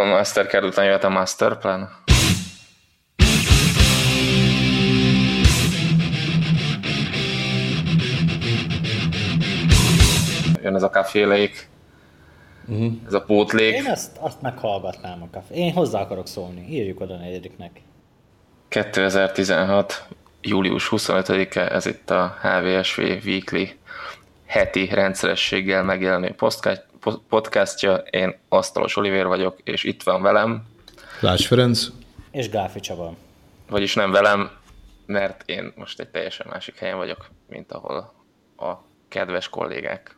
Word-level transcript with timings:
A 0.00 0.04
Mastercard 0.04 0.64
után 0.64 0.84
jöhet 0.84 1.04
a 1.04 1.08
Masterplan. 1.08 1.88
Jön 10.62 10.74
ez 10.74 10.82
a 10.82 10.90
kaféleik, 10.90 11.68
uh-huh. 12.68 12.92
ez 13.06 13.12
a 13.12 13.22
pótlék. 13.22 13.74
Én 13.74 13.86
azt, 13.86 14.16
azt 14.20 14.40
meghallgatnám 14.40 15.22
a 15.22 15.28
kafé. 15.32 15.54
Én 15.54 15.72
hozzá 15.72 16.00
akarok 16.00 16.26
szólni, 16.26 16.66
írjuk 16.68 17.00
oda 17.00 17.16
negyediknek. 17.16 17.80
2016. 18.68 20.06
július 20.40 20.88
25-e, 20.90 21.74
ez 21.74 21.86
itt 21.86 22.10
a 22.10 22.36
HVSV 22.42 23.00
Weekly 23.00 23.64
heti 24.46 24.86
rendszerességgel 24.86 25.82
megjelenő 25.82 26.34
podcastja. 27.28 27.94
Én 27.94 28.38
Asztalos 28.48 28.96
Olivér 28.96 29.26
vagyok, 29.26 29.60
és 29.64 29.84
itt 29.84 30.02
van 30.02 30.22
velem. 30.22 30.64
Lász 31.20 31.46
Ferenc. 31.46 31.86
És 32.30 32.48
Gáfi 32.48 32.80
Csaba. 32.80 33.14
Vagyis 33.68 33.94
nem 33.94 34.10
velem, 34.10 34.50
mert 35.06 35.42
én 35.46 35.72
most 35.76 36.00
egy 36.00 36.08
teljesen 36.08 36.46
másik 36.50 36.78
helyen 36.78 36.96
vagyok, 36.96 37.28
mint 37.48 37.72
ahol 37.72 38.12
a 38.56 38.72
kedves 39.08 39.48
kollégák. 39.48 40.16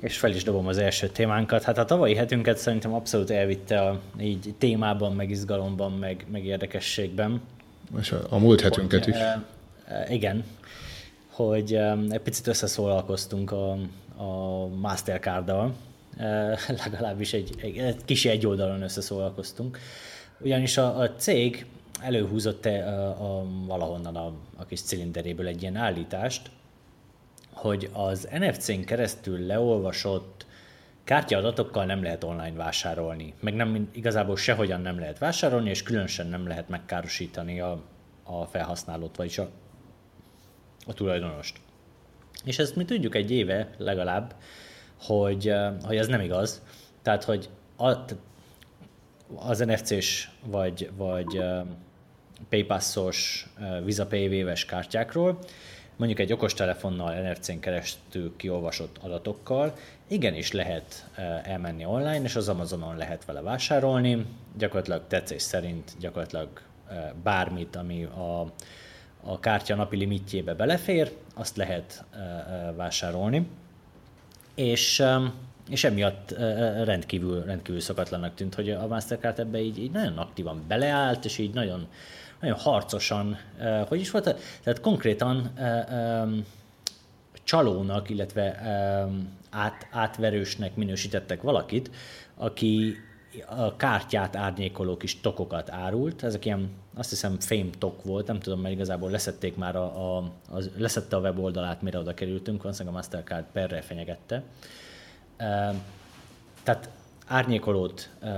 És 0.00 0.18
fel 0.18 0.30
is 0.30 0.42
dobom 0.42 0.66
az 0.66 0.78
első 0.78 1.08
témánkat. 1.08 1.62
Hát 1.62 1.78
a 1.78 1.84
tavalyi 1.84 2.14
hetünket 2.14 2.58
szerintem 2.58 2.94
abszolút 2.94 3.30
elvitte 3.30 3.80
a, 3.80 4.00
így 4.20 4.54
témában, 4.58 5.12
meg 5.12 5.30
izgalomban, 5.30 5.92
meg, 5.92 6.26
meg 6.30 6.44
érdekességben. 6.44 7.42
És 8.00 8.12
a, 8.12 8.20
a 8.28 8.38
múlt 8.38 8.60
hetünket 8.60 9.04
hogy, 9.04 9.14
is. 9.14 9.20
E, 9.20 10.06
igen, 10.08 10.44
hogy 11.38 11.74
egy 12.08 12.20
picit 12.20 12.46
összeszólalkoztunk 12.46 13.52
a, 13.52 13.70
a 14.16 14.66
Mastercard-dal, 14.66 15.74
legalábbis 16.84 17.32
egy, 17.32 17.54
egy, 17.60 17.78
egy 17.78 18.04
kis 18.04 18.24
egy 18.24 18.46
oldalon 18.46 18.82
összeszólalkoztunk, 18.82 19.78
ugyanis 20.40 20.76
a, 20.76 20.98
a 20.98 21.10
cég 21.10 21.66
előhúzott 22.00 22.64
a, 22.64 23.08
a, 23.08 23.44
valahonnan 23.66 24.16
a, 24.16 24.32
a 24.56 24.64
kis 24.64 24.80
cilinderéből 24.80 25.46
egy 25.46 25.62
ilyen 25.62 25.76
állítást, 25.76 26.50
hogy 27.52 27.90
az 27.92 28.28
NFC-n 28.38 28.84
keresztül 28.84 29.46
leolvasott 29.46 30.46
kártyaadatokkal 31.04 31.84
nem 31.84 32.02
lehet 32.02 32.24
online 32.24 32.56
vásárolni, 32.56 33.34
meg 33.40 33.54
nem, 33.54 33.88
igazából 33.92 34.36
sehogyan 34.36 34.80
nem 34.80 34.98
lehet 34.98 35.18
vásárolni, 35.18 35.70
és 35.70 35.82
különösen 35.82 36.26
nem 36.26 36.46
lehet 36.46 36.68
megkárosítani 36.68 37.60
a, 37.60 37.80
a 38.22 38.44
felhasználót, 38.44 39.16
vagyis 39.16 39.38
a 39.38 39.48
a 40.88 40.92
tulajdonost. 40.92 41.56
És 42.44 42.58
ezt 42.58 42.76
mi 42.76 42.84
tudjuk 42.84 43.14
egy 43.14 43.30
éve 43.30 43.68
legalább, 43.76 44.34
hogy, 45.00 45.52
hogy 45.82 45.96
ez 45.96 46.06
nem 46.06 46.20
igaz. 46.20 46.62
Tehát, 47.02 47.24
hogy 47.24 47.48
az 49.34 49.58
NFC-s 49.58 50.28
vagy, 50.44 50.90
vagy 50.96 51.42
PayPass-os 52.48 53.48
Visa 53.84 54.06
PayWave-es 54.06 54.64
kártyákról, 54.64 55.38
mondjuk 55.96 56.18
egy 56.18 56.32
okostelefonnal 56.32 57.14
NFC-n 57.14 57.58
keresztül 57.58 58.36
kiolvasott 58.36 58.98
adatokkal, 59.00 59.74
igenis 60.06 60.52
lehet 60.52 61.10
elmenni 61.42 61.84
online, 61.84 62.22
és 62.22 62.36
az 62.36 62.48
Amazonon 62.48 62.96
lehet 62.96 63.24
vele 63.24 63.40
vásárolni, 63.40 64.26
gyakorlatilag 64.58 65.02
tetszés 65.08 65.42
szerint 65.42 65.92
gyakorlatilag 66.00 66.48
bármit, 67.22 67.76
ami 67.76 68.04
a 68.04 68.52
a 69.22 69.40
kártya 69.40 69.74
napi 69.74 69.96
limitjébe 69.96 70.54
belefér, 70.54 71.12
azt 71.34 71.56
lehet 71.56 72.04
vásárolni, 72.76 73.48
és, 74.54 75.02
és 75.70 75.84
emiatt 75.84 76.30
rendkívül, 76.84 77.44
rendkívül 77.44 77.80
szokatlanak 77.80 78.34
tűnt, 78.34 78.54
hogy 78.54 78.70
a 78.70 78.86
Mastercard 78.86 79.38
ebbe 79.38 79.60
így, 79.60 79.78
így 79.78 79.90
nagyon 79.90 80.18
aktívan 80.18 80.64
beleállt, 80.68 81.24
és 81.24 81.38
így 81.38 81.54
nagyon, 81.54 81.86
nagyon 82.40 82.56
harcosan, 82.56 83.38
hogy 83.88 84.00
is 84.00 84.10
volt, 84.10 84.24
tehát 84.62 84.80
konkrétan 84.80 85.52
csalónak, 87.44 88.10
illetve 88.10 88.60
át, 89.50 89.86
átverősnek 89.90 90.74
minősítettek 90.74 91.42
valakit, 91.42 91.90
aki 92.36 92.96
a 93.46 93.76
kártyát 93.76 94.36
árnyékoló 94.36 94.96
kis 94.96 95.20
tokokat 95.20 95.70
árult, 95.70 96.22
ezek 96.22 96.44
ilyen, 96.44 96.70
azt 96.94 97.10
hiszem 97.10 97.40
fame 97.40 97.70
tok 97.78 98.04
volt, 98.04 98.26
nem 98.26 98.38
tudom, 98.38 98.60
mert 98.60 98.74
igazából 98.74 99.10
leszették 99.10 99.56
már 99.56 99.76
a, 99.76 100.16
a, 100.16 100.16
a 100.50 100.62
leszette 100.76 101.16
a 101.16 101.20
weboldalát, 101.20 101.82
mire 101.82 101.98
oda 101.98 102.14
kerültünk, 102.14 102.62
valószínűleg 102.62 102.94
a 102.94 102.98
Mastercard 102.98 103.44
perre 103.52 103.80
fenyegette. 103.80 104.42
E, 105.36 105.74
tehát 106.62 106.90
árnyékolót 107.26 108.10
e, 108.20 108.30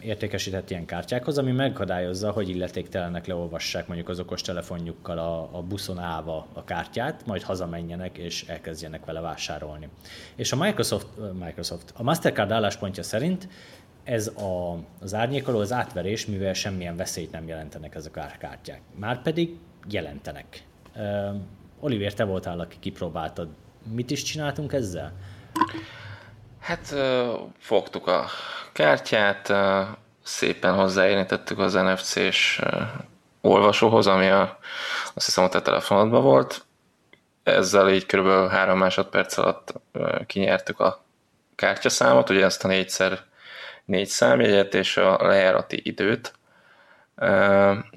értékesített 0.00 0.70
ilyen 0.70 0.86
kártyákhoz, 0.86 1.38
ami 1.38 1.52
megakadályozza, 1.52 2.30
hogy 2.30 2.48
illetéktelenek 2.48 3.26
leolvassák 3.26 3.86
mondjuk 3.86 4.08
az 4.08 4.20
okos 4.20 4.42
telefonjukkal 4.42 5.18
a, 5.18 5.48
a 5.52 5.62
buszon 5.62 5.98
állva 5.98 6.46
a 6.52 6.64
kártyát, 6.64 7.26
majd 7.26 7.42
hazamenjenek 7.42 8.18
és 8.18 8.44
elkezdjenek 8.48 9.04
vele 9.04 9.20
vásárolni. 9.20 9.88
És 10.34 10.52
a 10.52 10.56
Microsoft, 10.56 11.06
Microsoft 11.38 11.92
a 11.96 12.02
Mastercard 12.02 12.50
álláspontja 12.50 13.02
szerint 13.02 13.48
ez 14.04 14.26
a, 14.26 14.78
az 15.00 15.14
árnyékoló, 15.14 15.58
az 15.58 15.72
átverés, 15.72 16.26
mivel 16.26 16.54
semmilyen 16.54 16.96
veszélyt 16.96 17.30
nem 17.30 17.48
jelentenek 17.48 17.94
ezek 17.94 18.16
a 18.16 18.26
kártyák. 18.38 18.80
Márpedig 18.94 19.58
jelentenek. 19.88 20.62
Uh, 20.96 21.34
Oliver, 21.80 22.14
te 22.14 22.24
voltál, 22.24 22.60
aki 22.60 22.76
kipróbáltad. 22.80 23.48
Mit 23.92 24.10
is 24.10 24.22
csináltunk 24.22 24.72
ezzel? 24.72 25.12
Hát 26.60 26.88
uh, 26.92 27.40
fogtuk 27.58 28.06
a 28.06 28.26
kártyát, 28.72 29.48
uh, 29.48 29.86
szépen 30.22 30.74
hozzáérintettük 30.74 31.58
az 31.58 31.72
NFC-s 31.72 32.58
uh, 32.58 32.82
olvasóhoz, 33.40 34.06
ami 34.06 34.28
a, 34.28 34.58
azt 35.14 35.26
hiszem 35.26 35.44
a 35.44 35.48
te 35.48 35.62
telefonodban 35.62 36.22
volt. 36.22 36.64
Ezzel 37.42 37.90
így 37.90 38.06
kb. 38.06 38.50
három 38.50 38.78
másodperc 38.78 39.38
alatt 39.38 39.72
kinyertük 40.26 40.80
a 40.80 41.04
kártyaszámot, 41.54 42.30
ugye 42.30 42.44
ezt 42.44 42.64
a 42.64 42.68
négyszer 42.68 43.28
négy 43.90 44.08
számjegyet 44.08 44.74
és 44.74 44.96
a 44.96 45.26
lejárati 45.26 45.80
időt, 45.84 46.32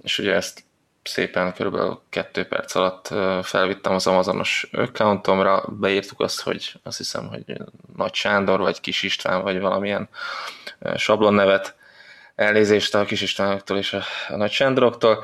és 0.01 0.19
ugye 0.19 0.33
ezt 0.33 0.63
szépen 1.03 1.53
körülbelül 1.53 2.01
kettő 2.09 2.45
perc 2.45 2.75
alatt 2.75 3.07
felvittem 3.45 3.93
az 3.93 4.07
Amazonos 4.07 4.69
accountomra, 4.71 5.65
beírtuk 5.67 6.19
azt, 6.19 6.41
hogy 6.41 6.73
azt 6.83 6.97
hiszem, 6.97 7.27
hogy 7.27 7.43
Nagy 7.95 8.13
Sándor, 8.13 8.59
vagy 8.59 8.79
Kis 8.79 9.03
István, 9.03 9.41
vagy 9.41 9.59
valamilyen 9.59 10.09
sablon 10.95 11.33
nevet, 11.33 11.75
elnézést 12.35 12.95
a 12.95 13.05
Kis 13.05 13.21
Istvánoktól 13.21 13.77
és 13.77 13.93
a, 13.93 14.01
Nagy 14.35 14.51
Sándoroktól, 14.51 15.23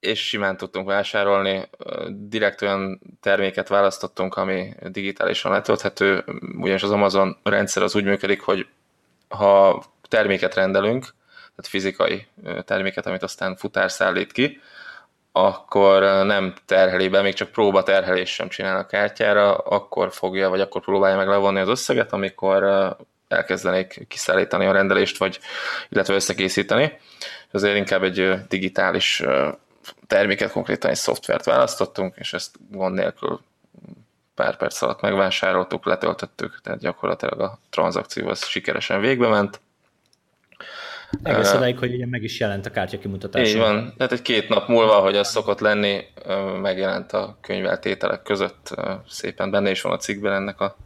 és 0.00 0.26
simán 0.26 0.56
tudtunk 0.56 0.86
vásárolni. 0.86 1.68
Direkt 2.08 2.62
olyan 2.62 3.00
terméket 3.20 3.68
választottunk, 3.68 4.34
ami 4.34 4.74
digitálisan 4.88 5.52
letölthető, 5.52 6.24
ugyanis 6.58 6.82
az 6.82 6.90
Amazon 6.90 7.36
rendszer 7.42 7.82
az 7.82 7.94
úgy 7.94 8.04
működik, 8.04 8.40
hogy 8.40 8.66
ha 9.30 9.82
terméket 10.08 10.54
rendelünk, 10.54 11.02
tehát 11.34 11.66
fizikai 11.66 12.26
terméket, 12.64 13.06
amit 13.06 13.22
aztán 13.22 13.56
futár 13.56 13.90
szállít 13.90 14.32
ki, 14.32 14.60
akkor 15.32 16.02
nem 16.02 16.54
terheli 16.64 17.08
be, 17.08 17.22
még 17.22 17.34
csak 17.34 17.50
próba 17.50 17.82
terhelés 17.82 18.34
sem 18.34 18.48
csinál 18.48 18.78
a 18.78 18.86
kártyára, 18.86 19.56
akkor 19.56 20.12
fogja, 20.12 20.48
vagy 20.48 20.60
akkor 20.60 20.82
próbálja 20.82 21.16
meg 21.16 21.28
levonni 21.28 21.60
az 21.60 21.68
összeget, 21.68 22.12
amikor 22.12 22.64
elkezdenék 23.28 24.04
kiszállítani 24.08 24.66
a 24.66 24.72
rendelést, 24.72 25.18
vagy 25.18 25.40
illetve 25.88 26.14
összekészíteni. 26.14 26.98
Azért 27.52 27.76
inkább 27.76 28.02
egy 28.02 28.46
digitális 28.48 29.22
terméket, 30.06 30.52
konkrétan 30.52 30.90
egy 30.90 30.96
szoftvert 30.96 31.44
választottunk, 31.44 32.14
és 32.16 32.32
ezt 32.32 32.54
gond 32.70 32.94
nélkül 32.94 33.40
pár 34.40 34.56
perc 34.56 34.82
alatt 34.82 35.00
megvásároltuk, 35.00 35.84
letöltöttük, 35.84 36.60
tehát 36.62 36.80
gyakorlatilag 36.80 37.40
a 37.40 37.58
tranzakció 37.70 38.28
az 38.28 38.46
sikeresen 38.46 39.00
végbe 39.00 39.28
ment. 39.28 39.60
Egész 41.22 41.52
odáig, 41.52 41.78
hogy 41.78 41.94
ugye 41.94 42.06
meg 42.06 42.22
is 42.22 42.40
jelent 42.40 42.66
a 42.66 42.70
kártya 42.70 42.98
kimutatása. 42.98 43.48
Így 43.50 43.56
van, 43.56 43.94
tehát 43.96 44.12
egy 44.12 44.22
két 44.22 44.48
nap 44.48 44.68
múlva, 44.68 45.00
hogy 45.00 45.16
az 45.16 45.28
szokott 45.28 45.60
lenni, 45.60 46.04
megjelent 46.60 47.12
a 47.12 47.36
könyveltételek 47.40 48.22
között, 48.22 48.74
szépen 49.08 49.50
benne 49.50 49.70
is 49.70 49.80
van 49.80 49.92
a 49.92 49.96
cikkben 49.96 50.32
ennek 50.32 50.60
a 50.60 50.76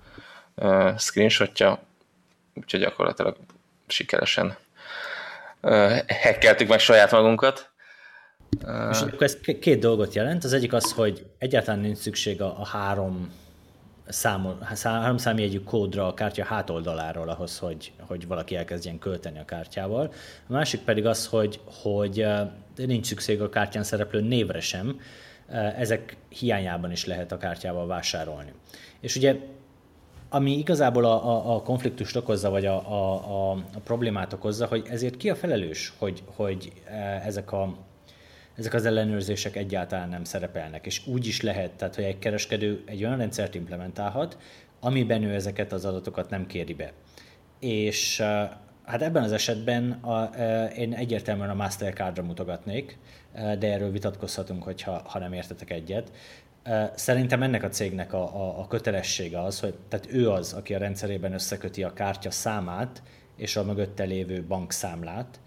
screenshotja, 0.99 1.83
úgyhogy 2.55 2.81
gyakorlatilag 2.81 3.37
sikeresen 3.87 4.57
hackeltük 6.23 6.69
meg 6.69 6.79
saját 6.79 7.11
magunkat. 7.11 7.71
És 8.91 9.01
akkor 9.01 9.23
ez 9.23 9.37
két 9.61 9.79
dolgot 9.79 10.15
jelent. 10.15 10.45
Az 10.45 10.53
egyik 10.53 10.73
az, 10.73 10.93
hogy 10.93 11.27
egyáltalán 11.39 11.81
nincs 11.81 11.99
szükség 11.99 12.43
a, 12.43 12.61
a 12.61 12.67
három 12.67 13.43
számol, 14.09 14.59
három 14.83 15.17
számjegyű 15.17 15.61
kódra 15.61 16.07
a 16.07 16.15
kártya 16.15 16.45
hátoldaláról 16.45 17.29
ahhoz, 17.29 17.59
hogy, 17.59 17.93
hogy 18.01 18.27
valaki 18.27 18.57
elkezdjen 18.57 18.99
költeni 18.99 19.39
a 19.39 19.45
kártyával. 19.45 20.13
A 20.49 20.53
másik 20.53 20.81
pedig 20.81 21.07
az, 21.07 21.27
hogy, 21.27 21.61
hogy 21.83 22.27
nincs 22.77 23.07
szükség 23.07 23.41
a 23.41 23.49
kártyán 23.49 23.83
szereplő 23.83 24.21
névre 24.21 24.61
sem, 24.61 25.01
ezek 25.77 26.17
hiányában 26.29 26.91
is 26.91 27.07
lehet 27.07 27.33
a 27.33 27.37
kártyával 27.37 27.87
vásárolni. 27.87 28.53
És 29.01 29.17
ugye 29.17 29.37
ami 30.29 30.59
igazából 30.59 31.05
a, 31.05 31.29
a, 31.29 31.55
a 31.55 31.63
konfliktust 31.63 32.17
okozza, 32.17 32.51
vagy 32.51 32.67
a, 32.67 32.91
a, 32.91 33.15
a, 33.15 33.51
a 33.53 33.79
problémát 33.85 34.33
okozza, 34.33 34.67
hogy 34.67 34.87
ezért 34.91 35.17
ki 35.17 35.31
a 35.31 35.35
felelős, 35.35 35.93
hogy, 35.99 36.23
hogy 36.37 36.73
ezek 37.25 37.53
a 37.53 37.75
ezek 38.57 38.75
az 38.75 38.87
ellenőrzések 38.87 39.57
egyáltalán 39.57 40.09
nem 40.09 40.25
szerepelnek, 40.25 40.87
és 40.87 41.07
úgy 41.07 41.27
is 41.27 41.41
lehet, 41.41 41.71
tehát 41.71 41.95
hogy 41.95 42.05
egy 42.05 42.19
kereskedő 42.19 42.83
egy 42.87 43.05
olyan 43.05 43.17
rendszert 43.17 43.55
implementálhat, 43.55 44.39
amiben 44.81 45.23
ő 45.23 45.35
ezeket 45.35 45.73
az 45.73 45.85
adatokat 45.85 46.31
nem 46.31 46.47
kéri 46.47 46.75
be. 46.75 46.93
És 47.61 48.21
hát 48.85 49.03
ebben 49.03 49.23
az 49.23 49.33
esetben 49.33 49.91
a, 49.91 50.25
én 50.77 50.93
egyértelműen 50.93 51.51
a 51.51 51.55
Mastercardra 51.55 52.23
mutogatnék, 52.23 52.99
de 53.33 53.73
erről 53.73 53.91
vitatkozhatunk, 53.91 54.63
hogyha, 54.63 55.03
ha 55.05 55.19
nem 55.19 55.33
értetek 55.33 55.71
egyet. 55.71 56.13
Szerintem 56.95 57.43
ennek 57.43 57.63
a 57.63 57.69
cégnek 57.69 58.13
a, 58.13 58.23
a, 58.23 58.59
a 58.61 58.67
kötelessége 58.67 59.43
az, 59.43 59.61
hogy 59.61 59.75
tehát 59.89 60.13
ő 60.13 60.31
az, 60.31 60.53
aki 60.53 60.75
a 60.75 60.79
rendszerében 60.79 61.33
összeköti 61.33 61.83
a 61.83 61.93
kártya 61.93 62.31
számát 62.31 63.03
és 63.37 63.57
a 63.57 63.65
mögötte 63.65 64.05
lévő 64.05 64.43
bankszámlát, 64.43 65.41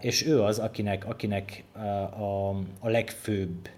és 0.00 0.26
ő 0.26 0.42
az, 0.42 0.58
akinek, 0.58 1.06
akinek 1.06 1.64
a, 2.18 2.48
a 2.78 2.88
legfőbb 2.88 3.68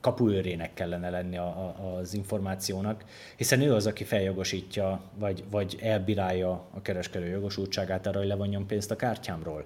kapuőrének 0.00 0.74
kellene 0.74 1.10
lenni 1.10 1.36
a, 1.36 1.46
a, 1.46 1.96
az 1.96 2.14
információnak, 2.14 3.04
hiszen 3.36 3.60
ő 3.60 3.74
az, 3.74 3.86
aki 3.86 4.04
feljogosítja, 4.04 5.00
vagy, 5.18 5.44
vagy 5.50 5.78
elbírálja 5.82 6.50
a 6.50 6.82
kereskedő 6.82 7.26
jogosultságát 7.26 8.06
arra, 8.06 8.18
hogy 8.18 8.28
levonjon 8.28 8.66
pénzt 8.66 8.90
a 8.90 8.96
kártyámról. 8.96 9.64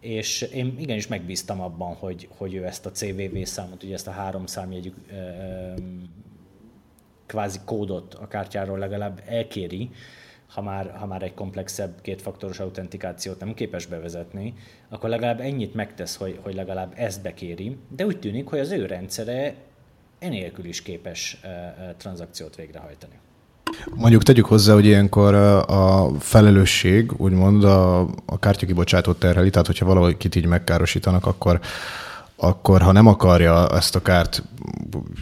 És 0.00 0.42
én 0.42 0.76
igenis 0.78 1.06
megbíztam 1.06 1.60
abban, 1.60 1.94
hogy, 1.94 2.28
hogy 2.36 2.54
ő 2.54 2.66
ezt 2.66 2.86
a 2.86 2.90
CVV 2.90 3.42
számot, 3.42 3.82
ugye 3.82 3.94
ezt 3.94 4.06
a 4.06 4.10
három 4.10 4.46
számjegyű 4.46 4.92
kvázi 7.26 7.58
kódot 7.64 8.14
a 8.14 8.28
kártyáról 8.28 8.78
legalább 8.78 9.22
elkéri, 9.26 9.90
ha 10.54 10.62
már, 10.62 10.96
ha 10.98 11.06
már 11.06 11.22
egy 11.22 11.34
komplexebb 11.34 12.00
kétfaktoros 12.02 12.60
autentikációt 12.60 13.40
nem 13.40 13.54
képes 13.54 13.86
bevezetni, 13.86 14.54
akkor 14.88 15.08
legalább 15.08 15.40
ennyit 15.40 15.74
megtesz, 15.74 16.16
hogy, 16.16 16.38
hogy 16.42 16.54
legalább 16.54 16.92
ezt 16.96 17.22
bekéri, 17.22 17.76
de 17.88 18.06
úgy 18.06 18.18
tűnik, 18.18 18.46
hogy 18.46 18.58
az 18.58 18.70
ő 18.70 18.86
rendszere 18.86 19.54
enélkül 20.18 20.64
is 20.64 20.82
képes 20.82 21.40
tranzakciót 21.96 22.56
végrehajtani. 22.56 23.18
Mondjuk 23.94 24.22
tegyük 24.22 24.46
hozzá, 24.46 24.72
hogy 24.72 24.84
ilyenkor 24.86 25.34
a 25.34 26.10
felelősség, 26.18 27.12
úgymond 27.16 27.64
a, 27.64 28.00
a 28.26 28.38
kártyakibocsátót 28.38 29.18
terheli, 29.18 29.50
tehát 29.50 29.66
hogyha 29.66 29.86
valakit 29.86 30.34
így 30.34 30.46
megkárosítanak, 30.46 31.26
akkor 31.26 31.60
akkor 32.40 32.82
ha 32.82 32.92
nem 32.92 33.06
akarja 33.06 33.68
ezt 33.68 33.96
a 33.96 34.02
kárt 34.02 34.42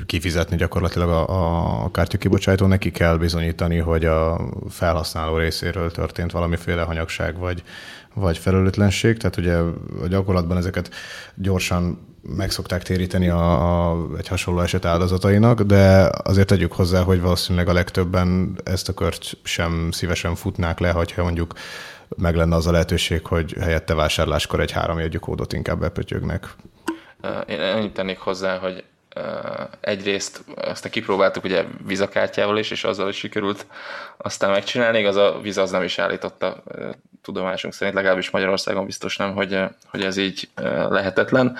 kifizetni 0.06 0.56
gyakorlatilag 0.56 1.08
a, 1.08 1.28
a, 1.28 1.84
a 1.84 1.90
kártyakibocsátó, 1.90 2.66
neki 2.66 2.90
kell 2.90 3.16
bizonyítani, 3.16 3.78
hogy 3.78 4.04
a 4.04 4.40
felhasználó 4.68 5.36
részéről 5.36 5.90
történt 5.90 6.32
valamiféle 6.32 6.82
hanyagság 6.82 7.38
vagy, 7.38 7.62
vagy 8.14 8.38
felelőtlenség. 8.38 9.16
Tehát 9.16 9.36
ugye 9.36 9.56
a 10.02 10.06
gyakorlatban 10.08 10.56
ezeket 10.56 10.90
gyorsan 11.34 12.06
meg 12.36 12.50
szokták 12.50 12.82
téríteni 12.82 13.28
a, 13.28 13.90
a, 13.90 14.06
egy 14.18 14.28
hasonló 14.28 14.60
eset 14.60 14.84
áldozatainak, 14.84 15.62
de 15.62 16.10
azért 16.22 16.46
tegyük 16.46 16.72
hozzá, 16.72 17.02
hogy 17.02 17.20
valószínűleg 17.20 17.68
a 17.68 17.72
legtöbben 17.72 18.58
ezt 18.64 18.88
a 18.88 18.94
kört 18.94 19.36
sem 19.42 19.88
szívesen 19.92 20.34
futnák 20.34 20.78
le, 20.78 20.90
hogyha 20.90 21.22
mondjuk 21.22 21.52
meg 22.16 22.36
lenne 22.36 22.56
az 22.56 22.66
a 22.66 22.70
lehetőség, 22.70 23.26
hogy 23.26 23.56
helyette 23.60 23.94
vásárláskor 23.94 24.60
egy 24.60 24.70
háromjegyű 24.70 25.18
kódot 25.18 25.52
inkább 25.52 25.80
bepötyögnek. 25.80 26.56
Én 27.46 27.60
annyit 27.60 27.92
tennék 27.92 28.18
hozzá, 28.18 28.58
hogy 28.58 28.84
egyrészt 29.80 30.44
azt 30.54 30.88
kipróbáltuk 30.88 31.44
ugye 31.44 31.64
vizakártyával 31.86 32.58
is, 32.58 32.70
és 32.70 32.84
azzal 32.84 33.08
is 33.08 33.16
sikerült 33.16 33.66
aztán 34.16 34.50
megcsinálni, 34.50 34.98
igaz 34.98 35.16
a 35.16 35.38
víz 35.40 35.58
az 35.58 35.70
nem 35.70 35.82
is 35.82 35.98
állította 35.98 36.62
tudomásunk 37.22 37.74
szerint, 37.74 37.96
legalábbis 37.96 38.30
Magyarországon 38.30 38.84
biztos 38.86 39.16
nem, 39.16 39.34
hogy, 39.34 39.60
hogy 39.90 40.02
ez 40.04 40.16
így 40.16 40.48
lehetetlen. 40.88 41.56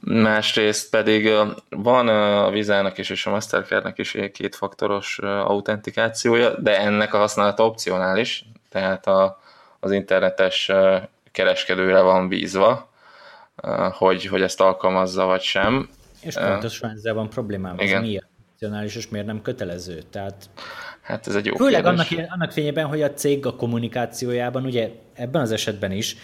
Másrészt 0.00 0.90
pedig 0.90 1.32
van 1.68 2.08
a 2.08 2.50
vizának 2.50 2.98
is 2.98 3.10
és 3.10 3.26
a 3.26 3.30
Mastercardnak 3.30 3.98
is 3.98 4.16
kétfaktoros 4.32 5.18
autentikációja, 5.18 6.60
de 6.60 6.80
ennek 6.80 7.14
a 7.14 7.18
használata 7.18 7.66
opcionális, 7.66 8.44
tehát 8.70 9.06
a, 9.06 9.40
az 9.80 9.90
internetes 9.92 10.70
kereskedőre 11.32 12.00
van 12.00 12.28
bízva, 12.28 12.94
hogy, 13.92 14.26
hogy 14.26 14.42
ezt 14.42 14.60
alkalmazza 14.60 15.24
vagy 15.24 15.42
sem. 15.42 15.88
És 16.20 16.34
pontosan 16.34 16.90
ezzel 16.90 17.14
van 17.14 17.28
problémám. 17.28 17.78
Igen. 17.78 17.96
Ez 17.96 18.02
miért 18.02 18.26
opcionális, 18.52 18.96
és 18.96 19.08
miért 19.08 19.26
nem 19.26 19.42
kötelező? 19.42 20.02
Tehát 20.10 20.50
Hát 21.06 21.26
ez 21.26 21.34
egy 21.34 21.46
jó 21.46 21.54
Főleg 21.54 21.86
annak, 21.86 22.06
annak 22.28 22.52
fényében, 22.52 22.86
hogy 22.86 23.02
a 23.02 23.12
cég 23.12 23.46
a 23.46 23.56
kommunikációjában, 23.56 24.64
ugye 24.64 24.90
ebben 25.14 25.40
az 25.40 25.50
esetben 25.50 25.92
is, 25.92 26.16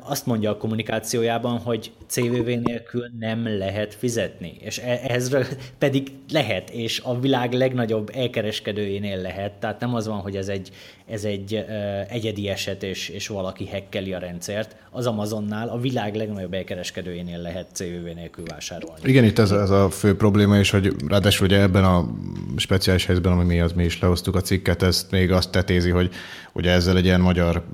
azt 0.00 0.26
mondja 0.26 0.50
a 0.50 0.56
kommunikációjában, 0.56 1.58
hogy 1.58 1.92
CVV 2.06 2.46
nélkül 2.46 3.10
nem 3.18 3.58
lehet 3.58 3.94
fizetni, 3.94 4.56
és 4.58 4.78
e- 4.78 5.00
ehhez 5.02 5.36
pedig 5.78 6.12
lehet, 6.32 6.70
és 6.70 7.00
a 7.04 7.20
világ 7.20 7.52
legnagyobb 7.52 8.10
elkereskedőjénél 8.14 9.20
lehet, 9.20 9.52
tehát 9.52 9.80
nem 9.80 9.94
az 9.94 10.06
van, 10.06 10.18
hogy 10.18 10.36
ez 10.36 10.48
egy, 10.48 10.70
ez 11.06 11.24
egy 11.24 11.54
uh, 11.54 12.12
egyedi 12.12 12.48
eset, 12.48 12.82
és, 12.82 13.08
és 13.08 13.28
valaki 13.28 13.66
hekkeli 13.66 14.12
a 14.12 14.18
rendszert, 14.18 14.76
az 14.90 15.06
Amazonnál 15.06 15.68
a 15.68 15.78
világ 15.78 16.14
legnagyobb 16.14 16.54
elkereskedőjénél 16.54 17.38
lehet 17.38 17.66
CVV 17.72 18.14
nélkül 18.14 18.44
vásárolni. 18.44 19.00
Igen, 19.04 19.24
itt 19.24 19.38
ez, 19.38 19.50
ez 19.50 19.70
a 19.70 19.90
fő 19.90 20.16
probléma, 20.16 20.58
és 20.58 20.70
hogy 20.70 20.92
ráadásul 21.08 21.46
ugye 21.46 21.60
ebben 21.60 21.84
a 21.84 22.08
speciális 22.56 23.06
helyzetben, 23.06 23.32
ami 23.32 23.44
mi 23.44 23.60
az, 23.60 23.72
mi 23.72 23.84
is 23.84 24.00
lehoztuk 24.00 24.36
a 24.36 24.40
cikket, 24.40 24.82
ezt 24.82 25.10
még 25.10 25.32
azt 25.32 25.50
tetézi, 25.50 25.90
hogy 25.90 26.10
ugye 26.52 26.70
ezzel 26.70 26.96
egy 26.96 27.04
ilyen 27.04 27.20
magyar 27.20 27.64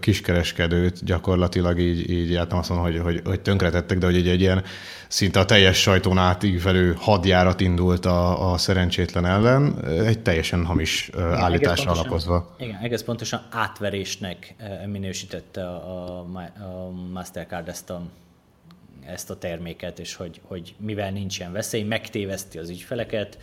kiskereskedőt 0.00 1.04
gyakorlatilag 1.04 1.46
így, 1.56 2.10
így 2.10 2.36
hát 2.36 2.48
nem 2.48 2.58
azt 2.58 2.68
mondom, 2.68 2.86
hogy, 2.86 3.00
hogy, 3.00 3.20
hogy 3.24 3.40
tönkretettek, 3.40 3.98
de 3.98 4.06
hogy 4.06 4.16
egy, 4.16 4.28
egy 4.28 4.40
ilyen 4.40 4.62
szinte 5.08 5.40
a 5.40 5.44
teljes 5.44 5.80
sajtón 5.80 6.18
átívelő 6.18 6.96
hadjárat 6.98 7.60
indult 7.60 8.06
a, 8.06 8.52
a 8.52 8.56
szerencsétlen 8.58 9.26
ellen, 9.26 9.84
egy 9.84 10.20
teljesen 10.20 10.64
hamis 10.64 11.08
igen, 11.08 11.32
állításra 11.32 11.90
alapozva. 11.90 12.54
Igen, 12.58 12.78
egész 12.82 13.02
pontosan 13.02 13.46
átverésnek 13.50 14.54
minősítette 14.86 15.68
a, 15.68 16.18
a, 16.18 16.26
Mastercard 17.12 17.68
ezt 17.68 17.90
a 17.90 18.02
ezt 19.06 19.30
a 19.30 19.38
terméket, 19.38 19.98
és 19.98 20.14
hogy, 20.14 20.40
hogy 20.42 20.74
mivel 20.78 21.10
nincs 21.10 21.38
ilyen 21.38 21.52
veszély, 21.52 21.82
megtéveszti 21.82 22.58
az 22.58 22.68
ügyfeleket, 22.68 23.38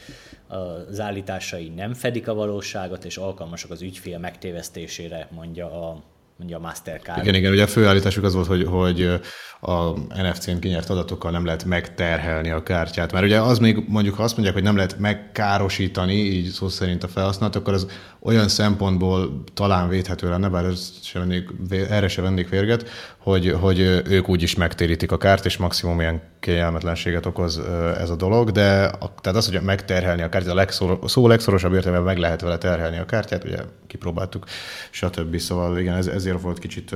az 0.48 1.00
állításai 1.00 1.70
nem 1.70 1.94
fedik 1.94 2.28
a 2.28 2.34
valóságot, 2.34 3.06
és 3.06 3.18
alkalmasak 3.18 3.72
az 3.72 3.82
ügyfél 3.82 4.18
megtévesztésére, 4.18 5.28
mondja 5.32 5.90
a, 5.90 6.04
mondja 6.38 6.58
a 6.58 6.60
Mastercard. 6.60 7.22
Igen, 7.22 7.36
igen, 7.36 7.52
ugye 7.52 7.64
a 7.64 7.68
fő 7.68 7.88
állításuk 7.88 8.24
az 8.24 8.34
volt, 8.34 8.48
hogy, 8.48 8.64
hogy 8.64 9.20
a 9.60 9.90
NFC-n 10.22 10.60
kinyert 10.60 10.90
adatokkal 10.90 11.32
nem 11.32 11.46
lehet 11.46 11.66
megterhelni 11.66 12.50
a 12.50 12.64
kártyát. 12.64 13.12
Mert 13.12 13.26
ugye 13.26 13.42
az 13.42 13.60
még 13.60 13.84
mondjuk, 13.88 14.16
ha 14.16 14.24
azt 14.24 14.34
mondják, 14.34 14.56
hogy 14.56 14.66
nem 14.66 14.76
lehet 14.76 15.00
megkárosítani, 15.00 16.14
így 16.14 16.50
szó 16.50 16.68
szerint 16.68 17.04
a 17.04 17.08
felhasználat, 17.08 17.56
akkor 17.56 17.74
az 17.74 17.88
olyan 18.26 18.48
szempontból 18.48 19.44
talán 19.54 19.90
védhető 19.90 20.30
lenne, 20.30 20.50
bár 20.50 20.66
ez 20.66 20.92
se 21.02 21.20
vennék, 21.20 21.50
erre 21.70 22.08
se 22.08 22.22
vennék 22.22 22.50
vérget, 22.50 22.90
hogy, 23.18 23.52
hogy 23.60 23.80
ők 24.10 24.30
úgy 24.30 24.42
is 24.42 24.56
megtérítik 24.56 25.12
a 25.12 25.18
kárt, 25.18 25.46
és 25.46 25.58
maximum 25.58 26.00
ilyen 26.00 26.22
kényelmetlenséget 26.40 27.26
okoz 27.26 27.62
ez 28.00 28.10
a 28.10 28.16
dolog, 28.16 28.52
de 28.52 28.84
a, 28.84 29.14
tehát 29.22 29.38
az, 29.38 29.50
hogy 29.50 29.62
megterhelni 29.62 30.22
a 30.22 30.30
kártyát, 30.30 30.52
a 30.52 30.56
legszor, 30.56 31.00
szó 31.06 31.28
legszorosabb 31.28 31.74
értelemben 31.74 32.06
meg 32.06 32.18
lehet 32.18 32.42
vele 32.42 32.58
terhelni 32.58 32.98
a 32.98 33.06
kártyát, 33.06 33.44
ugye 33.44 33.58
kipróbáltuk, 33.88 34.46
stb. 34.90 35.38
Szóval 35.38 35.80
igen, 35.80 35.96
ez, 35.96 36.08
ezért 36.08 36.42
volt 36.42 36.60
kicsit 36.60 36.96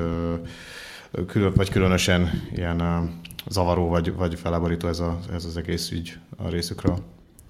külön, 1.28 1.54
vagy 1.56 1.70
különösen 1.70 2.48
ilyen 2.56 3.10
zavaró, 3.48 3.88
vagy, 3.88 4.14
vagy 4.14 4.40
feláborító 4.40 4.88
ez, 4.88 5.00
a, 5.00 5.20
ez 5.34 5.46
az 5.46 5.58
egész 5.58 5.92
ügy 5.92 6.18
a 6.38 6.50
részükről. 6.50 6.98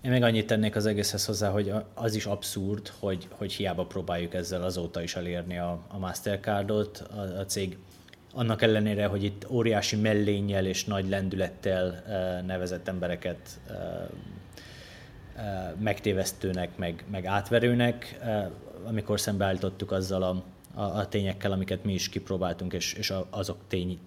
Én 0.01 0.11
még 0.11 0.23
annyit 0.23 0.47
tennék 0.47 0.75
az 0.75 0.85
egészhez 0.85 1.25
hozzá, 1.25 1.49
hogy 1.49 1.73
az 1.93 2.15
is 2.15 2.25
abszurd, 2.25 2.91
hogy, 2.99 3.27
hogy 3.31 3.53
hiába 3.53 3.85
próbáljuk 3.85 4.33
ezzel 4.33 4.63
azóta 4.63 5.01
is 5.01 5.15
elérni 5.15 5.57
a, 5.57 5.79
a 5.87 5.97
Mastercardot. 5.97 6.97
A, 6.97 7.19
a 7.19 7.45
cég 7.45 7.77
annak 8.33 8.61
ellenére, 8.61 9.05
hogy 9.05 9.23
itt 9.23 9.45
óriási 9.49 9.95
mellénnyel 9.95 10.65
és 10.65 10.85
nagy 10.85 11.09
lendülettel 11.09 12.03
nevezett 12.45 12.87
embereket 12.87 13.59
megtévesztőnek, 15.79 16.77
meg, 16.77 17.05
meg 17.11 17.25
átverőnek, 17.25 18.19
amikor 18.85 19.19
szembeállítottuk 19.19 19.91
azzal 19.91 20.23
a, 20.23 20.43
a, 20.73 20.81
a 20.81 21.07
tényekkel, 21.07 21.51
amiket 21.51 21.83
mi 21.83 21.93
is 21.93 22.09
kipróbáltunk, 22.09 22.73
és, 22.73 22.93
és 22.93 23.13
azok 23.29 23.57
tény, 23.67 23.99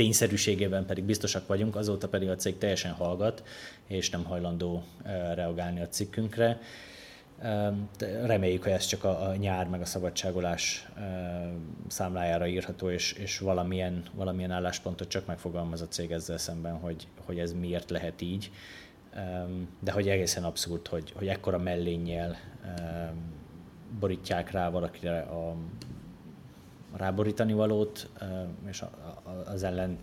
tényszerűségében 0.00 0.86
pedig 0.86 1.04
biztosak 1.04 1.46
vagyunk, 1.46 1.76
azóta 1.76 2.08
pedig 2.08 2.28
a 2.28 2.34
cég 2.36 2.58
teljesen 2.58 2.92
hallgat, 2.92 3.42
és 3.86 4.10
nem 4.10 4.24
hajlandó 4.24 4.82
reagálni 5.34 5.80
a 5.80 5.88
cikkünkre. 5.88 6.60
Reméljük, 8.24 8.62
hogy 8.62 8.72
ez 8.72 8.86
csak 8.86 9.04
a, 9.04 9.34
nyár 9.38 9.68
meg 9.68 9.80
a 9.80 9.84
szabadságolás 9.84 10.88
számlájára 11.88 12.46
írható, 12.46 12.90
és, 12.90 13.12
és 13.12 13.38
valamilyen, 13.38 14.02
valamilyen 14.14 14.50
álláspontot 14.50 15.08
csak 15.08 15.26
megfogalmaz 15.26 15.80
a 15.80 15.88
cég 15.88 16.10
ezzel 16.10 16.38
szemben, 16.38 16.74
hogy, 16.74 17.06
hogy 17.24 17.38
ez 17.38 17.52
miért 17.52 17.90
lehet 17.90 18.20
így. 18.20 18.50
de 19.80 19.92
hogy 19.92 20.08
egészen 20.08 20.44
abszurd, 20.44 20.86
hogy, 20.86 21.12
hogy 21.16 21.28
ekkora 21.28 21.58
mellénnyel 21.58 22.36
borítják 23.98 24.50
rá 24.50 24.70
valakire 24.70 25.20
a 25.20 25.56
ráborítani 26.96 27.52
valót, 27.52 28.08
és 28.70 28.84
az 29.52 29.62
ellen 29.62 29.98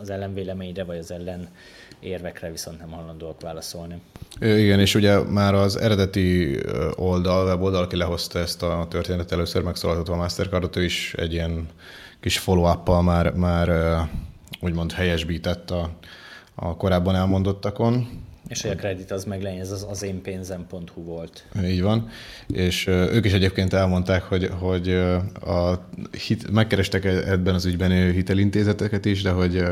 az 0.00 0.10
ellenvéleményre, 0.10 0.84
vagy 0.84 0.98
az 0.98 1.10
ellen 1.10 1.48
érvekre 2.00 2.50
viszont 2.50 2.78
nem 2.78 2.90
hajlandóak 2.90 3.40
válaszolni. 3.40 4.00
Igen, 4.40 4.80
és 4.80 4.94
ugye 4.94 5.18
már 5.22 5.54
az 5.54 5.76
eredeti 5.76 6.58
oldal, 6.94 7.46
weboldal, 7.46 7.82
aki 7.82 7.96
lehozta 7.96 8.38
ezt 8.38 8.62
a 8.62 8.86
történetet 8.90 9.32
először 9.32 9.62
megszólaltatva 9.62 10.14
a 10.14 10.16
Mastercardot, 10.16 10.76
ő 10.76 10.84
is 10.84 11.14
egy 11.14 11.32
ilyen 11.32 11.68
kis 12.20 12.38
follow 12.38 13.02
már, 13.02 13.32
már 13.32 13.70
úgymond 14.60 14.92
helyesbített 14.92 15.70
a, 15.70 15.90
a 16.54 16.76
korábban 16.76 17.14
elmondottakon. 17.14 18.26
És 18.48 18.62
hogy 18.62 18.70
a 18.70 18.74
kredit 18.74 19.10
az 19.10 19.24
meg 19.24 19.42
legyen, 19.42 19.60
ez 19.60 19.70
az, 19.70 19.86
az 19.88 20.02
én 20.02 20.22
pénzem.hu 20.22 21.02
volt. 21.02 21.44
Így 21.62 21.82
van. 21.82 22.10
És 22.46 22.86
ők 22.86 23.24
is 23.24 23.32
egyébként 23.32 23.72
elmondták, 23.72 24.22
hogy, 24.22 24.50
hogy 24.58 24.94
a 25.40 25.88
hit, 26.26 26.50
megkerestek 26.50 27.04
e- 27.04 27.30
ebben 27.30 27.54
az 27.54 27.64
ügyben 27.64 28.12
hitelintézeteket 28.12 29.04
is, 29.04 29.22
de 29.22 29.30
hogy 29.30 29.62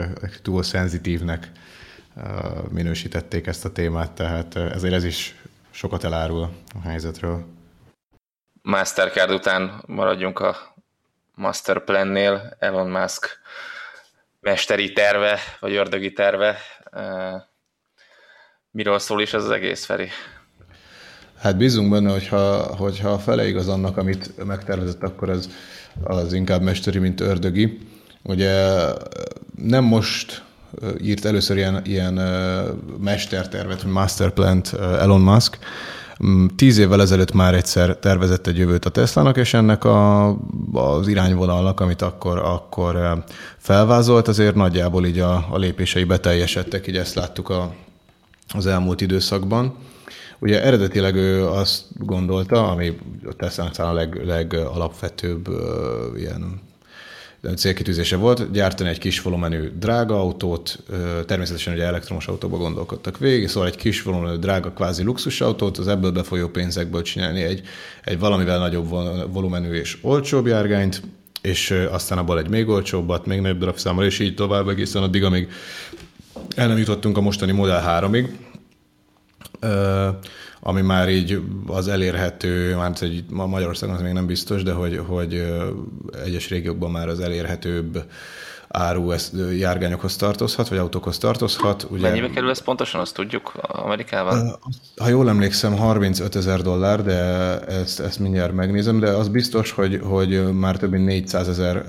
túl 0.43 0.63
szenzitívnek 0.63 1.51
minősítették 2.71 3.47
ezt 3.47 3.65
a 3.65 3.73
témát, 3.73 4.13
tehát 4.13 4.57
ezért 4.57 4.95
ez 4.95 5.05
is 5.05 5.35
sokat 5.71 6.05
elárul 6.05 6.49
a 6.75 6.89
helyzetről. 6.89 7.45
Mastercard 8.63 9.31
után 9.31 9.83
maradjunk 9.87 10.39
a 10.39 10.57
Master 11.35 11.85
Plan-nél, 11.85 12.57
Elon 12.59 12.91
Musk 12.91 13.39
mesteri 14.41 14.93
terve, 14.93 15.39
vagy 15.61 15.75
ördögi 15.75 16.13
terve. 16.13 16.59
Miről 18.77 18.99
szól 18.99 19.21
is 19.23 19.33
ez 19.33 19.45
az 19.45 19.51
egész, 19.51 19.85
Feri? 19.85 20.09
Hát 21.39 21.57
bízunk 21.57 21.91
benne, 21.91 22.13
hogyha, 22.13 22.63
hogyha 22.77 23.09
a 23.09 23.19
fele 23.19 23.49
igaz 23.49 23.69
annak, 23.69 23.97
amit 23.97 24.45
megtervezett, 24.47 25.03
akkor 25.03 25.31
ez 25.31 25.49
az 26.03 26.33
inkább 26.33 26.63
mesteri, 26.63 26.99
mint 26.99 27.21
ördögi. 27.21 27.79
Ugye 28.23 28.73
nem 29.63 29.85
most 29.85 30.43
írt 31.03 31.25
először 31.25 31.57
ilyen, 31.57 31.83
ilyen 31.85 32.15
mestertervet, 33.01 33.83
vagy 33.83 33.93
masterplant 33.93 34.73
Elon 34.73 35.21
Musk, 35.21 35.59
mm, 36.25 36.47
Tíz 36.57 36.79
évvel 36.79 37.01
ezelőtt 37.01 37.33
már 37.33 37.55
egyszer 37.55 37.97
tervezett 37.97 38.47
egy 38.47 38.59
jövőt 38.59 38.85
a 38.85 38.91
Teslának, 38.91 39.37
és 39.37 39.55
ennek 39.55 39.85
a, 39.85 40.29
az 40.73 41.09
irányvonalnak, 41.09 41.81
amit 41.81 42.03
akkor, 42.03 42.39
akkor 42.39 43.23
felvázolt, 43.59 44.29
azért 44.29 44.55
nagyjából 44.55 45.07
így 45.07 45.19
a, 45.19 45.47
a 45.51 45.57
lépései 45.59 46.05
beteljesedtek, 46.05 46.87
így 46.87 46.97
ezt 46.97 47.15
láttuk 47.15 47.49
a, 47.49 47.75
az 48.55 48.67
elmúlt 48.67 49.01
időszakban. 49.01 49.75
Ugye 50.39 50.63
eredetileg 50.63 51.15
ő 51.15 51.47
azt 51.47 51.83
gondolta, 51.99 52.71
ami 52.71 52.99
a 53.25 53.33
Tesla-nak 53.33 53.79
a 53.79 53.93
leg, 53.93 54.25
legalapvetőbb 54.25 55.49
ilyen 56.17 56.61
célkitűzése 57.57 58.17
volt, 58.17 58.51
gyártani 58.51 58.89
egy 58.89 58.99
kis 58.99 59.23
volumenű 59.23 59.71
drága 59.79 60.21
autót, 60.21 60.79
természetesen 61.27 61.75
ugye 61.75 61.85
elektromos 61.85 62.27
autóba 62.27 62.57
gondolkodtak 62.57 63.19
végig, 63.19 63.49
szóval 63.49 63.69
egy 63.69 63.77
kis 63.77 64.03
volumenű 64.03 64.37
drága 64.37 64.71
kvázi 64.71 65.03
luxusautót, 65.03 65.79
az 65.79 65.89
ebből 65.89 66.11
befolyó 66.11 66.49
pénzekből 66.49 67.03
csinálni 67.03 67.43
egy, 67.43 67.63
egy 68.05 68.19
valamivel 68.19 68.59
nagyobb 68.59 68.89
volumenű 69.33 69.73
és 69.73 69.99
olcsóbb 70.03 70.47
járgányt, 70.47 71.03
és 71.43 71.71
aztán 71.91 72.19
abból 72.19 72.39
egy 72.39 72.49
még 72.49 72.69
olcsóbbat, 72.69 73.27
még 73.27 73.41
nagyobb 73.41 73.59
darabszámmal, 73.59 74.05
és 74.05 74.19
így 74.19 74.35
tovább 74.35 74.69
egészen 74.69 75.03
addig, 75.03 75.25
amíg 75.25 75.49
el 76.57 76.69
nem 76.69 76.79
jutottunk 76.79 77.17
a 77.17 77.21
mostani 77.21 77.53
Model 77.53 78.03
3-ig, 78.03 78.29
ami 80.61 80.81
már 80.81 81.09
így 81.09 81.41
az 81.67 81.89
elérhető, 81.89 82.77
már 82.77 82.93
egy, 83.01 83.25
Magyarországon 83.29 83.95
az 83.95 84.03
még 84.03 84.13
nem 84.13 84.27
biztos, 84.27 84.63
de 84.63 84.73
hogy, 84.73 85.01
hogy 85.07 85.47
egyes 86.25 86.49
régiókban 86.49 86.91
már 86.91 87.09
az 87.09 87.21
elérhetőbb 87.21 88.05
áru 88.77 89.11
ezt, 89.11 89.33
járgányokhoz 89.59 90.17
tartozhat, 90.17 90.69
vagy 90.69 90.79
autókhoz 90.79 91.19
tartozhat. 91.19 91.87
Ugye, 91.91 92.09
Mennyibe 92.09 92.31
kerül 92.31 92.51
ez 92.51 92.63
pontosan, 92.63 93.01
azt 93.01 93.15
tudjuk 93.15 93.53
Amerikában? 93.61 94.59
Ha 94.97 95.09
jól 95.09 95.29
emlékszem, 95.29 95.77
35 95.77 96.37
ezer 96.37 96.63
dollár, 96.63 97.03
de 97.03 97.15
ezt, 97.59 98.01
ezt 98.01 98.19
mindjárt 98.19 98.53
megnézem, 98.53 98.99
de 98.99 99.11
az 99.11 99.29
biztos, 99.29 99.71
hogy, 99.71 100.01
hogy 100.03 100.53
már 100.53 100.77
több 100.77 100.91
mint 100.91 101.05
400 101.07 101.49
ezer 101.49 101.87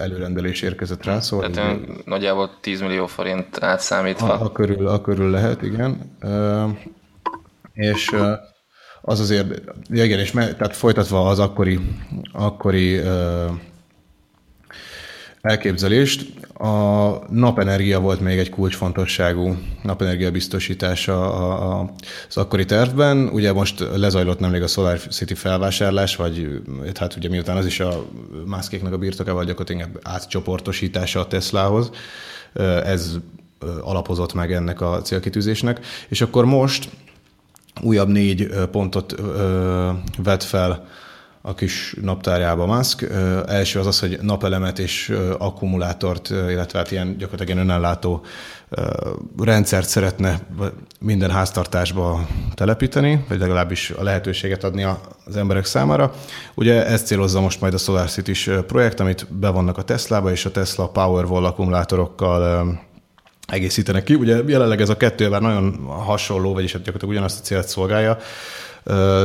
előrendelés 0.00 0.62
érkezett 0.62 1.04
rá. 1.04 1.20
Szóval 1.20 1.50
Tehát 1.50 1.76
így, 1.76 2.02
nagyjából 2.04 2.50
10 2.60 2.80
millió 2.80 3.06
forint 3.06 3.62
átszámítva. 3.62 4.32
A, 4.32 4.44
a, 4.44 4.52
körül, 4.52 4.86
a 4.86 5.00
körül 5.00 5.30
lehet, 5.30 5.62
igen. 5.62 6.16
És 7.72 8.10
az 9.02 9.20
azért, 9.20 9.62
ja 9.88 10.04
igen, 10.04 10.18
és 10.18 10.32
me, 10.32 10.54
tehát 10.54 10.76
folytatva 10.76 11.28
az 11.28 11.38
akkori, 11.38 11.78
akkori 12.32 13.00
elképzelést. 15.44 16.32
A 16.54 17.08
napenergia 17.30 18.00
volt 18.00 18.20
még 18.20 18.38
egy 18.38 18.50
kulcsfontosságú 18.50 19.56
napenergia 19.82 20.30
biztosítása 20.30 21.48
az 22.28 22.36
akkori 22.36 22.64
tervben. 22.64 23.28
Ugye 23.28 23.52
most 23.52 23.84
lezajlott 23.94 24.38
nemrég 24.38 24.62
a 24.62 24.66
Solar 24.66 24.98
City 24.98 25.34
felvásárlás, 25.34 26.16
vagy 26.16 26.62
hát 26.94 27.16
ugye 27.16 27.28
miután 27.28 27.56
az 27.56 27.66
is 27.66 27.80
a 27.80 28.04
mászkéknek 28.46 28.92
a 28.92 28.98
birtokával 28.98 29.44
gyakorlatilag 29.44 30.00
átcsoportosítása 30.02 31.20
a 31.20 31.26
Teslahoz. 31.26 31.90
Ez 32.84 33.16
alapozott 33.82 34.34
meg 34.34 34.52
ennek 34.52 34.80
a 34.80 35.00
célkitűzésnek. 35.02 35.86
És 36.08 36.20
akkor 36.20 36.44
most 36.44 36.88
újabb 37.82 38.08
négy 38.08 38.48
pontot 38.70 39.14
vett 40.16 40.42
fel 40.42 40.88
a 41.46 41.54
kis 41.54 41.96
naptárjába 42.00 42.66
Musk. 42.66 43.06
Első 43.46 43.78
az 43.78 43.86
az, 43.86 44.00
hogy 44.00 44.18
napelemet 44.22 44.78
és 44.78 45.14
akkumulátort, 45.38 46.30
illetve 46.30 46.78
hát 46.78 46.90
ilyen 46.90 47.16
gyakorlatilag 47.18 47.54
ilyen 47.54 47.68
önellátó 47.68 48.24
rendszert 49.38 49.88
szeretne 49.88 50.40
minden 51.00 51.30
háztartásba 51.30 52.26
telepíteni, 52.54 53.24
vagy 53.28 53.38
legalábbis 53.38 53.90
a 53.90 54.02
lehetőséget 54.02 54.64
adni 54.64 54.86
az 55.26 55.36
emberek 55.36 55.64
számára. 55.64 56.12
Ugye 56.54 56.86
ezt 56.86 57.06
célozza 57.06 57.40
most 57.40 57.60
majd 57.60 57.74
a 57.74 57.78
Solar 57.78 58.10
city 58.10 58.50
projekt, 58.66 59.00
amit 59.00 59.26
bevonnak 59.34 59.78
a 59.78 59.82
Teslába, 59.82 60.30
és 60.30 60.44
a 60.44 60.50
Tesla 60.50 60.88
Powerwall 60.88 61.44
akkumulátorokkal 61.44 62.80
egészítenek 63.46 64.04
ki. 64.04 64.14
Ugye 64.14 64.42
jelenleg 64.46 64.80
ez 64.80 64.88
a 64.88 64.96
kettő 64.96 65.28
már 65.28 65.40
nagyon 65.40 65.86
hasonló, 65.86 66.52
vagyis 66.52 66.72
hát 66.72 66.82
gyakorlatilag 66.82 67.14
ugyanazt 67.14 67.40
a 67.40 67.42
célt 67.42 67.68
szolgálja, 67.68 68.18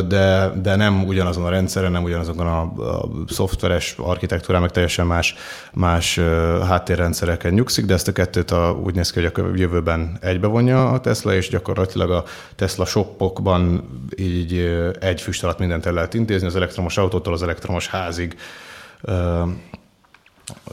de, 0.08 0.52
de 0.62 0.76
nem 0.76 1.04
ugyanazon 1.04 1.46
a 1.46 1.50
rendszeren, 1.50 1.92
nem 1.92 2.04
ugyanazon 2.04 2.40
a, 2.40 2.62
a 2.62 3.10
szoftveres 3.28 3.96
architektúrán, 3.98 4.62
meg 4.62 4.72
teljesen 4.72 5.06
más, 5.08 5.36
más 5.74 6.20
háttérrendszereken 6.68 7.54
nyugszik, 7.54 7.86
de 7.86 7.94
ezt 7.94 8.08
a 8.08 8.12
kettőt 8.12 8.52
a, 8.52 8.80
úgy 8.84 8.96
néz 8.96 9.12
ki, 9.12 9.22
hogy 9.22 9.32
a 9.36 9.42
jövőben 9.56 10.18
egybevonja 10.22 10.90
a 10.90 11.00
Tesla, 11.00 11.34
és 11.34 11.50
gyakorlatilag 11.50 12.12
a 12.12 12.24
Tesla 12.56 12.86
shopokban 12.86 13.90
így 14.18 14.54
egy 15.00 15.22
füst 15.22 15.44
alatt 15.44 15.60
mindent 15.60 15.86
el 15.86 15.94
lehet 15.94 16.14
intézni, 16.14 16.48
az 16.48 16.56
elektromos 16.56 16.98
autótól 16.98 17.34
az 17.34 17.44
elektromos 17.44 17.88
házig 17.88 18.38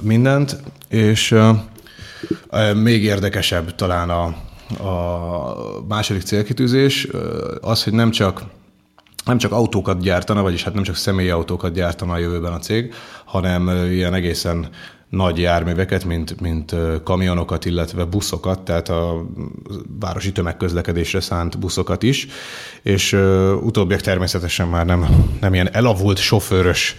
mindent, 0.00 0.56
és 0.88 1.34
még 2.74 3.04
érdekesebb 3.04 3.74
talán 3.74 4.10
a, 4.10 4.24
a 4.88 5.84
második 5.88 6.22
célkitűzés 6.22 7.08
az, 7.60 7.84
hogy 7.84 7.92
nem 7.92 8.10
csak 8.10 8.42
nem 9.24 9.38
csak 9.38 9.52
autókat 9.52 10.00
gyártana, 10.00 10.42
vagyis 10.42 10.62
hát 10.62 10.74
nem 10.74 10.82
csak 10.82 10.96
személyi 10.96 11.30
autókat 11.30 11.72
gyártana 11.72 12.12
a 12.12 12.18
jövőben 12.18 12.52
a 12.52 12.58
cég, 12.58 12.94
hanem 13.24 13.90
ilyen 13.90 14.14
egészen 14.14 14.68
nagy 15.08 15.38
járműveket, 15.38 16.04
mint, 16.04 16.40
mint 16.40 16.74
kamionokat, 17.04 17.64
illetve 17.64 18.04
buszokat, 18.04 18.60
tehát 18.60 18.88
a 18.88 19.26
városi 20.00 20.32
tömegközlekedésre 20.32 21.20
szánt 21.20 21.58
buszokat 21.58 22.02
is, 22.02 22.26
és 22.82 23.12
utóbbiak 23.62 24.00
természetesen 24.00 24.68
már 24.68 24.86
nem, 24.86 25.06
nem 25.40 25.54
ilyen 25.54 25.72
elavult 25.72 26.18
sofőrös 26.18 26.96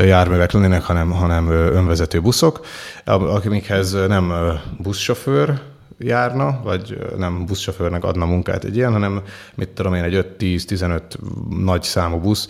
járművek 0.00 0.52
lennének, 0.52 0.82
hanem, 0.82 1.10
hanem 1.10 1.50
önvezető 1.50 2.20
buszok, 2.20 2.66
amikhez 3.04 3.92
nem 3.92 4.32
buszsofőr, 4.78 5.60
járna, 5.98 6.60
vagy 6.62 6.98
nem 7.16 7.46
buszsofőrnek 7.46 8.04
adna 8.04 8.24
munkát 8.24 8.64
egy 8.64 8.76
ilyen, 8.76 8.92
hanem 8.92 9.22
mit 9.54 9.68
tudom 9.68 9.94
én, 9.94 10.02
egy 10.02 10.26
5-10-15 10.38 11.00
nagy 11.64 11.82
számú 11.82 12.18
busz 12.18 12.48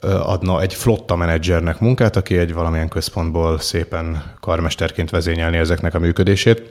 adna 0.00 0.60
egy 0.60 0.74
flotta 0.74 1.16
menedzsernek 1.16 1.80
munkát, 1.80 2.16
aki 2.16 2.38
egy 2.38 2.52
valamilyen 2.52 2.88
központból 2.88 3.58
szépen 3.58 4.22
karmesterként 4.40 5.10
vezényelni 5.10 5.56
ezeknek 5.56 5.94
a 5.94 5.98
működését. 5.98 6.62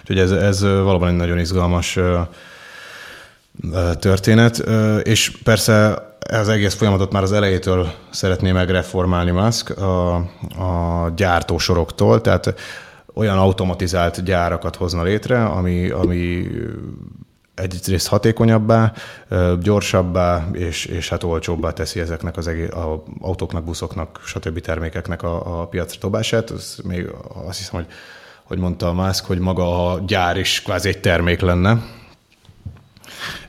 Úgyhogy 0.00 0.18
ez, 0.18 0.30
ez 0.30 0.62
valóban 0.62 1.08
egy 1.08 1.16
nagyon 1.16 1.38
izgalmas 1.38 1.98
történet, 3.98 4.58
és 5.02 5.30
persze 5.44 6.06
az 6.28 6.48
egész 6.48 6.74
folyamatot 6.74 7.12
már 7.12 7.22
az 7.22 7.32
elejétől 7.32 7.92
szeretné 8.10 8.52
megreformálni 8.52 9.30
Musk 9.30 9.78
a, 9.78 10.14
a 10.14 11.12
gyártósoroktól, 11.16 12.20
tehát 12.20 12.54
olyan 13.14 13.38
automatizált 13.38 14.24
gyárakat 14.24 14.76
hozna 14.76 15.02
létre, 15.02 15.44
ami, 15.44 15.90
ami 15.90 16.46
egyrészt 17.54 18.08
hatékonyabbá, 18.08 18.92
gyorsabbá 19.60 20.48
és, 20.52 20.84
és 20.84 21.08
hát 21.08 21.22
olcsóbbá 21.22 21.70
teszi 21.70 22.00
ezeknek 22.00 22.36
az 22.36 22.46
egész, 22.46 22.70
a 22.70 23.02
autóknak, 23.20 23.64
buszoknak, 23.64 24.20
stb. 24.24 24.60
termékeknek 24.60 25.22
a, 25.22 25.60
a 25.60 25.66
piacra 25.66 26.00
dobását. 26.00 26.50
Ez 26.50 26.76
még 26.84 27.10
azt 27.46 27.58
hiszem, 27.58 27.74
hogy, 27.74 27.86
hogy 28.44 28.58
mondta 28.58 28.88
a 28.88 28.92
Musk, 28.92 29.24
hogy 29.24 29.38
maga 29.38 29.92
a 29.92 30.00
gyár 30.06 30.36
is 30.36 30.62
kvázi 30.62 30.88
egy 30.88 31.00
termék 31.00 31.40
lenne. 31.40 31.82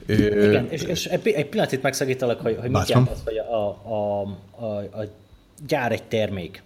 Igen, 0.09 0.67
és, 0.69 0.81
és 0.81 1.05
egy 1.05 1.47
pillanatot 1.49 1.81
megszakítalak, 1.81 2.41
hogy, 2.41 2.57
hogy 2.61 2.69
mit 2.69 2.89
jelent 2.89 3.09
az, 3.09 3.21
hogy 3.25 3.37
a, 3.37 3.67
a, 3.67 4.21
a, 4.55 4.77
a 4.77 5.03
gyár 5.67 5.91
egy 5.91 6.03
termék. 6.03 6.63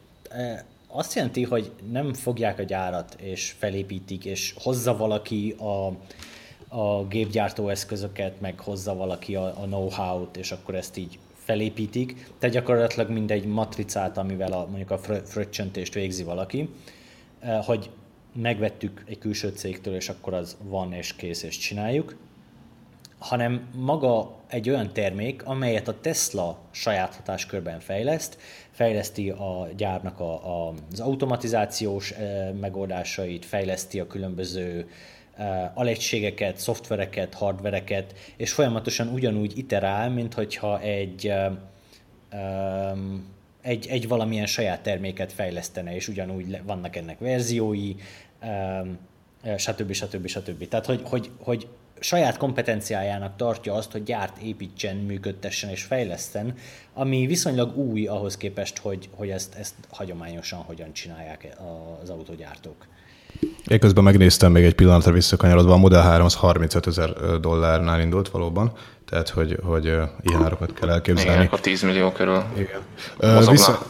Azt 0.87 1.13
jelenti, 1.13 1.43
hogy 1.43 1.71
nem 1.91 2.13
fogják 2.13 2.59
a 2.59 2.63
gyárat, 2.63 3.15
és 3.21 3.55
felépítik, 3.57 4.25
és 4.25 4.53
hozza 4.57 4.97
valaki 4.97 5.55
a, 5.57 5.87
a 6.77 7.05
gépgyártó 7.09 7.69
eszközöket, 7.69 8.41
meg 8.41 8.59
hozza 8.59 8.95
valaki 8.95 9.35
a, 9.35 9.45
a 9.45 9.65
know-how-t, 9.65 10.37
és 10.37 10.51
akkor 10.51 10.75
ezt 10.75 10.97
így 10.97 11.19
felépítik. 11.35 12.31
Tehát 12.39 12.55
gyakorlatilag 12.55 13.09
mindegy 13.09 13.45
matricát, 13.45 14.17
amivel 14.17 14.51
a, 14.51 14.65
mondjuk 14.65 14.91
a 14.91 14.97
fröccsöntést 15.25 15.93
végzi 15.93 16.23
valaki, 16.23 16.69
hogy 17.65 17.89
megvettük 18.41 19.03
egy 19.07 19.17
külső 19.17 19.49
cégtől, 19.49 19.95
és 19.95 20.09
akkor 20.09 20.33
az 20.33 20.57
van 20.63 20.93
és 20.93 21.15
kész, 21.15 21.43
és 21.43 21.57
csináljuk, 21.57 22.15
hanem 23.23 23.69
maga 23.75 24.35
egy 24.47 24.69
olyan 24.69 24.93
termék, 24.93 25.45
amelyet 25.45 25.87
a 25.87 25.99
Tesla 26.01 26.59
saját 26.71 27.15
hatáskörben 27.15 27.79
fejleszt, 27.79 28.37
fejleszti 28.71 29.29
a 29.29 29.67
gyárnak 29.77 30.19
a, 30.19 30.67
a, 30.67 30.73
az 30.91 30.99
automatizációs 30.99 32.11
e, 32.11 32.51
megoldásait, 32.51 33.45
fejleszti 33.45 33.99
a 33.99 34.07
különböző 34.07 34.89
e, 35.37 35.71
alegységeket, 35.75 36.57
szoftvereket, 36.57 37.33
hardvereket, 37.33 38.13
és 38.37 38.51
folyamatosan 38.51 39.07
ugyanúgy 39.07 39.57
iterál, 39.57 40.09
mint 40.09 40.33
hogyha 40.33 40.79
egy, 40.81 41.27
e, 41.27 41.51
egy, 43.61 43.87
egy 43.87 44.07
valamilyen 44.07 44.45
saját 44.45 44.81
terméket 44.81 45.33
fejlesztene, 45.33 45.95
és 45.95 46.07
ugyanúgy 46.07 46.61
vannak 46.63 46.95
ennek 46.95 47.19
verziói, 47.19 47.95
stb. 49.57 49.91
stb. 49.91 50.27
stb. 50.27 50.67
Tehát, 50.67 50.85
hogy, 50.85 51.01
hogy, 51.03 51.29
hogy 51.39 51.67
saját 52.03 52.37
kompetenciájának 52.37 53.35
tartja 53.35 53.73
azt, 53.73 53.91
hogy 53.91 54.03
gyárt 54.03 54.37
építsen, 54.37 54.95
működtessen 54.95 55.69
és 55.69 55.83
fejleszten, 55.83 56.53
ami 56.93 57.25
viszonylag 57.25 57.77
új 57.77 58.05
ahhoz 58.05 58.37
képest, 58.37 58.77
hogy, 58.77 59.09
hogy 59.15 59.29
ezt, 59.29 59.55
ezt 59.55 59.73
hagyományosan 59.89 60.59
hogyan 60.59 60.93
csinálják 60.93 61.47
az 62.01 62.09
autogyártók. 62.09 62.85
Én 63.67 63.79
közben 63.79 64.03
megnéztem 64.03 64.51
még 64.51 64.63
egy 64.63 64.75
pillanatra 64.75 65.11
visszakanyarodva, 65.11 65.73
a 65.73 65.77
Model 65.77 66.01
3 66.01 66.25
az 66.25 66.35
35 66.35 66.87
ezer 66.87 67.13
dollárnál 67.39 68.01
indult 68.01 68.29
valóban, 68.29 68.71
tehát 69.09 69.29
hogy, 69.29 69.59
hogy 69.63 69.85
ilyen 69.85 70.43
árakat 70.43 70.73
kell 70.73 70.89
elképzelni. 70.89 71.43
Igen, 71.43 71.53
a 71.53 71.59
10 71.59 71.81
millió 71.81 72.11
körül 72.11 72.43
igen. 72.57 72.79
Vissza, 73.49 73.85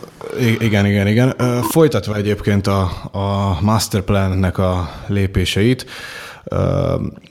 igen, 0.59 0.85
igen, 0.85 1.07
igen. 1.07 1.35
Folytatva 1.61 2.15
egyébként 2.15 2.67
a, 2.67 2.81
a 3.11 3.57
masterplannek 3.61 4.57
a 4.57 4.89
lépéseit, 5.07 5.85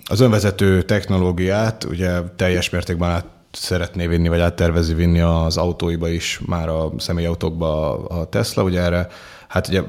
az 0.04 0.21
önvezető 0.21 0.83
technológiát 0.83 1.85
ugye 1.85 2.21
teljes 2.37 2.71
mértékben 2.71 3.11
át 3.11 3.26
szeretné 3.52 4.07
vinni, 4.07 4.28
vagy 4.28 4.40
áttervezi 4.40 4.95
vinni 4.95 5.21
az 5.21 5.57
autóiba 5.57 6.09
is, 6.09 6.40
már 6.47 6.69
a 6.69 6.92
személyautókba 6.99 7.99
a 8.07 8.25
Tesla, 8.25 8.62
ugye 8.62 8.81
erre, 8.81 9.09
hát 9.49 9.69
ugye 9.69 9.83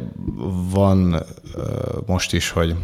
van 0.72 1.24
most 2.06 2.34
is, 2.34 2.50
hogy 2.50 2.76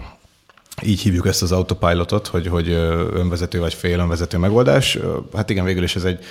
így 0.83 1.01
hívjuk 1.01 1.27
ezt 1.27 1.41
az 1.41 1.51
autopilotot, 1.51 2.27
hogy, 2.27 2.47
hogy 2.47 2.69
önvezető 3.13 3.59
vagy 3.59 3.73
fél 3.73 3.99
önvezető 3.99 4.37
megoldás. 4.37 4.99
Hát 5.35 5.49
igen, 5.49 5.65
végül 5.65 5.83
is 5.83 5.95
ez 5.95 6.03
egy 6.03 6.25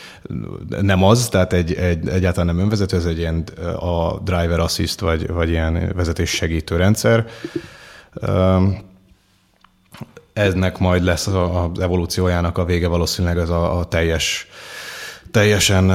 nem 0.80 1.04
az, 1.04 1.28
tehát 1.28 1.52
egy, 1.52 1.74
egy, 1.74 2.08
egyáltalán 2.08 2.54
nem 2.54 2.64
önvezető, 2.64 2.96
ez 2.96 3.04
egy 3.04 3.18
ilyen 3.18 3.44
a 3.78 4.18
driver 4.18 4.60
assist, 4.60 5.00
vagy, 5.00 5.26
vagy 5.26 5.48
ilyen 5.48 5.92
vezetés 5.94 6.30
segítő 6.30 6.76
rendszer 6.76 7.26
eznek 10.38 10.78
majd 10.78 11.02
lesz 11.02 11.26
az 11.26 11.80
evolúciójának 11.80 12.58
a 12.58 12.64
vége 12.64 12.88
valószínűleg 12.88 13.38
az 13.38 13.50
a, 13.50 13.78
a 13.78 13.84
teljes 13.84 14.48
teljesen 15.30 15.90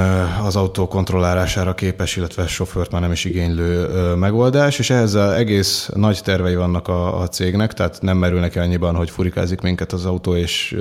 az 0.45 0.55
autó 0.55 0.87
kontrollálására 0.87 1.73
képes, 1.73 2.15
illetve 2.15 2.47
sofőrt 2.47 2.91
már 2.91 3.01
nem 3.01 3.11
is 3.11 3.25
igénylő 3.25 3.87
megoldás, 4.15 4.79
és 4.79 4.89
ehhez 4.89 5.15
egész 5.15 5.89
nagy 5.93 6.19
tervei 6.23 6.55
vannak 6.55 6.87
a, 6.87 7.19
a 7.19 7.27
cégnek, 7.27 7.73
tehát 7.73 7.97
nem 8.01 8.17
merülnek 8.17 8.55
annyiban, 8.55 8.95
hogy 8.95 9.09
furikázik 9.09 9.61
minket 9.61 9.91
az 9.93 10.05
autó, 10.05 10.35
és 10.35 10.77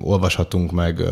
olvashatunk 0.00 0.72
meg, 0.72 1.02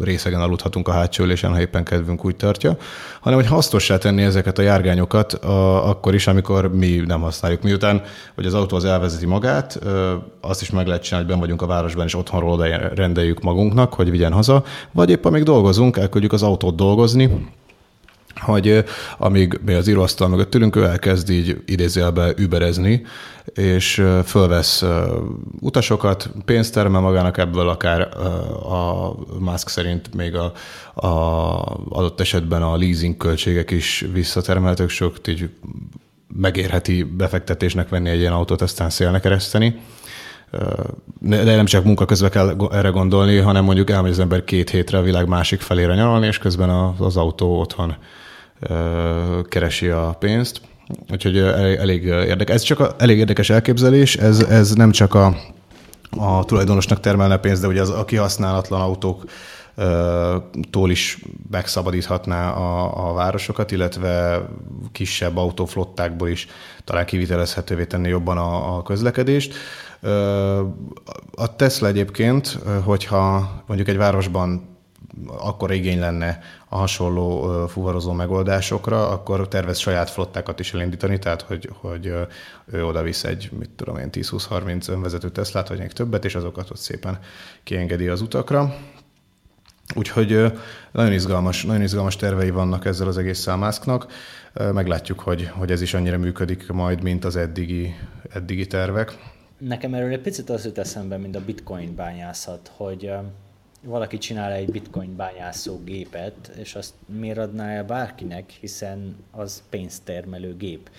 részegen 0.00 0.40
aludhatunk 0.40 0.88
a 0.88 0.92
hátsó 0.92 1.24
ülésen, 1.24 1.50
ha 1.50 1.60
éppen 1.60 1.84
kedvünk 1.84 2.24
úgy 2.24 2.36
tartja, 2.36 2.76
hanem 3.20 3.38
hogy 3.38 3.48
hasznossá 3.48 3.98
tenni 3.98 4.22
ezeket 4.22 4.58
a 4.58 4.62
járgányokat 4.62 5.32
a, 5.32 5.88
akkor 5.88 6.14
is, 6.14 6.26
amikor 6.26 6.74
mi 6.74 7.02
nem 7.06 7.20
használjuk. 7.20 7.62
Miután, 7.62 8.02
hogy 8.34 8.46
az 8.46 8.54
autó 8.54 8.76
az 8.76 8.84
elvezeti 8.84 9.26
magát, 9.26 9.78
azt 10.40 10.62
is 10.62 10.70
meg 10.70 10.86
lehet 10.86 11.02
csinálni, 11.02 11.26
hogy 11.26 11.34
ben 11.36 11.44
vagyunk 11.44 11.62
a 11.62 11.66
városban, 11.66 12.06
és 12.06 12.14
otthonról 12.14 12.66
rendeljük 12.94 13.40
magunknak, 13.40 13.94
hogy 13.94 14.10
vigyen 14.10 14.32
haza, 14.32 14.64
vagy 14.92 15.10
éppen 15.10 15.32
még 15.32 15.42
dolgozunk, 15.42 15.96
elküldjük 16.14 16.42
az 16.42 16.48
autót 16.48 16.76
dolgozni, 16.76 17.48
hogy 18.34 18.84
amíg 19.18 19.60
mi 19.64 19.72
az 19.72 19.88
íróasztal 19.88 20.28
mögött 20.28 20.54
ülünk, 20.54 20.76
ő 20.76 20.84
elkezd 20.84 21.30
így 21.30 21.62
idézőjelbe 21.66 22.32
überezni, 22.36 23.02
és 23.54 24.04
fölvesz 24.24 24.84
utasokat, 25.60 26.30
pénzt 26.44 26.74
termel 26.74 27.00
magának 27.00 27.38
ebből 27.38 27.68
akár 27.68 28.00
a 28.66 29.14
Musk 29.38 29.68
szerint 29.68 30.14
még 30.14 30.34
a, 30.34 30.52
a 31.06 31.08
adott 31.88 32.20
esetben 32.20 32.62
a 32.62 32.76
leasing 32.76 33.16
költségek 33.16 33.70
is 33.70 34.06
visszatermelhetők, 34.12 34.88
sok 34.88 35.28
így 35.28 35.50
megérheti 36.36 37.02
befektetésnek 37.02 37.88
venni 37.88 38.08
egy 38.08 38.20
ilyen 38.20 38.32
autót, 38.32 38.62
aztán 38.62 38.90
szélnek 38.90 39.20
kereszteni 39.20 39.80
de 41.20 41.56
nem 41.56 41.64
csak 41.64 41.84
munka 41.84 42.04
közben 42.04 42.30
kell 42.30 42.68
erre 42.72 42.88
gondolni, 42.88 43.36
hanem 43.36 43.64
mondjuk 43.64 43.90
elmegy 43.90 44.10
az 44.10 44.18
ember 44.18 44.44
két 44.44 44.70
hétre 44.70 44.98
a 44.98 45.02
világ 45.02 45.28
másik 45.28 45.60
felére 45.60 45.94
nyaralni, 45.94 46.26
és 46.26 46.38
közben 46.38 46.70
az 46.98 47.16
autó 47.16 47.60
otthon 47.60 47.94
keresi 49.48 49.88
a 49.88 50.16
pénzt. 50.18 50.60
Úgyhogy 51.12 51.38
elég 51.38 52.04
érdekes. 52.04 52.54
Ez 52.54 52.62
csak 52.62 52.80
a, 52.80 52.94
elég 52.98 53.18
érdekes 53.18 53.50
elképzelés, 53.50 54.16
ez, 54.16 54.40
ez 54.40 54.72
nem 54.72 54.90
csak 54.90 55.14
a, 55.14 55.36
a 56.10 56.44
tulajdonosnak 56.44 57.00
termelne 57.00 57.36
pénzt, 57.36 57.60
de 57.62 57.68
ugye 57.68 57.80
az 57.80 57.90
a 57.90 58.04
kihasználatlan 58.04 58.80
autók 58.80 59.24
tól 60.70 60.90
is 60.90 61.18
megszabadíthatná 61.50 62.50
a, 62.50 63.08
a 63.08 63.12
városokat, 63.12 63.70
illetve 63.70 64.42
kisebb 64.92 65.36
autóflottákból 65.36 66.28
is 66.28 66.46
talán 66.84 67.06
kivitelezhetővé 67.06 67.84
tenni 67.84 68.08
jobban 68.08 68.38
a, 68.38 68.76
a 68.76 68.82
közlekedést. 68.82 69.54
A 71.34 71.56
Tesla 71.56 71.86
egyébként, 71.86 72.58
hogyha 72.84 73.50
mondjuk 73.66 73.88
egy 73.88 73.96
városban 73.96 74.72
akkor 75.26 75.72
igény 75.72 75.98
lenne 75.98 76.40
a 76.68 76.76
hasonló 76.76 77.66
fuvarozó 77.66 78.12
megoldásokra, 78.12 79.08
akkor 79.08 79.48
tervez 79.48 79.78
saját 79.78 80.10
flottákat 80.10 80.60
is 80.60 80.74
elindítani, 80.74 81.18
tehát 81.18 81.42
hogy, 81.42 81.70
hogy 81.80 82.12
ő 82.66 82.84
oda 82.84 83.02
visz 83.02 83.24
egy, 83.24 83.50
mit 83.58 83.70
tudom 83.70 83.96
én, 83.96 84.08
10-20-30 84.12 84.88
önvezető 84.90 85.30
Teslát, 85.30 85.68
vagy 85.68 85.78
még 85.78 85.92
többet, 85.92 86.24
és 86.24 86.34
azokat 86.34 86.70
ott 86.70 86.76
szépen 86.76 87.18
kiengedi 87.62 88.08
az 88.08 88.20
utakra. 88.20 88.74
Úgyhogy 89.94 90.52
nagyon 90.92 91.12
izgalmas, 91.12 91.64
nagyon 91.64 91.82
izgalmas 91.82 92.16
tervei 92.16 92.50
vannak 92.50 92.84
ezzel 92.84 93.06
az 93.08 93.18
egész 93.18 93.38
számászknak. 93.38 94.06
Meglátjuk, 94.72 95.20
hogy, 95.20 95.50
hogy 95.52 95.70
ez 95.70 95.80
is 95.80 95.94
annyira 95.94 96.18
működik 96.18 96.68
majd, 96.68 97.02
mint 97.02 97.24
az 97.24 97.36
eddigi, 97.36 97.94
eddigi 98.32 98.66
tervek. 98.66 99.33
Nekem 99.68 99.94
erről 99.94 100.12
egy 100.12 100.20
picit 100.20 100.50
az 100.50 100.64
jut 100.64 100.78
eszembe, 100.78 101.16
mint 101.16 101.36
a 101.36 101.44
bitcoin 101.44 101.94
bányászat, 101.94 102.72
hogy 102.76 103.12
valaki 103.82 104.18
csinál 104.18 104.52
egy 104.52 104.70
bitcoin 104.70 105.16
bányászó 105.16 105.78
gépet, 105.84 106.50
és 106.56 106.74
azt 106.74 106.94
miért 107.06 107.38
adná 107.38 107.68
el 107.68 107.84
bárkinek, 107.84 108.50
hiszen 108.50 109.16
az 109.30 109.62
pénztermelő 109.70 110.56
gép. 110.56 110.90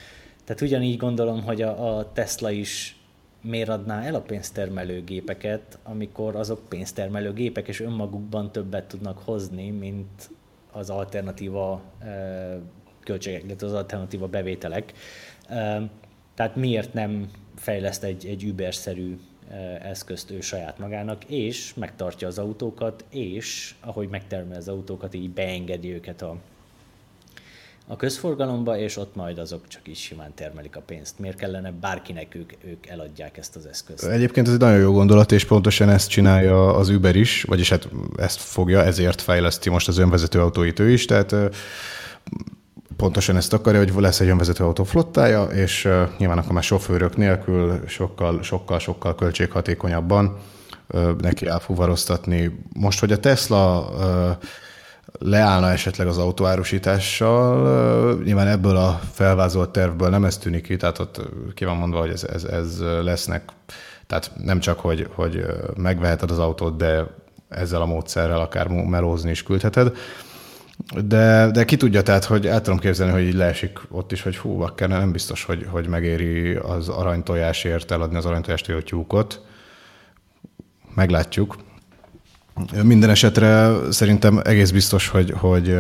Tehát 0.43 0.62
ugyanígy 0.62 0.97
gondolom, 0.97 1.43
hogy 1.43 1.62
a, 1.62 1.97
a 1.97 2.12
Tesla 2.12 2.51
is 2.51 2.99
miért 3.41 3.69
adná 3.69 4.04
el 4.04 4.15
a 4.15 4.21
pénztermelő 4.21 5.04
gépeket, 5.04 5.78
amikor 5.84 6.36
azok 6.36 6.69
pénztermelő 6.69 7.34
gépek, 7.34 7.67
és 7.67 7.80
önmagukban 7.80 8.51
többet 8.51 8.88
tudnak 8.88 9.17
hozni, 9.17 9.69
mint 9.69 10.30
az 10.71 10.89
alternatíva 10.89 11.82
költségek, 13.04 13.43
illetve 13.43 13.67
az 13.67 13.73
alternatíva 13.73 14.28
bevételek. 14.28 14.93
Tehát 16.36 16.56
miért 16.56 16.93
nem 16.93 17.30
fejleszt 17.65 18.04
egy, 18.04 18.25
egy 18.25 18.45
Uber-szerű 18.45 19.17
eszközt 19.82 20.32
ő 20.32 20.41
saját 20.41 20.80
magának, 20.80 21.23
és 21.23 21.73
megtartja 21.73 22.28
az 22.28 22.38
autókat, 22.38 23.04
és 23.10 23.75
ahogy 23.80 24.08
megtermel 24.10 24.58
az 24.58 24.67
autókat, 24.67 25.13
így 25.13 25.30
beengedi 25.30 25.93
őket 25.93 26.21
a, 26.21 26.36
a 27.88 27.95
közforgalomba, 27.95 28.78
és 28.78 28.97
ott 28.97 29.15
majd 29.15 29.38
azok 29.38 29.67
csak 29.67 29.88
is 29.88 29.99
simán 29.99 30.32
termelik 30.36 30.75
a 30.75 30.82
pénzt. 30.82 31.19
Miért 31.19 31.38
kellene 31.38 31.71
bárkinek 31.71 32.36
ők, 32.36 32.54
ők 32.65 32.88
eladják 32.88 33.38
ezt 33.38 33.56
az 33.56 33.65
eszközt? 33.65 34.04
Egyébként 34.04 34.47
ez 34.47 34.54
egy 34.54 34.60
nagyon 34.60 34.80
jó 34.80 34.91
gondolat, 34.91 35.32
és 35.32 35.45
pontosan 35.45 35.89
ezt 35.89 36.10
csinálja 36.10 36.75
az 36.75 36.89
Uber 36.89 37.15
is, 37.15 37.43
vagyis 37.43 37.69
hát 37.69 37.88
ezt 38.17 38.39
fogja, 38.39 38.84
ezért 38.84 39.21
fejleszti 39.21 39.69
most 39.69 39.88
az 39.88 39.97
önvezető 39.97 40.39
autóit 40.41 40.80
ő 40.80 40.89
is, 40.89 41.06
tehát 41.06 41.36
pontosan 42.97 43.36
ezt 43.36 43.53
akarja, 43.53 43.79
hogy 43.79 43.93
lesz 43.95 44.19
egy 44.19 44.29
önvezető 44.29 44.63
autó 44.63 44.84
flottája, 44.84 45.43
és 45.43 45.89
nyilván 46.17 46.38
akkor 46.38 46.51
már 46.51 46.63
sofőrök 46.63 47.17
nélkül 47.17 47.79
sokkal, 47.88 48.43
sokkal, 48.43 48.79
sokkal 48.79 49.15
költséghatékonyabban 49.15 50.38
neki 51.17 51.47
elfuvaroztatni. 51.47 52.60
Most, 52.73 52.99
hogy 52.99 53.12
a 53.12 53.19
Tesla 53.19 53.89
leállna 55.19 55.71
esetleg 55.71 56.08
az 56.08 56.17
autóárusítással, 56.17 58.21
nyilván 58.23 58.47
ebből 58.47 58.75
a 58.75 58.99
felvázolt 59.12 59.69
tervből 59.69 60.10
nem 60.10 60.25
ez 60.25 60.38
tűnik 60.38 60.63
ki, 60.63 60.77
tehát 60.77 60.99
ott 60.99 61.21
ki 61.53 61.65
van 61.65 61.77
mondva, 61.77 61.99
hogy 61.99 62.10
ez, 62.10 62.23
ez, 62.23 62.43
ez 62.43 62.79
lesznek, 63.03 63.43
tehát 64.08 64.31
nem 64.43 64.60
csak, 64.60 64.79
hogy, 64.79 65.08
hogy 65.13 65.45
megveheted 65.77 66.31
az 66.31 66.39
autót, 66.39 66.77
de 66.77 67.08
ezzel 67.49 67.81
a 67.81 67.86
módszerrel 67.86 68.39
akár 68.39 68.67
melózni 68.67 69.29
is 69.29 69.43
küldheted. 69.43 69.91
De, 71.03 71.51
de 71.51 71.65
ki 71.65 71.77
tudja, 71.77 72.01
tehát, 72.01 72.25
hogy 72.25 72.47
el 72.47 72.61
tudom 72.61 72.79
képzelni, 72.79 73.11
hogy 73.11 73.21
így 73.21 73.33
leesik 73.33 73.79
ott 73.89 74.11
is, 74.11 74.21
hogy 74.21 74.38
hú, 74.38 74.57
bakker, 74.57 74.89
nem 74.89 75.11
biztos, 75.11 75.43
hogy, 75.43 75.65
hogy 75.69 75.88
megéri 75.88 76.55
az 76.55 76.89
aranytojásért 76.89 77.91
eladni 77.91 78.17
az 78.17 78.25
aranytojást 78.25 78.69
a 78.69 78.81
tyúkot. 78.83 79.41
Meglátjuk. 80.95 81.57
Minden 82.83 83.09
esetre 83.09 83.71
szerintem 83.89 84.41
egész 84.43 84.71
biztos, 84.71 85.07
hogy, 85.07 85.33
hogy 85.38 85.77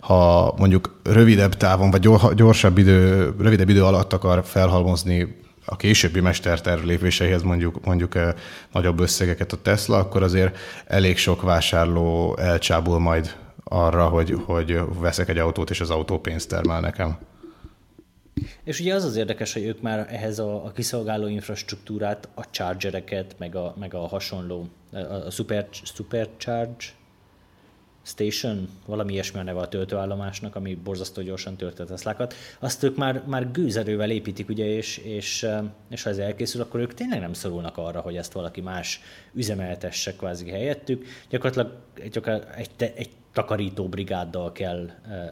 ha 0.00 0.54
mondjuk 0.58 1.00
rövidebb 1.02 1.56
távon, 1.56 1.90
vagy 1.90 2.08
gyorsabb 2.34 2.78
idő, 2.78 3.32
rövidebb 3.38 3.68
idő 3.68 3.84
alatt 3.84 4.12
akar 4.12 4.44
felhalmozni 4.44 5.40
a 5.64 5.76
későbbi 5.76 6.20
mesterterv 6.20 6.84
lépéseihez 6.84 7.42
mondjuk, 7.42 7.84
mondjuk 7.84 8.18
nagyobb 8.72 9.00
összegeket 9.00 9.52
a 9.52 9.62
Tesla, 9.62 9.96
akkor 9.96 10.22
azért 10.22 10.56
elég 10.86 11.18
sok 11.18 11.42
vásárló 11.42 12.36
elcsábul 12.36 12.98
majd 12.98 13.34
arra, 13.72 14.08
hogy, 14.08 14.36
hogy 14.44 14.78
veszek 14.98 15.28
egy 15.28 15.38
autót, 15.38 15.70
és 15.70 15.80
az 15.80 15.90
autó 15.90 16.18
pénzt 16.18 16.48
termel 16.48 16.80
nekem. 16.80 17.18
És 18.64 18.80
ugye 18.80 18.94
az 18.94 19.04
az 19.04 19.16
érdekes, 19.16 19.52
hogy 19.52 19.64
ők 19.64 19.80
már 19.80 20.06
ehhez 20.10 20.38
a, 20.38 20.64
a 20.64 20.72
kiszolgáló 20.72 21.26
infrastruktúrát, 21.26 22.28
a 22.34 22.50
chargereket, 22.50 23.34
meg 23.38 23.56
a, 23.56 23.74
meg 23.78 23.94
a 23.94 24.06
hasonló, 24.06 24.68
a 25.26 25.30
super, 25.30 25.66
supercharge 25.70 26.84
station, 28.04 28.68
valami 28.86 29.12
ilyesmi 29.12 29.40
a 29.40 29.42
neve 29.42 29.60
a 29.60 29.68
töltőállomásnak, 29.68 30.56
ami 30.56 30.74
borzasztó 30.74 31.22
gyorsan 31.22 31.56
töltött 31.56 31.88
Teslákat, 31.88 32.34
azt 32.60 32.82
ők 32.82 32.96
már, 32.96 33.22
már 33.26 33.50
gőzerővel 33.50 34.10
építik, 34.10 34.48
ugye, 34.48 34.64
és, 34.64 34.96
és, 34.96 35.46
és 35.88 36.02
ha 36.02 36.10
ez 36.10 36.18
elkészül, 36.18 36.60
akkor 36.60 36.80
ők 36.80 36.94
tényleg 36.94 37.20
nem 37.20 37.32
szorulnak 37.32 37.76
arra, 37.76 38.00
hogy 38.00 38.16
ezt 38.16 38.32
valaki 38.32 38.60
más 38.60 39.00
üzemeltesse 39.34 40.16
kvázi 40.16 40.50
helyettük. 40.50 41.06
Gyakorlatilag, 41.28 41.78
gyakorlatilag 42.10 42.58
egy, 42.58 42.92
egy 42.96 43.10
takarító 43.32 43.88
brigáddal 43.88 44.52
kell 44.52 44.90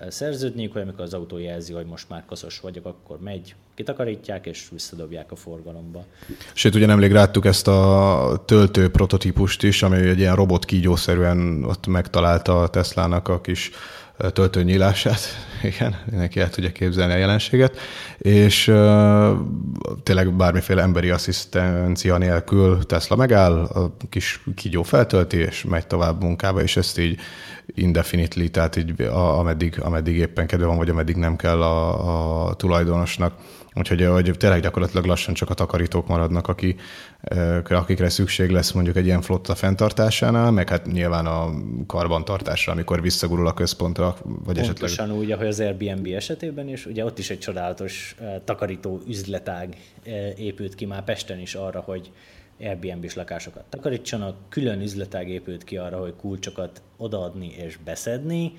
szerződniük, 0.09 0.73
hogy 0.73 0.83
amikor 0.83 1.05
az 1.05 1.15
autó 1.15 1.39
jelzi, 1.39 1.73
hogy 1.73 1.87
most 1.87 2.09
már 2.09 2.25
koszos 2.27 2.61
vagyok, 2.61 2.87
akkor 2.87 3.19
megy, 3.21 3.55
kitakarítják 3.75 4.47
és 4.47 4.69
visszadobják 4.73 5.33
a 5.33 5.37
forgalomba. 5.37 6.05
Sőt, 6.53 6.75
ugye 6.75 6.87
nemrég 6.87 7.13
láttuk 7.13 7.45
ezt 7.45 7.69
a 7.69 8.43
töltő 8.47 8.91
prototípust 8.91 9.63
is, 9.63 9.83
ami 9.83 9.97
egy 9.97 10.19
ilyen 10.19 10.35
robot 10.35 10.65
kígyószerűen 10.65 11.65
ott 11.65 11.87
megtalálta 11.87 12.63
a 12.63 12.69
Teslának 12.69 13.29
a 13.29 13.41
kis 13.41 13.71
töltőnyílását, 14.33 15.21
igen, 15.75 15.97
neki 16.11 16.41
el 16.41 16.51
tudja 16.51 16.73
képzelni 16.73 17.13
a 17.13 17.17
jelenséget, 17.17 17.79
és 18.19 18.69
uh, 18.69 19.31
tényleg 20.03 20.37
bármiféle 20.37 20.83
emberi 20.83 21.11
asszisztencia 21.11 22.19
nélkül 22.19 22.87
Tesla 22.87 23.17
megáll, 23.17 23.53
a 23.53 23.97
kis 24.09 24.43
kígyó 24.55 24.83
feltölti, 24.83 25.37
és 25.37 25.65
megy 25.65 25.87
tovább 25.87 26.23
munkába, 26.23 26.63
és 26.63 26.77
ezt 26.77 26.99
így 26.99 27.21
indefinitely, 27.75 28.49
tehát 28.49 28.77
így 28.77 29.01
a, 29.01 29.39
ameddig, 29.39 29.81
ameddig 29.81 30.17
éppen 30.17 30.47
kedve 30.47 30.67
van, 30.67 30.77
vagy 30.77 30.89
ameddig 30.89 31.17
nem 31.17 31.37
kell 31.37 31.63
a, 31.63 32.49
a 32.49 32.55
tulajdonosnak. 32.55 33.35
Úgyhogy 33.75 34.05
hogy 34.05 34.35
tényleg 34.39 34.61
gyakorlatilag 34.61 35.05
lassan 35.05 35.35
csak 35.35 35.51
a 35.51 35.55
takarítók 35.55 36.07
maradnak, 36.07 36.49
aki, 36.49 36.77
akikre 37.69 38.09
szükség 38.09 38.51
lesz 38.51 38.73
mondjuk 38.73 38.97
egy 38.97 39.05
ilyen 39.05 39.21
flotta 39.21 39.55
fenntartásánál, 39.55 40.51
meg 40.51 40.69
hát 40.69 40.87
nyilván 40.87 41.27
a 41.27 41.51
karbantartásra, 41.87 42.73
amikor 42.73 43.03
visszagurul 43.03 43.47
a 43.47 43.55
központra, 43.55 44.17
vagy 44.23 44.55
Pontosan 44.55 44.85
esetleg... 44.85 45.17
úgy, 45.17 45.31
ahogy 45.31 45.47
az 45.47 45.61
Airbnb 45.61 46.07
esetében 46.07 46.69
is, 46.69 46.87
ugye 46.87 47.05
ott 47.05 47.19
is 47.19 47.31
egy 47.31 47.39
csodálatos 47.39 48.17
takarító 48.45 49.01
üzletág 49.09 49.77
épült 50.37 50.75
ki 50.75 50.85
már 50.85 51.05
Pesten 51.05 51.39
is 51.39 51.55
arra, 51.55 51.81
hogy 51.81 52.11
Airbnb-s 52.61 53.15
lakásokat 53.15 53.65
takarítsanak, 53.69 54.37
külön 54.49 54.81
üzletág 54.81 55.29
épült 55.29 55.65
ki 55.65 55.77
arra, 55.77 55.99
hogy 55.99 56.15
kulcsokat 56.17 56.83
odaadni 56.97 57.55
és 57.57 57.77
beszedni, 57.77 58.53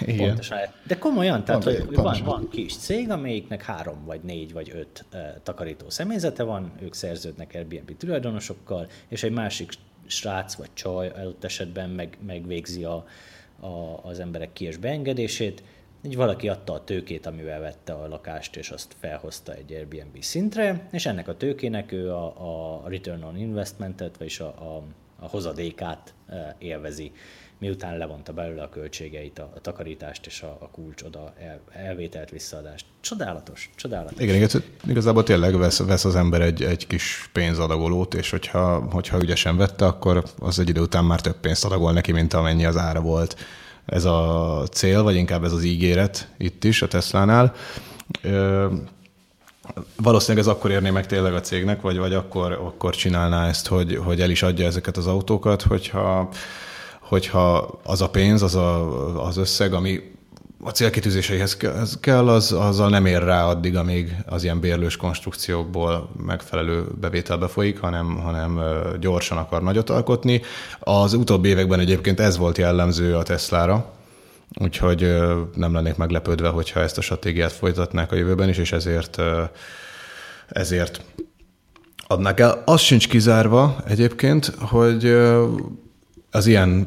igen. 0.00 0.26
Pontosan. 0.26 0.58
De 0.86 0.98
komolyan, 0.98 1.44
tehát 1.44 1.64
hogy 1.64 1.94
van, 1.94 2.16
van 2.24 2.48
kis 2.50 2.76
cég, 2.76 3.10
amelyiknek 3.10 3.62
három, 3.62 4.04
vagy 4.04 4.20
négy, 4.22 4.52
vagy 4.52 4.72
öt 4.74 5.04
takarító 5.42 5.90
személyzete 5.90 6.42
van, 6.42 6.72
ők 6.82 6.94
szerződnek 6.94 7.50
Airbnb 7.54 7.96
tulajdonosokkal, 7.96 8.88
és 9.08 9.22
egy 9.22 9.32
másik 9.32 9.72
srác 10.06 10.54
vagy 10.54 10.68
csaj 10.74 11.08
adott 11.08 11.44
esetben 11.44 11.90
meg, 11.90 12.18
megvégzi 12.26 12.84
a, 12.84 13.04
a, 13.60 14.00
az 14.02 14.20
emberek 14.20 14.52
ki- 14.52 14.64
és 14.64 14.76
beengedését, 14.76 15.62
így 16.02 16.16
valaki 16.16 16.48
adta 16.48 16.72
a 16.72 16.84
tőkét, 16.84 17.26
amivel 17.26 17.60
vette 17.60 17.92
a 17.92 18.08
lakást, 18.08 18.56
és 18.56 18.70
azt 18.70 18.96
felhozta 19.00 19.54
egy 19.54 19.72
Airbnb 19.72 20.22
szintre, 20.22 20.88
és 20.92 21.06
ennek 21.06 21.28
a 21.28 21.36
tőkének 21.36 21.92
ő 21.92 22.12
a, 22.12 22.24
a 22.84 22.88
return 22.88 23.22
on 23.22 23.38
investmentet, 23.38 24.16
vagyis 24.18 24.40
a, 24.40 24.46
a, 24.46 24.82
a 25.20 25.28
hozadékát 25.28 26.14
élvezi 26.58 27.12
miután 27.58 27.98
levonta 27.98 28.32
belőle 28.32 28.62
a 28.62 28.68
költségeit, 28.68 29.38
a, 29.38 29.50
a 29.54 29.60
takarítást 29.60 30.26
és 30.26 30.42
a, 30.42 30.56
a 30.60 30.68
kulcs 30.72 31.02
oda 31.02 31.32
el, 31.38 31.60
elvételt 31.72 32.30
visszaadást. 32.30 32.86
Csodálatos, 33.00 33.70
csodálatos. 33.76 34.22
Igen, 34.22 34.34
igaz, 34.34 34.62
igazából 34.86 35.22
tényleg 35.22 35.56
vesz, 35.56 35.78
vesz 35.78 36.04
az 36.04 36.16
ember 36.16 36.40
egy, 36.40 36.62
egy 36.62 36.86
kis 36.86 37.30
pénzadagolót, 37.32 38.14
és 38.14 38.30
hogyha, 38.30 38.88
hogyha 38.90 39.20
ügyesen 39.20 39.56
vette, 39.56 39.86
akkor 39.86 40.24
az 40.38 40.58
egy 40.58 40.68
idő 40.68 40.80
után 40.80 41.04
már 41.04 41.20
több 41.20 41.36
pénzt 41.40 41.64
adagol 41.64 41.92
neki, 41.92 42.12
mint 42.12 42.34
amennyi 42.34 42.64
az 42.64 42.76
ára 42.76 43.00
volt. 43.00 43.36
Ez 43.88 44.04
a 44.04 44.62
cél, 44.70 45.02
vagy 45.02 45.16
inkább 45.16 45.44
ez 45.44 45.52
az 45.52 45.64
ígéret 45.64 46.28
itt 46.38 46.64
is 46.64 46.82
a 46.82 46.88
Teslánál. 46.88 47.54
Ö, 48.22 48.66
valószínűleg 49.96 50.46
ez 50.46 50.52
akkor 50.52 50.70
érné 50.70 50.90
meg 50.90 51.06
tényleg 51.06 51.34
a 51.34 51.40
cégnek, 51.40 51.80
vagy, 51.80 51.98
vagy 51.98 52.14
akkor, 52.14 52.52
akkor 52.52 52.94
csinálná 52.94 53.48
ezt, 53.48 53.66
hogy, 53.66 53.96
hogy 53.96 54.20
el 54.20 54.30
is 54.30 54.42
adja 54.42 54.66
ezeket 54.66 54.96
az 54.96 55.06
autókat, 55.06 55.62
hogyha 55.62 56.28
hogyha 57.08 57.78
az 57.82 58.00
a 58.02 58.08
pénz, 58.08 58.42
az 58.42 58.54
a, 58.54 59.26
az 59.26 59.36
összeg, 59.36 59.72
ami 59.72 60.00
a 60.60 60.70
célkitűzéseihez 60.70 61.56
kell, 62.00 62.28
az, 62.28 62.52
azzal 62.52 62.88
nem 62.88 63.06
ér 63.06 63.22
rá 63.22 63.44
addig, 63.44 63.76
amíg 63.76 64.16
az 64.26 64.44
ilyen 64.44 64.60
bérlős 64.60 64.96
konstrukciókból 64.96 66.10
megfelelő 66.26 66.84
bevételbe 67.00 67.46
folyik, 67.46 67.78
hanem, 67.78 68.16
hanem 68.16 68.60
gyorsan 69.00 69.38
akar 69.38 69.62
nagyot 69.62 69.90
alkotni. 69.90 70.40
Az 70.80 71.14
utóbbi 71.14 71.48
években 71.48 71.80
egyébként 71.80 72.20
ez 72.20 72.36
volt 72.36 72.58
jellemző 72.58 73.16
a 73.16 73.22
Teslára, 73.22 73.92
úgyhogy 74.60 75.16
nem 75.54 75.72
lennék 75.74 75.96
meglepődve, 75.96 76.48
hogyha 76.48 76.80
ezt 76.80 76.98
a 76.98 77.00
stratégiát 77.00 77.52
folytatnák 77.52 78.12
a 78.12 78.16
jövőben 78.16 78.48
is, 78.48 78.58
és 78.58 78.72
ezért, 78.72 79.18
ezért 80.48 81.00
adnák 82.06 82.40
el. 82.40 82.62
Az 82.64 82.80
sincs 82.80 83.08
kizárva 83.08 83.76
egyébként, 83.86 84.54
hogy 84.58 85.16
az 86.30 86.46
ilyen 86.46 86.86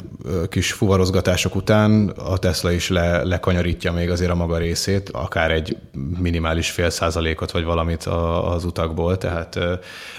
kis 0.50 0.72
fuvarozgatások 0.72 1.56
után 1.56 2.10
a 2.10 2.38
Tesla 2.38 2.72
is 2.72 2.90
le, 2.90 3.24
lekanyarítja 3.24 3.92
még 3.92 4.10
azért 4.10 4.32
a 4.32 4.36
maga 4.36 4.58
részét, 4.58 5.10
akár 5.10 5.52
egy 5.52 5.78
minimális 6.20 6.70
fél 6.70 6.90
százalékot 6.90 7.52
vagy 7.52 7.64
valamit 7.64 8.04
az 8.44 8.64
utakból, 8.66 9.18
tehát 9.18 9.56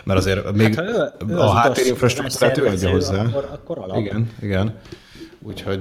mert 0.05 0.19
azért 0.19 0.53
még 0.53 0.75
hát, 0.75 0.87
ő, 0.89 1.13
ő 1.29 1.39
a 1.39 1.51
háttérinfrastruktúrát 1.51 2.59
ő 2.59 2.67
adja 2.67 2.91
hozzá. 2.91 3.25
Akkor, 3.25 3.49
akkor 3.53 3.79
alap. 3.79 3.97
Igen, 3.97 4.31
igen. 4.41 4.75
Úgyhogy 5.43 5.81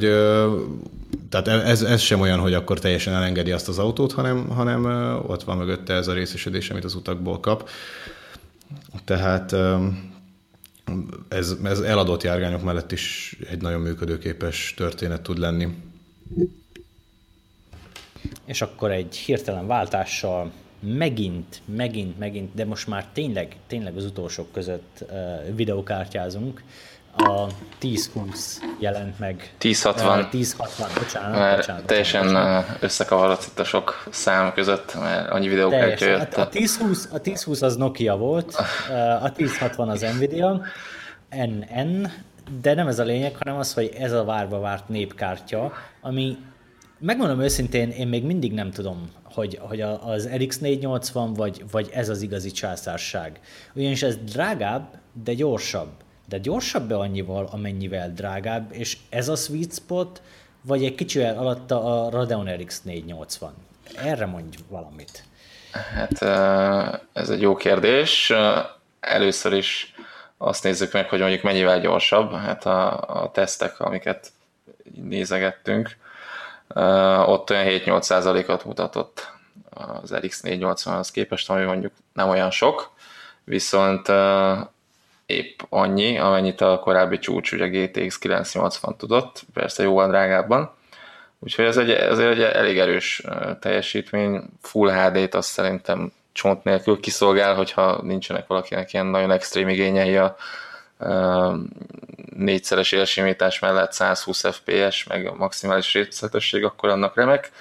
tehát 1.30 1.48
ez, 1.48 1.82
ez 1.82 2.02
sem 2.02 2.20
olyan, 2.20 2.40
hogy 2.40 2.54
akkor 2.54 2.80
teljesen 2.80 3.14
elengedi 3.14 3.52
azt 3.52 3.68
az 3.68 3.80
autót, 3.80 4.12
hanem, 4.12 4.48
hanem 4.50 4.86
ott 5.28 5.44
van 5.44 5.58
mögötte 5.58 5.94
ez 5.94 6.08
a 6.08 6.14
részesedés, 6.14 6.70
amit 6.70 6.84
az 6.84 6.96
utakból 6.96 7.40
kap. 7.40 7.70
Tehát 9.06 9.56
ez, 11.28 11.56
ez 11.64 11.80
eladott 11.80 12.24
járgányok 12.24 12.64
mellett 12.64 12.92
is 12.92 13.38
egy 13.50 13.62
nagyon 13.62 13.82
működőképes 13.82 14.74
történet 14.78 15.22
tud 15.22 15.38
lenni. 15.38 15.68
És 18.46 18.62
akkor 18.62 18.92
egy 18.92 19.16
hirtelen 19.16 19.68
váltással 19.68 20.52
megint, 20.80 21.62
megint, 21.66 22.20
megint, 22.20 22.54
de 22.54 22.66
most 22.66 22.88
már 22.88 23.08
tényleg, 23.14 23.56
tényleg 23.68 23.96
az 23.96 24.06
utolsók 24.06 24.52
között 24.52 25.06
videókártyázunk. 25.56 26.64
A 27.18 27.48
1020 27.80 28.62
jelent 28.80 29.20
meg. 29.20 29.54
1060. 29.60 30.20
Uh, 30.20 30.26
1060, 30.34 30.90
bocsánat. 30.98 31.38
Mert 31.40 31.56
bocsánat 31.56 31.86
teljesen 31.86 32.24
bocsánat. 32.24 32.78
összekavarodsz 32.80 33.48
itt 33.48 33.60
a 33.60 33.64
sok 33.64 34.04
szám 34.10 34.54
között, 34.54 34.96
mert 35.00 35.30
annyi 35.30 35.48
videókártya 35.48 36.06
jött. 36.06 36.34
A, 36.34 36.42
a, 36.42 36.50
1020, 36.52 37.10
a 37.12 37.20
1020 37.24 37.62
az 37.62 37.76
Nokia 37.76 38.18
volt, 38.18 38.56
a 39.24 39.32
1060 39.38 39.90
az 39.90 40.06
Nvidia, 40.16 40.62
NN, 41.30 42.12
de 42.62 42.74
nem 42.74 42.88
ez 42.88 43.00
a 43.00 43.04
lényeg, 43.04 43.36
hanem 43.36 43.58
az, 43.58 43.74
hogy 43.74 43.96
ez 44.00 44.12
a 44.12 44.24
várva 44.24 44.60
várt 44.60 44.90
népkártya, 44.90 45.72
ami 46.02 46.38
megmondom 47.00 47.42
őszintén, 47.42 47.90
én 47.90 48.08
még 48.08 48.26
mindig 48.26 48.54
nem 48.54 48.72
tudom, 48.72 49.10
hogy, 49.24 49.60
hogy 49.62 49.82
az 49.82 50.30
RX 50.36 50.58
480 50.58 51.34
vagy, 51.34 51.64
vagy 51.72 51.90
ez 51.94 52.10
az 52.10 52.22
igazi 52.22 52.52
császárság. 52.52 53.40
Ugyanis 53.74 54.04
ez 54.04 54.18
drágább, 54.18 55.00
de 55.24 55.34
gyorsabb. 55.34 55.90
De 56.32 56.38
gyorsabb-e 56.38 56.96
annyival, 56.98 57.50
amennyivel 57.52 58.14
drágább, 58.14 58.72
és 58.74 58.98
ez 59.10 59.30
a 59.30 59.36
sweet 59.36 59.74
spot, 59.74 60.22
vagy 60.62 60.84
egy 60.84 60.96
kicsivel 60.96 61.38
alatta 61.38 61.84
a 62.06 62.10
Radeon 62.10 62.56
RX 62.56 62.82
480? 62.82 63.54
Erre 63.96 64.26
mondj 64.26 64.58
valamit. 64.70 65.24
Hát 65.72 66.22
ez 67.14 67.30
egy 67.30 67.42
jó 67.42 67.56
kérdés. 67.56 68.34
Először 69.00 69.54
is 69.54 69.94
azt 70.38 70.64
nézzük 70.64 70.92
meg, 70.92 71.10
hogy 71.10 71.20
mondjuk 71.20 71.42
mennyivel 71.42 71.80
gyorsabb. 71.80 72.34
Hát 72.34 72.66
a, 72.66 73.02
a 73.24 73.32
tesztek, 73.32 73.80
amiket 73.80 74.32
nézegettünk, 74.96 75.98
ott 77.26 77.50
olyan 77.50 77.66
7-8%-ot 77.68 78.66
mutatott 78.66 79.32
az 79.70 80.14
RX 80.14 80.42
480-hoz 80.44 81.12
képest, 81.12 81.50
ami 81.50 81.64
mondjuk 81.64 81.94
nem 82.14 82.30
olyan 82.30 82.52
sok, 82.52 82.92
viszont 83.44 84.08
épp 85.32 85.60
annyi, 85.70 86.18
amennyit 86.18 86.62
a 86.62 86.80
korábbi 86.80 87.20
csúcs, 87.20 87.52
ugye 87.52 87.68
GTX 87.68 88.18
980 88.18 88.98
tudott, 88.98 89.44
persze 89.54 89.84
jóval 89.84 90.08
drágábban. 90.08 90.72
Úgyhogy 91.40 91.66
ez 91.66 91.78
egy, 91.78 91.90
ez 91.90 92.20
egy 92.20 92.42
elég 92.42 92.80
erős 92.80 93.24
teljesítmény. 93.60 94.42
Full 94.62 94.92
HD-t 94.92 95.36
azt 95.36 95.50
szerintem 95.50 96.12
csont 96.32 96.64
nélkül 96.64 97.00
kiszolgál, 97.00 97.56
hogyha 97.56 98.02
nincsenek 98.02 98.48
valakinek 98.48 98.94
ilyen 98.94 99.06
nagyon 99.06 99.32
extrém 99.32 99.70
igényei 99.70 100.18
a 100.18 100.36
négyszeres 102.36 102.92
élsimítás 102.92 103.60
mellett 103.60 103.92
120 103.92 104.46
fps, 104.48 105.04
meg 105.04 105.26
a 105.26 105.36
maximális 105.36 105.94
részletesség, 105.94 106.64
akkor 106.64 106.90
annak 106.90 107.16
remek. 107.16 107.52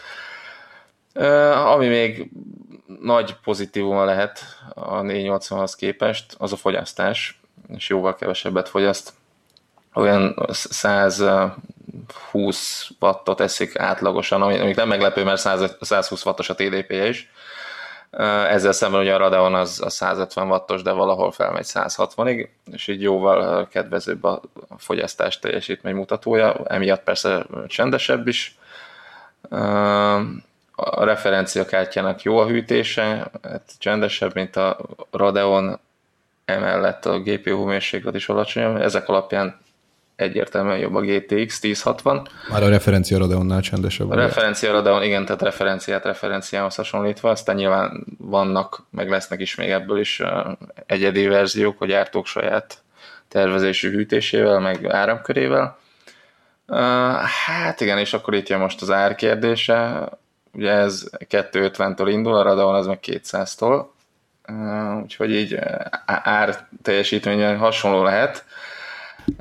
Ami 1.75 1.89
még 1.89 2.31
nagy 3.01 3.37
pozitívuma 3.45 4.05
lehet 4.05 4.41
a 4.75 5.01
480-hoz 5.01 5.75
képest, 5.75 6.35
az 6.39 6.53
a 6.53 6.57
fogyasztás, 6.57 7.40
és 7.77 7.89
jóval 7.89 8.15
kevesebbet 8.15 8.69
fogyaszt. 8.69 9.13
Olyan 9.95 10.47
120 10.51 12.89
wattot 13.01 13.41
eszik 13.41 13.79
átlagosan, 13.79 14.43
ami 14.43 14.73
nem 14.73 14.89
meglepő, 14.89 15.25
mert 15.25 15.41
120 15.81 16.25
wattos 16.25 16.51
a 16.51 16.55
TDP-je 16.55 17.09
is. 17.09 17.31
Ezzel 18.49 18.73
szemben 18.73 19.01
ugye 19.01 19.15
a 19.15 19.19
Radeon 19.19 19.55
az 19.55 19.81
a 19.85 19.91
150 19.91 20.49
wattos, 20.49 20.83
de 20.83 20.91
valahol 20.91 21.33
felmegy 21.33 21.67
160-ig, 21.69 22.49
és 22.73 22.89
így 22.89 23.03
jóval 23.03 23.69
kedvezőbb 23.69 24.25
a 24.25 24.41
fogyasztás 24.79 25.39
teljesítmény 25.39 25.95
mutatója, 25.95 26.65
emiatt 26.65 27.03
persze 27.03 27.47
csendesebb 27.67 28.27
is. 28.27 28.59
A 30.75 31.05
referenciakártyának 31.05 32.23
jó 32.23 32.39
a 32.39 32.47
hűtése, 32.47 33.31
hát 33.43 33.71
csendesebb, 33.79 34.35
mint 34.35 34.57
a 34.57 34.79
Radeon, 35.11 35.79
emellett 36.51 37.07
a 37.07 37.19
GPU 37.19 37.65
mérséklet 37.65 38.15
is 38.15 38.29
alacsonyabb, 38.29 38.81
ezek 38.81 39.09
alapján 39.09 39.59
egyértelműen 40.17 40.79
jobb 40.79 40.95
a 40.95 41.01
GTX 41.01 41.63
1060. 41.63 42.29
Már 42.51 42.63
a 42.63 42.69
referencia 42.69 43.19
Radeonnál 43.19 43.61
csendesebb. 43.61 44.11
A 44.11 44.15
referencia 44.15 44.73
Radeon, 44.73 45.03
igen, 45.03 45.25
tehát 45.25 45.43
referenciát 45.43 46.05
referenciához 46.05 46.75
hasonlítva, 46.75 47.31
aztán 47.31 47.57
nyilván 47.57 48.05
vannak, 48.19 48.83
meg 48.91 49.09
lesznek 49.09 49.41
is 49.41 49.55
még 49.55 49.71
ebből 49.71 50.01
is 50.01 50.23
egyedi 50.87 51.27
verziók, 51.27 51.81
a 51.81 51.87
gyártók 51.87 52.27
saját 52.27 52.83
tervezésű 53.29 53.91
hűtésével, 53.91 54.61
meg 54.61 54.87
áramkörével. 54.87 55.79
Hát 57.47 57.81
igen, 57.81 57.99
és 57.99 58.13
akkor 58.13 58.35
itt 58.35 58.49
jön 58.49 58.59
most 58.59 58.83
az 58.83 58.91
ár 58.91 59.15
kérdése. 59.15 60.09
Ugye 60.53 60.71
ez 60.71 61.09
250-től 61.31 62.09
indul, 62.11 62.35
a 62.35 62.43
Radeon 62.43 62.75
az 62.75 62.87
meg 62.87 62.99
200-tól, 63.07 63.85
úgyhogy 65.03 65.31
így 65.31 65.59
ár 66.07 66.69
teljesítményen 66.83 67.59
hasonló 67.59 68.03
lehet. 68.03 68.45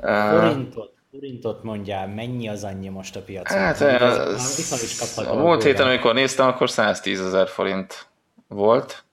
Forintot, 0.02 0.92
forintot 1.10 1.62
mondjál, 1.62 2.06
mennyi 2.08 2.48
az 2.48 2.64
annyi 2.64 2.88
most 2.88 3.16
a 3.16 3.20
piacon? 3.22 3.58
Hát, 3.58 3.80
az, 3.80 4.82
is 4.82 5.26
a 5.26 5.34
múlt 5.34 5.62
héten, 5.62 5.86
amikor 5.86 6.14
néztem, 6.14 6.46
akkor 6.46 6.70
110 6.70 7.20
ezer 7.20 7.48
forint 7.48 8.06
volt. 8.48 9.04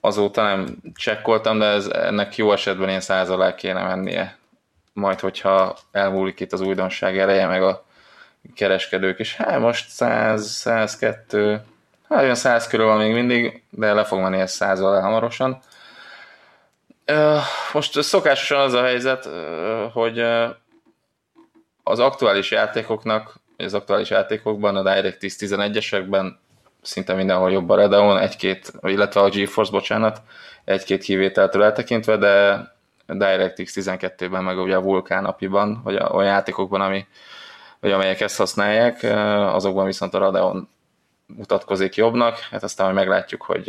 Azóta 0.00 0.42
nem 0.42 0.76
csekkoltam, 0.94 1.58
de 1.58 1.64
ez, 1.64 1.86
ennek 1.86 2.36
jó 2.36 2.52
esetben 2.52 2.88
ilyen 2.88 3.00
száz 3.00 3.30
alá 3.30 3.54
kéne 3.54 3.82
mennie. 3.82 4.36
Majd, 4.92 5.20
hogyha 5.20 5.78
elmúlik 5.92 6.40
itt 6.40 6.52
az 6.52 6.60
újdonság 6.60 7.18
ereje, 7.18 7.46
meg 7.46 7.62
a 7.62 7.84
kereskedők 8.54 9.18
is. 9.18 9.36
Hát 9.36 9.60
most 9.60 9.88
100, 9.88 10.50
102, 10.50 11.60
hát 12.08 12.22
olyan 12.22 12.34
100 12.34 12.66
körül 12.66 12.86
van 12.86 12.98
még 12.98 13.12
mindig, 13.12 13.62
de 13.70 13.92
le 13.92 14.04
fog 14.04 14.18
menni 14.18 14.38
ez 14.38 14.52
100 14.52 14.80
alá 14.80 15.00
hamarosan. 15.00 15.58
Most 17.72 18.02
szokásosan 18.02 18.60
az 18.60 18.72
a 18.72 18.82
helyzet, 18.82 19.28
hogy 19.92 20.18
az 21.82 21.98
aktuális 21.98 22.50
játékoknak, 22.50 23.34
az 23.56 23.74
aktuális 23.74 24.10
játékokban, 24.10 24.76
a 24.76 24.82
DirectX 24.82 25.36
11-esekben 25.40 26.38
szinte 26.82 27.14
mindenhol 27.14 27.50
jobb 27.50 27.70
a 27.70 27.74
Radeon, 27.74 28.18
egy-két, 28.18 28.72
illetve 28.82 29.20
a 29.20 29.28
GeForce, 29.28 29.70
bocsánat, 29.70 30.22
egy-két 30.64 31.02
kivételtől 31.02 31.62
eltekintve, 31.62 32.16
de 32.16 32.66
DirectX 33.06 33.72
12-ben, 33.76 34.44
meg 34.44 34.58
ugye 34.58 34.76
a 34.76 34.80
Vulkan 34.80 35.24
apiban, 35.24 35.80
vagy 35.84 35.96
a 35.96 36.22
játékokban, 36.22 36.80
ami, 36.80 37.06
vagy 37.80 37.92
amelyek 37.92 38.20
ezt 38.20 38.36
használják, 38.36 39.02
azokban 39.54 39.86
viszont 39.86 40.14
a 40.14 40.18
Radeon 40.18 40.68
mutatkozik 41.36 41.94
jobbnak, 41.94 42.38
hát 42.38 42.62
aztán 42.62 42.86
majd 42.86 42.98
meglátjuk, 42.98 43.42
hogy 43.42 43.68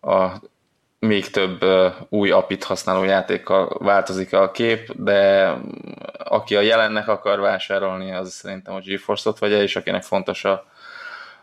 a 0.00 0.40
még 0.98 1.30
több 1.30 1.64
új 2.08 2.30
apit 2.30 2.64
használó 2.64 3.02
játékkal 3.04 3.76
változik 3.78 4.32
a 4.32 4.50
kép, 4.50 4.92
de 4.96 5.52
aki 6.18 6.56
a 6.56 6.60
jelennek 6.60 7.08
akar 7.08 7.40
vásárolni, 7.40 8.12
az 8.12 8.32
szerintem 8.32 8.74
a 8.74 8.80
GeForce-ot 8.80 9.38
vegye, 9.38 9.62
és 9.62 9.76
akinek 9.76 10.02
fontos 10.02 10.44
a, 10.44 10.64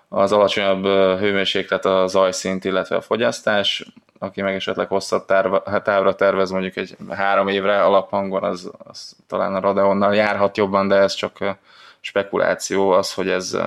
az 0.09 0.31
alacsonyabb 0.31 0.83
hőmérséklet, 1.19 1.85
a 1.85 2.07
zajszint, 2.07 2.65
illetve 2.65 2.95
a 2.95 3.01
fogyasztás, 3.01 3.85
aki 4.19 4.41
meg 4.41 4.55
esetleg 4.55 4.87
hosszabb 4.87 5.25
távra, 5.25 5.63
hát 5.65 5.83
távra 5.83 6.15
tervez, 6.15 6.51
mondjuk 6.51 6.75
egy 6.75 6.95
három 7.09 7.47
évre 7.47 7.83
alaphangon, 7.83 8.43
az, 8.43 8.71
az 8.77 9.15
talán 9.27 9.55
a 9.55 9.59
Radeonnal 9.59 10.15
járhat 10.15 10.57
jobban, 10.57 10.87
de 10.87 10.95
ez 10.95 11.13
csak 11.13 11.57
spekuláció, 12.01 12.89
az, 12.89 13.13
hogy 13.13 13.29
ez, 13.29 13.57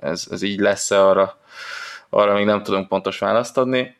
ez, 0.00 0.26
ez 0.30 0.42
így 0.42 0.58
lesz-e, 0.58 1.06
arra, 1.06 1.38
arra 2.10 2.34
még 2.34 2.44
nem 2.44 2.62
tudunk 2.62 2.88
pontos 2.88 3.18
választ 3.18 3.58
adni 3.58 3.98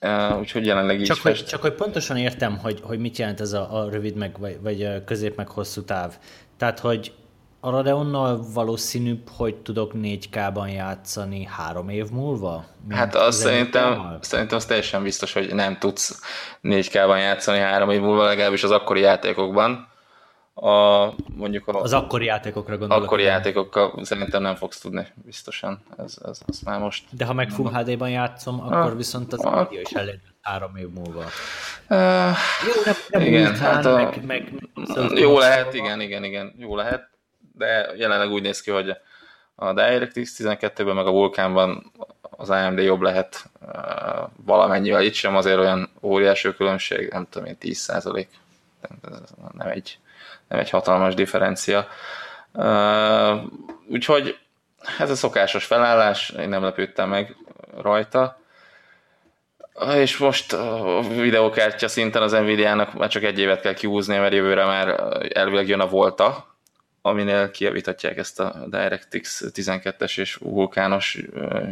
Uh, 0.00 0.38
úgyhogy 0.38 0.66
jelenleg 0.66 1.00
így 1.00 1.06
csak, 1.06 1.18
hogy, 1.18 1.44
csak 1.44 1.60
hogy 1.60 1.72
pontosan 1.72 2.16
értem, 2.16 2.58
hogy, 2.58 2.80
hogy 2.82 2.98
mit 2.98 3.16
jelent 3.16 3.40
ez 3.40 3.52
a, 3.52 3.80
a 3.80 3.90
rövid, 3.90 4.16
meg, 4.16 4.38
vagy, 4.38 4.60
vagy 4.60 5.04
közép, 5.04 5.36
meg 5.36 5.48
hosszú 5.48 5.82
táv. 5.82 6.14
Tehát, 6.56 6.78
hogy 6.78 7.12
a 7.60 7.70
Radeonnal 7.70 8.46
valószínűbb, 8.54 9.28
hogy 9.36 9.56
tudok 9.56 9.92
4K-ban 9.94 10.72
játszani 10.72 11.44
három 11.44 11.88
év 11.88 12.08
múlva? 12.10 12.64
Hát 12.90 13.14
azt 13.14 13.38
szerintem, 13.38 14.18
szerintem 14.20 14.56
az 14.56 14.64
teljesen 14.64 15.02
biztos, 15.02 15.32
hogy 15.32 15.54
nem 15.54 15.78
tudsz 15.78 16.20
4K-ban 16.62 17.18
játszani 17.18 17.58
három 17.58 17.90
év 17.90 18.00
múlva, 18.00 18.24
legalábbis 18.24 18.64
az 18.64 18.70
akkori 18.70 19.00
játékokban 19.00 19.87
a, 20.60 21.14
mondjuk 21.36 21.68
a, 21.68 21.80
az 21.80 21.92
akkori 21.92 22.24
játékokra 22.24 22.78
gondolok. 22.78 23.04
Akkori 23.04 23.22
játékokkal 23.22 24.04
szerintem 24.04 24.42
nem 24.42 24.54
fogsz 24.54 24.80
tudni, 24.80 25.06
biztosan. 25.14 25.82
Ez, 25.98 26.18
ez, 26.24 26.40
ez 26.46 26.60
már 26.60 26.80
most... 26.80 27.04
De 27.10 27.24
ha 27.24 27.32
meg 27.32 27.50
Full 27.50 27.72
HD-ban 27.72 28.10
játszom, 28.10 28.60
akkor 28.60 28.90
ah, 28.90 28.96
viszont 28.96 29.32
az 29.32 29.40
ah, 29.40 29.68
is 29.70 29.90
elég 29.90 30.20
három 30.40 30.76
év 30.76 30.88
múlva. 30.88 31.24
Uh, 31.88 32.36
jó, 32.66 32.82
nem, 32.84 32.94
nem 33.08 33.22
igen, 33.22 33.56
hát 33.56 33.84
a, 33.84 33.94
meg, 33.94 34.24
meg, 34.26 34.52
meg 34.74 35.18
jó 35.18 35.38
lehet, 35.38 35.74
igen, 35.74 36.00
igen, 36.00 36.24
igen, 36.24 36.54
jó 36.58 36.76
lehet, 36.76 37.08
de 37.54 37.92
jelenleg 37.96 38.30
úgy 38.30 38.42
néz 38.42 38.60
ki, 38.60 38.70
hogy 38.70 38.96
a 39.54 39.72
DirectX 39.72 40.36
12-ben 40.38 40.94
meg 40.94 41.06
a 41.06 41.10
Vulkánban 41.10 41.92
az 42.20 42.50
AMD 42.50 42.78
jobb 42.78 43.00
lehet 43.00 43.50
uh, 43.60 43.72
valamennyivel, 44.44 45.02
itt 45.02 45.14
sem 45.14 45.36
azért 45.36 45.58
olyan 45.58 45.90
óriási 46.02 46.54
különbség, 46.54 47.08
nem 47.12 47.26
tudom 47.30 47.48
én, 47.48 47.58
10 47.58 47.78
százalék. 47.78 48.28
Nem 49.52 49.68
egy 49.68 49.98
nem 50.48 50.58
egy 50.58 50.70
hatalmas 50.70 51.14
differencia. 51.14 51.88
Úgyhogy 53.86 54.38
ez 54.98 55.10
a 55.10 55.14
szokásos 55.14 55.64
felállás, 55.64 56.30
én 56.38 56.48
nem 56.48 56.62
lepődtem 56.62 57.08
meg 57.08 57.36
rajta. 57.80 58.40
És 59.94 60.16
most 60.16 60.52
a 60.52 61.00
videókártya 61.08 61.88
szinten 61.88 62.22
az 62.22 62.32
Nvidia-nak 62.32 62.94
már 62.94 63.08
csak 63.08 63.22
egy 63.22 63.38
évet 63.38 63.60
kell 63.60 63.74
kiúzni, 63.74 64.16
mert 64.16 64.32
jövőre 64.32 64.64
már 64.64 64.88
elvileg 65.34 65.68
jön 65.68 65.80
a 65.80 65.88
Volta, 65.88 66.46
aminél 67.02 67.50
kijavítatják 67.50 68.16
ezt 68.16 68.40
a 68.40 68.54
DirectX 68.66 69.44
12-es 69.54 70.18
és 70.18 70.34
vulkános 70.34 71.18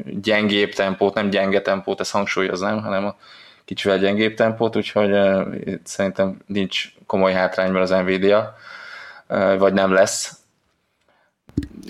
gyengébb 0.05 0.73
tempót, 0.73 1.15
nem 1.15 1.31
gyenge 1.31 1.61
tempót, 1.61 2.01
ezt 2.01 2.13
hangsúlyoznám, 2.13 2.83
hanem 2.83 3.05
a 3.05 3.17
kicsivel 3.67 3.99
gyengébb 3.99 4.35
tempót, 4.35 4.77
úgyhogy 4.77 5.11
szerintem 5.83 6.37
nincs 6.47 6.93
komoly 7.07 7.33
hátrányban 7.33 7.83
az 7.83 7.91
Nvidia, 7.91 8.55
vagy 9.59 9.73
nem 9.73 9.93
lesz. 9.93 10.39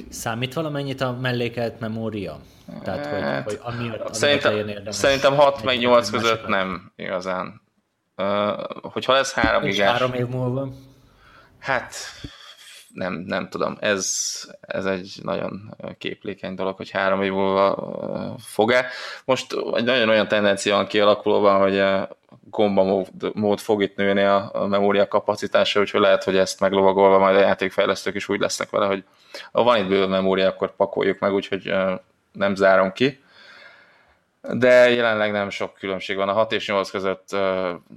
Számít 0.08 0.54
valamennyit 0.54 1.00
a 1.00 1.12
mellékelt 1.12 1.80
memória? 1.80 2.38
Tehát, 2.82 3.06
hogy, 3.06 3.20
hát, 3.20 3.44
hogy 3.44 3.60
amiatt, 3.62 4.14
szerintem, 4.14 4.90
szerintem 4.90 5.34
6 5.34 5.62
meg 5.62 5.78
8 5.78 6.10
között 6.10 6.30
másokat. 6.30 6.48
nem 6.48 6.92
igazán. 6.96 7.60
Uh, 8.16 8.82
hogyha 8.82 9.12
lesz 9.12 9.32
3 9.32 9.62
gigás... 9.62 9.90
3 9.90 10.12
év 10.12 10.26
múlva? 10.26 10.68
Hát 11.58 11.94
nem, 12.96 13.24
nem 13.26 13.48
tudom. 13.48 13.76
Ez, 13.80 14.30
ez 14.60 14.84
egy 14.84 15.18
nagyon 15.22 15.74
képlékeny 15.98 16.54
dolog, 16.54 16.76
hogy 16.76 16.90
három 16.90 17.22
év 17.22 17.32
múlva 17.32 18.36
fog-e. 18.38 18.86
Most 19.24 19.56
egy 19.74 19.84
nagyon 19.84 20.08
olyan 20.08 20.28
tendencia 20.28 20.74
van 20.74 20.86
kialakulóban, 20.86 21.60
hogy 21.60 21.82
gomba 22.50 22.82
mód, 22.82 23.06
mód 23.34 23.58
fog 23.58 23.82
itt 23.82 23.96
nőni 23.96 24.22
a, 24.22 24.50
a 24.52 24.66
memória 24.66 25.08
kapacitása, 25.08 25.80
úgyhogy 25.80 26.00
lehet, 26.00 26.24
hogy 26.24 26.36
ezt 26.36 26.60
meglovagolva 26.60 27.18
majd 27.18 27.36
a 27.36 27.40
játékfejlesztők 27.40 28.14
is 28.14 28.28
úgy 28.28 28.40
lesznek 28.40 28.70
vele, 28.70 28.86
hogy 28.86 29.04
ha 29.52 29.62
van 29.62 29.78
itt 29.78 29.88
bőven 29.88 30.08
memória, 30.08 30.48
akkor 30.48 30.76
pakoljuk 30.76 31.18
meg, 31.18 31.32
úgyhogy 31.32 31.72
nem 32.32 32.54
zárom 32.54 32.92
ki 32.92 33.24
de 34.52 34.90
jelenleg 34.90 35.32
nem 35.32 35.50
sok 35.50 35.74
különbség 35.74 36.16
van. 36.16 36.28
A 36.28 36.32
6 36.32 36.52
és 36.52 36.68
8 36.68 36.90
között 36.90 37.36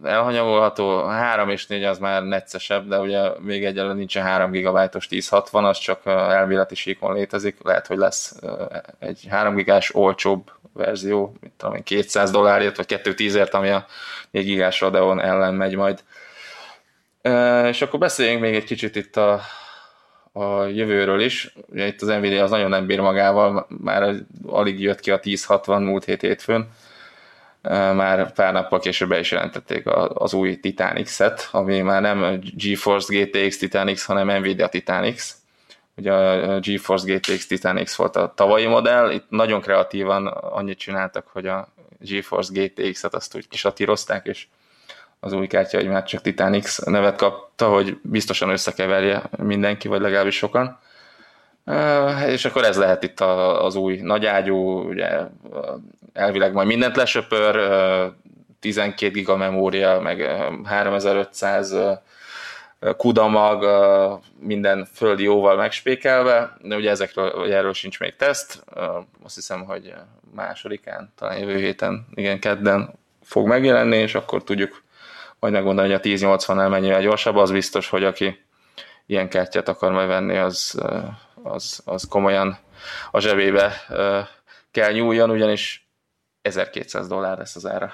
elhanyagolható, 0.03 0.89
a 0.89 1.09
3 1.09 1.49
és 1.49 1.67
4 1.67 1.83
az 1.83 1.97
már 1.97 2.23
neccesebb, 2.23 2.87
de 2.87 2.99
ugye 2.99 3.29
még 3.39 3.65
egyelőre 3.65 3.93
nincsen 3.93 4.23
3 4.23 4.51
GB-os 4.51 5.07
1060, 5.09 5.65
az 5.65 5.77
csak 5.77 6.01
elméleti 6.05 6.75
síkon 6.75 7.13
létezik, 7.13 7.57
lehet, 7.63 7.87
hogy 7.87 7.97
lesz 7.97 8.35
egy 8.99 9.27
3 9.29 9.55
gigás 9.55 9.95
olcsóbb 9.95 10.51
verzió, 10.73 11.35
mint 11.41 11.53
tudom 11.57 11.75
én, 11.75 11.83
200 11.83 12.31
dollárért, 12.31 12.77
vagy 12.77 13.01
210-ért, 13.03 13.53
ami 13.53 13.69
a 13.69 13.85
4 14.31 14.45
gigás 14.45 14.81
Radeon 14.81 15.21
ellen 15.21 15.53
megy 15.53 15.75
majd. 15.75 16.03
És 17.65 17.81
akkor 17.81 17.99
beszéljünk 17.99 18.41
még 18.41 18.55
egy 18.55 18.63
kicsit 18.63 18.95
itt 18.95 19.17
a, 19.17 19.41
a 20.31 20.63
jövőről 20.63 21.21
is. 21.21 21.53
Ugye 21.67 21.87
itt 21.87 22.01
az 22.01 22.07
Nvidia 22.07 22.43
az 22.43 22.49
nagyon 22.49 22.69
nem 22.69 22.85
bír 22.85 22.99
magával, 22.99 23.67
már 23.83 24.15
alig 24.47 24.81
jött 24.81 24.99
ki 24.99 25.11
a 25.11 25.19
1060 25.23 25.83
múlt 25.83 26.05
hét 26.05 26.21
hétfőn, 26.21 26.69
már 27.61 28.33
pár 28.33 28.53
nappal 28.53 28.79
később 28.79 29.09
be 29.09 29.19
is 29.19 29.31
jelentették 29.31 29.83
az 30.13 30.33
új 30.33 30.59
Titan 30.59 31.03
X-et, 31.03 31.49
ami 31.51 31.81
már 31.81 32.01
nem 32.01 32.39
GeForce 32.55 33.15
GTX 33.17 33.57
Titan 33.57 33.93
X, 33.93 34.05
hanem 34.05 34.39
Nvidia 34.39 34.67
Titan 34.67 35.13
X. 35.13 35.37
Ugye 35.95 36.13
a 36.13 36.59
GeForce 36.59 37.13
GTX 37.13 37.47
Titan 37.47 37.83
X 37.83 37.95
volt 37.95 38.15
a 38.15 38.33
tavalyi 38.35 38.65
modell, 38.65 39.11
itt 39.11 39.25
nagyon 39.29 39.61
kreatívan 39.61 40.27
annyit 40.27 40.77
csináltak, 40.77 41.27
hogy 41.27 41.47
a 41.47 41.67
GeForce 41.99 42.61
GTX-et 42.61 43.13
azt 43.13 43.35
úgy 43.35 43.47
kisatírozták, 43.47 44.25
és 44.25 44.47
az 45.19 45.33
új 45.33 45.47
kártya, 45.47 45.77
hogy 45.77 45.87
már 45.87 46.03
csak 46.03 46.21
Titan 46.21 46.59
X 46.59 46.79
nevet 46.79 47.15
kapta, 47.15 47.69
hogy 47.69 47.97
biztosan 48.01 48.49
összekeverje 48.49 49.21
mindenki, 49.37 49.87
vagy 49.87 50.01
legalábbis 50.01 50.35
sokan. 50.35 50.79
És 52.27 52.45
akkor 52.45 52.63
ez 52.63 52.77
lehet 52.77 53.03
itt 53.03 53.19
az 53.19 53.75
új 53.75 53.99
nagyágyú, 54.01 54.89
ugye 54.89 55.09
elvileg 56.13 56.53
majd 56.53 56.67
mindent 56.67 56.95
lesöpör, 56.95 57.59
12 58.59 59.11
giga 59.11 59.35
memória, 59.35 59.99
meg 59.99 60.41
3500 60.63 61.75
kudamag, 62.97 63.65
minden 64.39 64.87
földi 64.93 65.23
jóval 65.23 65.55
megspékelve, 65.55 66.57
de 66.61 66.75
ugye 66.75 66.89
ezekről, 66.89 67.53
erről 67.53 67.73
sincs 67.73 67.99
még 67.99 68.15
teszt, 68.15 68.63
azt 69.23 69.35
hiszem, 69.35 69.65
hogy 69.65 69.93
másodikán, 70.35 71.13
talán 71.17 71.37
jövő 71.37 71.57
héten, 71.57 72.07
igen, 72.13 72.39
kedden 72.39 72.93
fog 73.23 73.47
megjelenni, 73.47 73.97
és 73.97 74.15
akkor 74.15 74.43
tudjuk 74.43 74.83
majd 75.39 75.53
megmondani, 75.53 75.87
hogy 75.91 75.97
a 75.97 76.17
1080-nál 76.17 76.69
mennyivel 76.69 77.01
gyorsabb, 77.01 77.35
az 77.35 77.51
biztos, 77.51 77.89
hogy 77.89 78.03
aki 78.03 78.45
ilyen 79.05 79.29
kártyát 79.29 79.67
akar 79.67 79.91
majd 79.91 80.07
venni, 80.07 80.37
az, 80.37 80.81
az, 81.43 81.81
az 81.85 82.07
komolyan 82.07 82.57
a 83.11 83.19
zsebébe 83.19 83.73
kell 84.71 84.91
nyúljon, 84.91 85.29
ugyanis 85.29 85.89
1200 86.41 87.07
dollár 87.07 87.37
lesz 87.37 87.55
az 87.55 87.65
ára. 87.65 87.91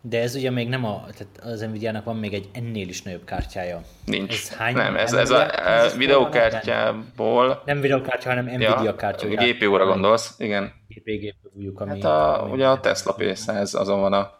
De 0.00 0.20
ez 0.20 0.34
ugye 0.34 0.50
még 0.50 0.68
nem 0.68 0.84
a, 0.84 1.04
tehát 1.16 1.54
az 1.54 1.60
Nvidia-nak 1.60 2.04
van 2.04 2.16
még 2.16 2.34
egy 2.34 2.48
ennél 2.52 2.88
is 2.88 3.02
nagyobb 3.02 3.24
kártyája. 3.24 3.82
Nincs. 4.04 4.32
Ez 4.32 4.56
hány, 4.56 4.74
nem, 4.74 4.96
ez, 4.96 5.12
ez 5.12 5.30
a, 5.30 5.46
a 5.84 5.96
videókártyából... 5.96 7.62
Nem 7.64 7.80
videókártya, 7.80 8.28
hanem 8.28 8.44
Nvidia 8.44 8.82
ja, 8.82 8.96
kártya. 8.96 9.28
GPU-ra 9.28 9.86
gondolsz, 9.86 10.34
igen. 10.38 10.72
GPU-juk, 10.88 11.80
ami... 11.80 11.90
Hát 11.90 12.04
a, 12.04 12.42
ami 12.42 12.52
ugye 12.52 12.68
a 12.68 12.80
Tesla 12.80 13.14
P100 13.18 13.76
azon 13.76 14.00
van 14.00 14.12
a 14.12 14.36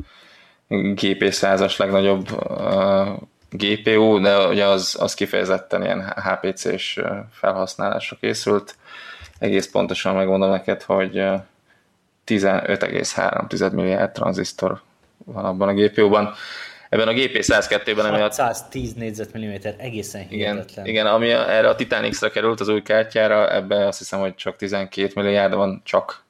GP100-as 0.69 1.79
legnagyobb 1.79 2.31
uh, 2.31 3.09
GPU, 3.51 4.21
de 4.21 4.47
ugye 4.47 4.65
az, 4.65 4.97
az 5.01 5.15
kifejezetten 5.15 5.83
ilyen 5.83 6.15
HPC-s 6.17 7.01
felhasználásra 7.33 8.17
készült. 8.21 8.75
Egész 9.39 9.71
pontosan 9.71 10.15
megmondom 10.15 10.51
neked, 10.51 10.83
hogy 10.83 11.15
15,3 12.27 13.73
milliárd 13.73 14.13
tranzisztor 14.13 14.81
van 15.25 15.45
abban 15.45 15.69
a 15.69 15.75
GPU-ban. 15.75 16.35
Ebben 16.89 17.09
a 17.09 17.13
GP102-ben, 17.13 18.05
ami 18.05 18.21
a... 18.21 18.31
110 18.31 18.93
négyzetmilliméter, 18.93 19.75
egészen 19.79 20.29
hihetetlen. 20.29 20.85
Igen, 20.85 20.87
igen, 20.87 21.07
ami 21.07 21.31
erre 21.31 21.69
a 21.69 21.75
Titan 21.75 22.11
X-re 22.11 22.29
került 22.31 22.61
az 22.61 22.69
új 22.69 22.83
kártyára, 22.83 23.55
ebben 23.55 23.87
azt 23.87 23.99
hiszem, 23.99 24.21
hogy 24.21 24.35
csak 24.35 24.57
12 24.57 25.13
milliárd 25.15 25.55
van, 25.55 25.81
csak 25.85 26.25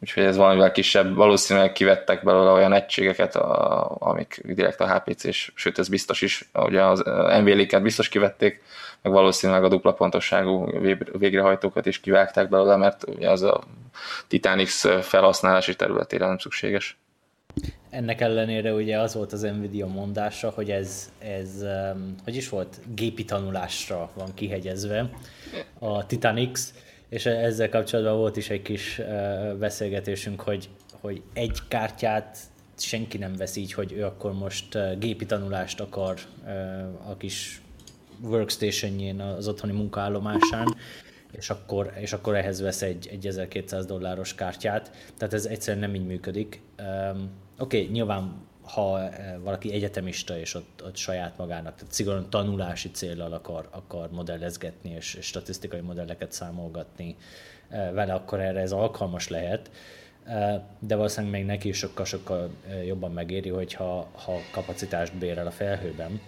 Úgyhogy 0.00 0.22
ez 0.22 0.36
valamivel 0.36 0.72
kisebb, 0.72 1.14
valószínűleg 1.14 1.72
kivettek 1.72 2.24
belőle 2.24 2.50
olyan 2.50 2.72
egységeket, 2.72 3.36
a, 3.36 3.96
amik 3.98 4.40
direkt 4.44 4.80
a 4.80 4.94
HPC-s, 4.94 5.52
sőt 5.54 5.78
ez 5.78 5.88
biztos 5.88 6.22
is, 6.22 6.50
ugye 6.54 6.84
az 6.84 7.02
nvl 7.42 7.78
biztos 7.78 8.08
kivették, 8.08 8.62
meg 9.02 9.12
valószínűleg 9.12 9.64
a 9.64 9.68
dupla 9.68 9.92
pontosságú 9.92 10.66
végrehajtókat 11.18 11.86
is 11.86 12.00
kivágták 12.00 12.48
belőle, 12.48 12.76
mert 12.76 13.04
ugye 13.08 13.30
az 13.30 13.42
a 13.42 13.62
Titanic 14.28 15.04
felhasználási 15.04 15.76
területére 15.76 16.26
nem 16.26 16.38
szükséges. 16.38 16.98
Ennek 17.90 18.20
ellenére 18.20 18.72
ugye 18.72 18.98
az 18.98 19.14
volt 19.14 19.32
az 19.32 19.40
Nvidia 19.40 19.86
mondása, 19.86 20.50
hogy 20.50 20.70
ez, 20.70 21.12
ez 21.18 21.64
hogy 22.24 22.36
is 22.36 22.48
volt, 22.48 22.80
gépi 22.94 23.24
tanulásra 23.24 24.10
van 24.14 24.34
kihegyezve 24.34 25.10
a 25.78 26.06
Titanic, 26.06 26.72
és 27.10 27.26
ezzel 27.26 27.68
kapcsolatban 27.68 28.16
volt 28.16 28.36
is 28.36 28.50
egy 28.50 28.62
kis 28.62 29.00
beszélgetésünk, 29.58 30.40
hogy, 30.40 30.68
hogy 31.00 31.22
egy 31.32 31.58
kártyát 31.68 32.38
senki 32.76 33.18
nem 33.18 33.36
vesz 33.36 33.56
így, 33.56 33.72
hogy 33.72 33.92
ő 33.92 34.04
akkor 34.04 34.32
most 34.32 34.98
gépi 34.98 35.26
tanulást 35.26 35.80
akar 35.80 36.18
a 37.08 37.16
kis 37.16 37.62
workstation 38.22 39.20
az 39.20 39.48
otthoni 39.48 39.72
munkaállomásán, 39.72 40.74
és 41.32 41.50
akkor, 41.50 41.92
és 41.96 42.12
akkor 42.12 42.36
ehhez 42.36 42.60
vesz 42.60 42.82
egy, 42.82 43.08
egy 43.10 43.26
1200 43.26 43.86
dolláros 43.86 44.34
kártyát. 44.34 44.90
Tehát 45.16 45.34
ez 45.34 45.46
egyszerűen 45.46 45.82
nem 45.82 45.94
így 45.94 46.06
működik. 46.06 46.62
Um, 46.78 47.30
Oké, 47.58 47.80
okay, 47.80 47.92
nyilván 47.92 48.48
ha 48.72 49.00
eh, 49.00 49.34
valaki 49.42 49.72
egyetemista 49.72 50.38
és 50.38 50.54
ott, 50.54 50.82
ott 50.84 50.96
saját 50.96 51.38
magának, 51.38 51.74
tehát 51.74 51.92
szigorúan 51.92 52.30
tanulási 52.30 52.90
célral 52.90 53.32
akar, 53.32 53.68
akar 53.70 54.10
modellezgetni 54.10 54.90
és, 54.90 55.18
statisztikai 55.20 55.80
modelleket 55.80 56.32
számolgatni 56.32 57.16
eh, 57.68 57.92
vele, 57.92 58.12
akkor 58.12 58.40
erre 58.40 58.60
ez 58.60 58.72
alkalmas 58.72 59.28
lehet, 59.28 59.70
eh, 60.24 60.60
de 60.78 60.96
valószínűleg 60.96 61.34
még 61.34 61.44
neki 61.44 61.68
is 61.68 61.76
sokkal-sokkal 61.76 62.50
jobban 62.86 63.12
megéri, 63.12 63.48
hogyha 63.48 64.08
ha 64.12 64.32
kapacitást 64.52 65.16
bérel 65.16 65.46
a 65.46 65.50
felhőben. 65.50 66.20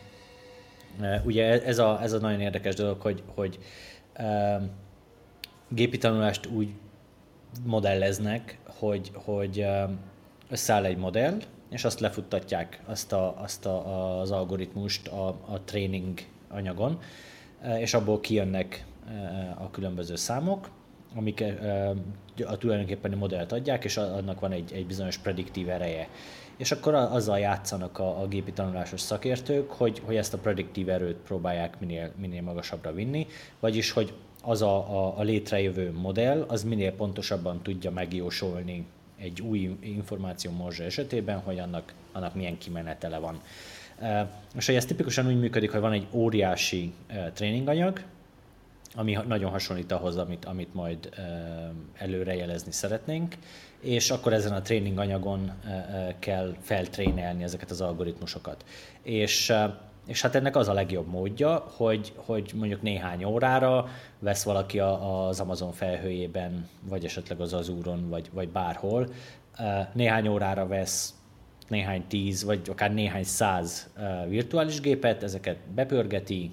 Ugye 1.25 1.63
ez 1.65 1.79
a, 1.79 2.03
ez 2.03 2.13
a 2.13 2.19
nagyon 2.19 2.41
érdekes 2.41 2.75
dolog, 2.75 3.01
hogy, 3.01 3.23
hogy 3.35 3.59
gépi 5.69 5.99
tanulást 5.99 6.47
úgy 6.47 6.73
modelleznek, 7.65 8.59
hogy, 8.65 9.11
hogy 9.15 9.67
összeáll 10.51 10.85
egy 10.85 10.97
modell, 10.97 11.39
és 11.73 11.85
azt 11.85 12.01
lefuttatják, 12.01 12.81
azt, 12.87 13.13
a, 13.13 13.35
azt 13.43 13.67
a, 13.67 14.21
az 14.21 14.31
algoritmust 14.31 15.09
a, 15.09 15.29
a 15.29 15.61
training 15.65 16.21
anyagon, 16.49 16.99
e, 17.63 17.81
és 17.81 17.95
abból 17.95 18.21
kijönnek 18.21 18.85
e, 19.09 19.57
a 19.59 19.71
különböző 19.71 20.17
számok, 20.17 20.71
amik 21.15 21.41
e, 21.41 21.95
a 22.47 22.57
tulajdonképpen 22.57 23.13
a 23.13 23.17
modellt 23.17 23.53
adják, 23.53 23.85
és 23.85 23.97
annak 23.97 24.41
van 24.41 24.53
egy, 24.53 24.73
egy 24.73 24.87
bizonyos 24.87 25.19
prediktív 25.19 25.69
ereje. 25.69 26.09
És 26.57 26.73
akkor 26.73 26.95
azzal 26.95 27.39
játszanak 27.39 27.99
a, 27.99 28.21
a 28.21 28.27
gépi 28.27 28.53
tanulásos 28.53 29.01
szakértők, 29.01 29.71
hogy, 29.71 30.03
hogy 30.05 30.17
ezt 30.17 30.35
a 30.35 30.39
prediktív 30.39 30.89
erőt 30.89 31.17
próbálják 31.17 31.81
minél, 31.81 32.13
minél 32.17 32.43
magasabbra 32.43 32.93
vinni, 32.93 33.27
vagyis 33.61 33.91
hogy 33.91 34.13
az 34.43 34.63
a, 34.63 34.77
a, 34.77 35.19
a 35.19 35.23
létrejövő 35.23 35.93
modell, 35.93 36.45
az 36.49 36.65
minél 36.65 36.93
pontosabban 36.93 37.63
tudja 37.63 37.91
megjósolni 37.91 38.87
egy 39.23 39.41
új 39.41 39.77
információ 39.81 40.51
morzsa 40.51 40.83
esetében, 40.85 41.39
hogy 41.39 41.59
annak, 41.59 41.93
annak 42.13 42.35
milyen 42.35 42.59
kimenetele 42.59 43.19
van. 43.19 43.41
És 44.57 44.69
ez 44.69 44.85
tipikusan 44.85 45.27
úgy 45.27 45.39
működik, 45.39 45.71
hogy 45.71 45.81
van 45.81 45.93
egy 45.93 46.07
óriási 46.11 46.93
tréninganyag, 47.33 48.03
ami 48.95 49.19
nagyon 49.27 49.51
hasonlít 49.51 49.93
ahhoz, 49.93 50.17
amit, 50.17 50.45
amit 50.45 50.75
majd 50.75 51.09
előrejelezni 51.95 52.73
szeretnénk, 52.73 53.37
és 53.81 54.11
akkor 54.11 54.33
ezen 54.33 54.53
a 54.53 54.63
tréning 54.63 54.99
anyagon 54.99 55.53
kell 56.19 56.55
feltrénelni 56.61 57.43
ezeket 57.43 57.71
az 57.71 57.81
algoritmusokat. 57.81 58.65
És 59.03 59.53
és 60.07 60.23
hát 60.23 60.35
ennek 60.35 60.57
az 60.57 60.69
a 60.69 60.73
legjobb 60.73 61.07
módja, 61.07 61.65
hogy, 61.77 62.13
hogy 62.17 62.53
mondjuk 62.55 62.83
néhány 62.83 63.25
órára 63.25 63.89
vesz 64.19 64.43
valaki 64.43 64.79
az 64.79 65.41
Amazon 65.41 65.73
felhőjében, 65.73 66.69
vagy 66.83 67.05
esetleg 67.05 67.41
az 67.41 67.53
Azuron, 67.53 68.09
vagy, 68.09 68.31
vagy 68.33 68.49
bárhol, 68.49 69.09
néhány 69.93 70.29
órára 70.29 70.67
vesz 70.67 71.15
néhány 71.69 72.05
tíz, 72.09 72.45
vagy 72.45 72.61
akár 72.71 72.95
néhány 72.95 73.25
száz 73.25 73.91
virtuális 74.29 74.81
gépet, 74.81 75.23
ezeket 75.23 75.57
bepörgeti, 75.75 76.51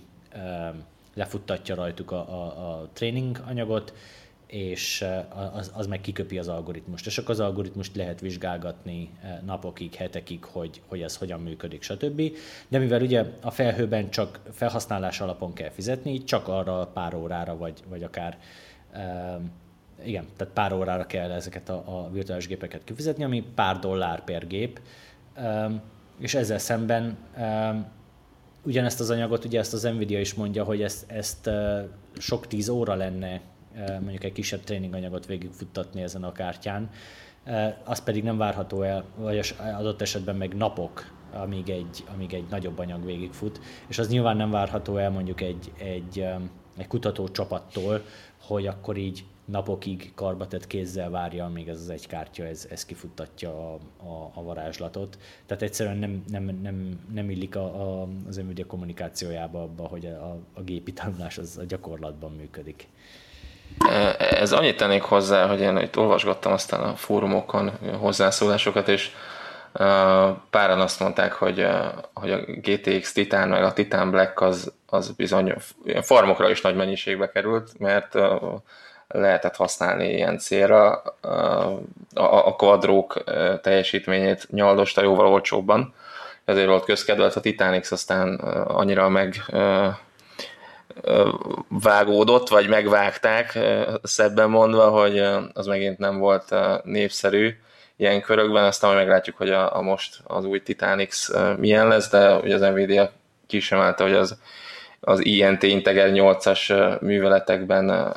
lefuttatja 1.14 1.76
rajtuk 1.76 2.12
a, 2.12 2.16
a, 2.16 2.46
a 2.46 2.90
tréning 2.94 3.44
anyagot, 3.48 3.94
és 4.50 5.06
az, 5.54 5.72
az 5.76 5.88
meg 5.88 6.02
kiköpi 6.02 6.38
az 6.38 6.48
algoritmust. 6.48 7.06
És 7.06 7.18
akkor 7.18 7.30
az 7.30 7.40
algoritmust 7.40 7.96
lehet 7.96 8.20
vizsgálgatni 8.20 9.10
napokig, 9.46 9.94
hetekig, 9.94 10.44
hogy, 10.44 10.82
hogy 10.88 11.02
ez 11.02 11.18
hogyan 11.18 11.40
működik, 11.40 11.82
stb. 11.82 12.22
De 12.68 12.78
mivel 12.78 13.02
ugye 13.02 13.26
a 13.42 13.52
felhőben 13.52 14.10
csak 14.10 14.40
felhasználás 14.52 15.22
alapon 15.22 15.54
kell 15.54 15.70
fizetni, 15.70 16.24
csak 16.24 16.48
arra 16.48 16.88
pár 16.94 17.16
órára, 17.16 17.58
vagy, 17.58 17.84
vagy 17.90 18.04
akár 18.04 18.38
igen, 20.04 20.26
tehát 20.38 20.54
pár 20.54 20.74
órára 20.74 21.06
kell 21.06 21.32
ezeket 21.32 21.70
a, 21.70 21.84
a 21.86 22.10
virtuális 22.12 22.48
gépeket 22.48 22.84
kifizetni, 22.84 23.24
ami 23.24 23.44
pár 23.56 23.80
dollár 23.80 24.24
per 24.24 24.48
gép, 24.48 24.80
és 26.20 26.36
ezzel 26.36 26.58
szemben 26.58 27.18
ugyanezt 28.64 29.00
az 29.00 29.10
anyagot, 29.10 29.46
ugye 29.46 29.60
ezt 29.60 29.74
az 29.74 29.84
Nvidia 29.84 30.20
is 30.20 30.34
mondja, 30.34 30.64
hogy 30.64 30.82
ezt, 30.82 31.12
ezt 31.12 31.50
sok 32.18 32.48
tíz 32.48 32.70
óra 32.70 32.96
lenne 32.96 33.42
mondjuk 34.00 34.24
egy 34.24 34.32
kisebb 34.32 34.64
tréninganyagot 34.64 35.26
végigfuttatni 35.26 36.02
ezen 36.02 36.24
a 36.24 36.32
kártyán, 36.32 36.90
az 37.84 38.04
pedig 38.04 38.24
nem 38.24 38.38
várható 38.38 38.82
el, 38.82 39.06
vagy 39.16 39.56
adott 39.78 40.02
esetben 40.02 40.36
meg 40.36 40.56
napok, 40.56 41.12
amíg 41.32 41.70
egy, 41.70 42.04
amíg 42.14 42.34
egy 42.34 42.46
nagyobb 42.50 42.80
anyag 42.80 43.06
végigfut, 43.06 43.60
és 43.88 43.98
az 44.00 44.10
nyilván 44.10 44.38
nem 44.38 44.52
várható 44.52 44.98
el 44.98 45.10
mondjuk 45.10 45.42
egy, 45.42 45.72
egy, 45.78 46.26
egy 46.78 46.88
kutató 46.88 47.28
csapattól, 47.28 48.04
hogy 48.42 48.68
akkor 48.68 48.98
így 48.98 49.24
napokig 49.46 50.12
karbatett 50.16 50.68
kézzel 50.68 51.10
várja, 51.10 51.46
amíg 51.46 51.68
ez 51.68 51.80
az 51.80 51.90
egy 51.90 52.08
kártya, 52.08 52.46
ez, 52.46 52.68
ez 52.70 52.86
kifuttatja 52.86 53.74
a, 53.74 53.80
a, 53.98 54.32
a 54.34 54.44
varázslatot. 54.44 55.18
Tehát 55.46 55.64
egyszerűen 55.64 55.98
nem, 55.98 56.24
nem, 56.28 56.60
nem, 56.62 57.00
nem 57.14 57.30
illik 57.30 57.56
a, 57.56 58.02
a, 58.02 58.08
az 58.28 58.36
Nvidia 58.36 58.66
kommunikációjába 58.66 59.62
abba, 59.62 59.88
hogy 59.88 60.06
a, 60.06 60.38
a 60.54 60.62
gépi 60.62 60.94
tanulás 60.94 61.38
az 61.38 61.58
a 61.58 61.64
gyakorlatban 61.64 62.32
működik. 62.32 62.88
Ez 64.18 64.52
annyit 64.52 64.78
tennék 64.78 65.02
hozzá, 65.02 65.48
hogy 65.48 65.60
én 65.60 65.78
itt 65.78 65.98
olvasgattam 65.98 66.52
aztán 66.52 66.80
a 66.80 66.96
fórumokon 66.96 67.72
hozzászólásokat, 68.00 68.88
és 68.88 69.12
páran 70.50 70.80
azt 70.80 71.00
mondták, 71.00 71.34
hogy, 71.34 71.68
hogy 72.14 72.32
a 72.32 72.40
GTX 72.46 73.12
Titan 73.14 73.48
meg 73.48 73.64
a 73.64 73.74
Titan 73.74 74.12
Black 74.12 74.42
az, 74.42 74.74
az 74.86 75.10
bizony 75.10 75.54
farmokra 76.02 76.50
is 76.50 76.62
nagy 76.62 76.76
mennyiségbe 76.76 77.30
került, 77.30 77.80
mert 77.80 78.16
lehetett 79.08 79.56
használni 79.56 80.14
ilyen 80.14 80.38
célra. 80.38 81.02
A, 82.14 82.56
quadrók 82.56 83.24
teljesítményét 83.62 84.48
nyaldosta 84.52 85.04
jóval 85.04 85.28
olcsóbban, 85.28 85.94
ezért 86.46 86.68
volt 86.68 86.86
közkedvelt 86.86 87.36
a 87.36 87.42
Titanic, 87.42 87.92
aztán 87.92 88.36
annyira 88.68 89.10
meg 89.10 89.44
vágódott, 91.68 92.50
vagy 92.50 92.68
megvágták, 92.68 93.60
szebben 94.04 94.50
mondva, 94.50 94.90
hogy 94.90 95.20
az 95.54 95.66
megint 95.66 95.98
nem 95.98 96.18
volt 96.18 96.56
népszerű 96.84 97.58
ilyen 97.96 98.22
körökben, 98.22 98.64
aztán 98.64 98.94
majd 98.94 99.06
meglátjuk, 99.06 99.38
hogy 99.38 99.50
a, 99.50 99.76
a 99.76 99.82
most 99.82 100.20
az 100.24 100.46
új 100.46 100.62
Titanic 100.62 101.28
milyen 101.58 101.88
lesz, 101.88 102.10
de 102.10 102.36
ugye 102.36 102.56
az 102.56 102.62
Nvidia 102.62 103.12
kisemelte, 103.48 104.04
hogy 104.04 104.14
az, 104.14 104.38
az 105.00 105.26
INT 105.26 105.64
Integer 105.64 106.10
8-as 106.14 107.00
műveletekben 107.02 108.14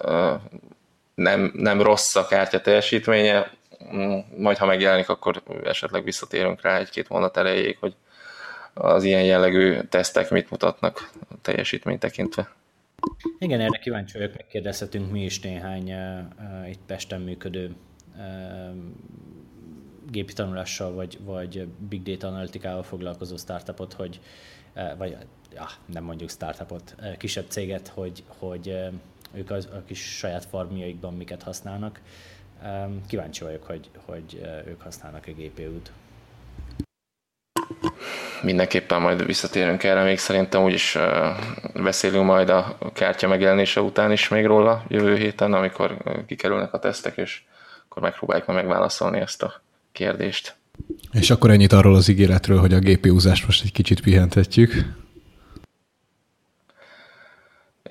nem, 1.15 1.53
nem 1.55 1.83
rossz 1.83 2.17
a 2.17 2.27
kártya 2.27 2.61
teljesítménye, 2.61 3.51
mm, 3.95 4.19
majd 4.37 4.57
ha 4.57 4.67
megjelenik, 4.67 5.09
akkor 5.09 5.43
esetleg 5.65 6.05
visszatérünk 6.05 6.63
rá 6.63 6.79
egy-két 6.79 7.09
mondat 7.09 7.37
elejéig, 7.37 7.77
hogy 7.81 7.95
az 8.75 9.05
ilyen 9.05 9.23
jellegű 9.23 9.81
tesztek 9.81 10.31
mit 10.31 10.51
mutatnak 10.51 11.11
a 11.31 11.35
teljesítmény 11.43 11.99
tekintve. 11.99 12.49
Igen, 13.39 13.61
erre 13.61 13.79
kíváncsi 13.79 14.19
vagyok, 14.19 14.35
megkérdezhetünk 14.35 15.11
mi 15.11 15.25
is 15.25 15.41
néhány 15.41 15.93
uh, 15.93 16.71
itt 16.71 16.81
Pesten 16.87 17.21
működő 17.21 17.75
uh, 18.17 18.23
gépi 20.11 20.33
tanulással 20.33 20.93
vagy, 20.93 21.19
vagy 21.25 21.69
big 21.89 22.03
data 22.03 22.27
analitikával 22.27 22.83
foglalkozó 22.83 23.37
startupot, 23.37 23.93
hogy 23.93 24.21
uh, 24.75 24.97
vagy 24.97 25.17
ja, 25.55 25.67
nem 25.87 26.05
mondjuk 26.05 26.31
startupot, 26.31 26.95
uh, 26.99 27.17
kisebb 27.17 27.47
céget, 27.49 27.89
hogy, 27.89 28.25
hogy 28.27 28.69
uh, 28.69 28.93
ők 29.35 29.51
az, 29.51 29.69
a 29.73 29.83
kis 29.85 30.17
saját 30.17 30.45
farmjaikban 30.45 31.15
miket 31.15 31.43
használnak. 31.43 32.01
Um, 32.65 33.01
kíváncsi 33.07 33.45
vagyok, 33.45 33.63
hogy, 33.63 33.91
hogy 34.05 34.41
ők 34.67 34.81
használnak 34.81 35.27
a 35.27 35.31
GPU-t 35.31 35.93
mindenképpen 38.43 39.01
majd 39.01 39.27
visszatérünk 39.27 39.83
erre, 39.85 40.03
még 40.03 40.19
szerintem 40.19 40.63
úgyis 40.63 40.99
beszélünk 41.75 42.25
majd 42.25 42.49
a 42.49 42.79
kártya 42.93 43.29
megjelenése 43.29 43.81
után 43.81 44.13
is 44.13 44.29
még 44.29 44.47
róla 44.47 44.85
jövő 44.89 45.17
héten, 45.17 45.53
amikor 45.53 45.97
kikerülnek 46.27 46.73
a 46.73 46.79
tesztek, 46.79 47.17
és 47.17 47.43
akkor 47.89 48.03
megpróbáljuk 48.03 48.47
meg 48.47 48.57
megválaszolni 48.57 49.21
ezt 49.21 49.43
a 49.43 49.63
kérdést. 49.93 50.55
És 51.13 51.31
akkor 51.31 51.51
ennyit 51.51 51.73
arról 51.73 51.95
az 51.95 52.09
ígéretről, 52.09 52.59
hogy 52.59 52.75
a 52.75 52.79
GPU-zást 52.79 53.47
most 53.47 53.65
egy 53.65 53.73
kicsit 53.73 54.01
pihentetjük. 54.01 54.85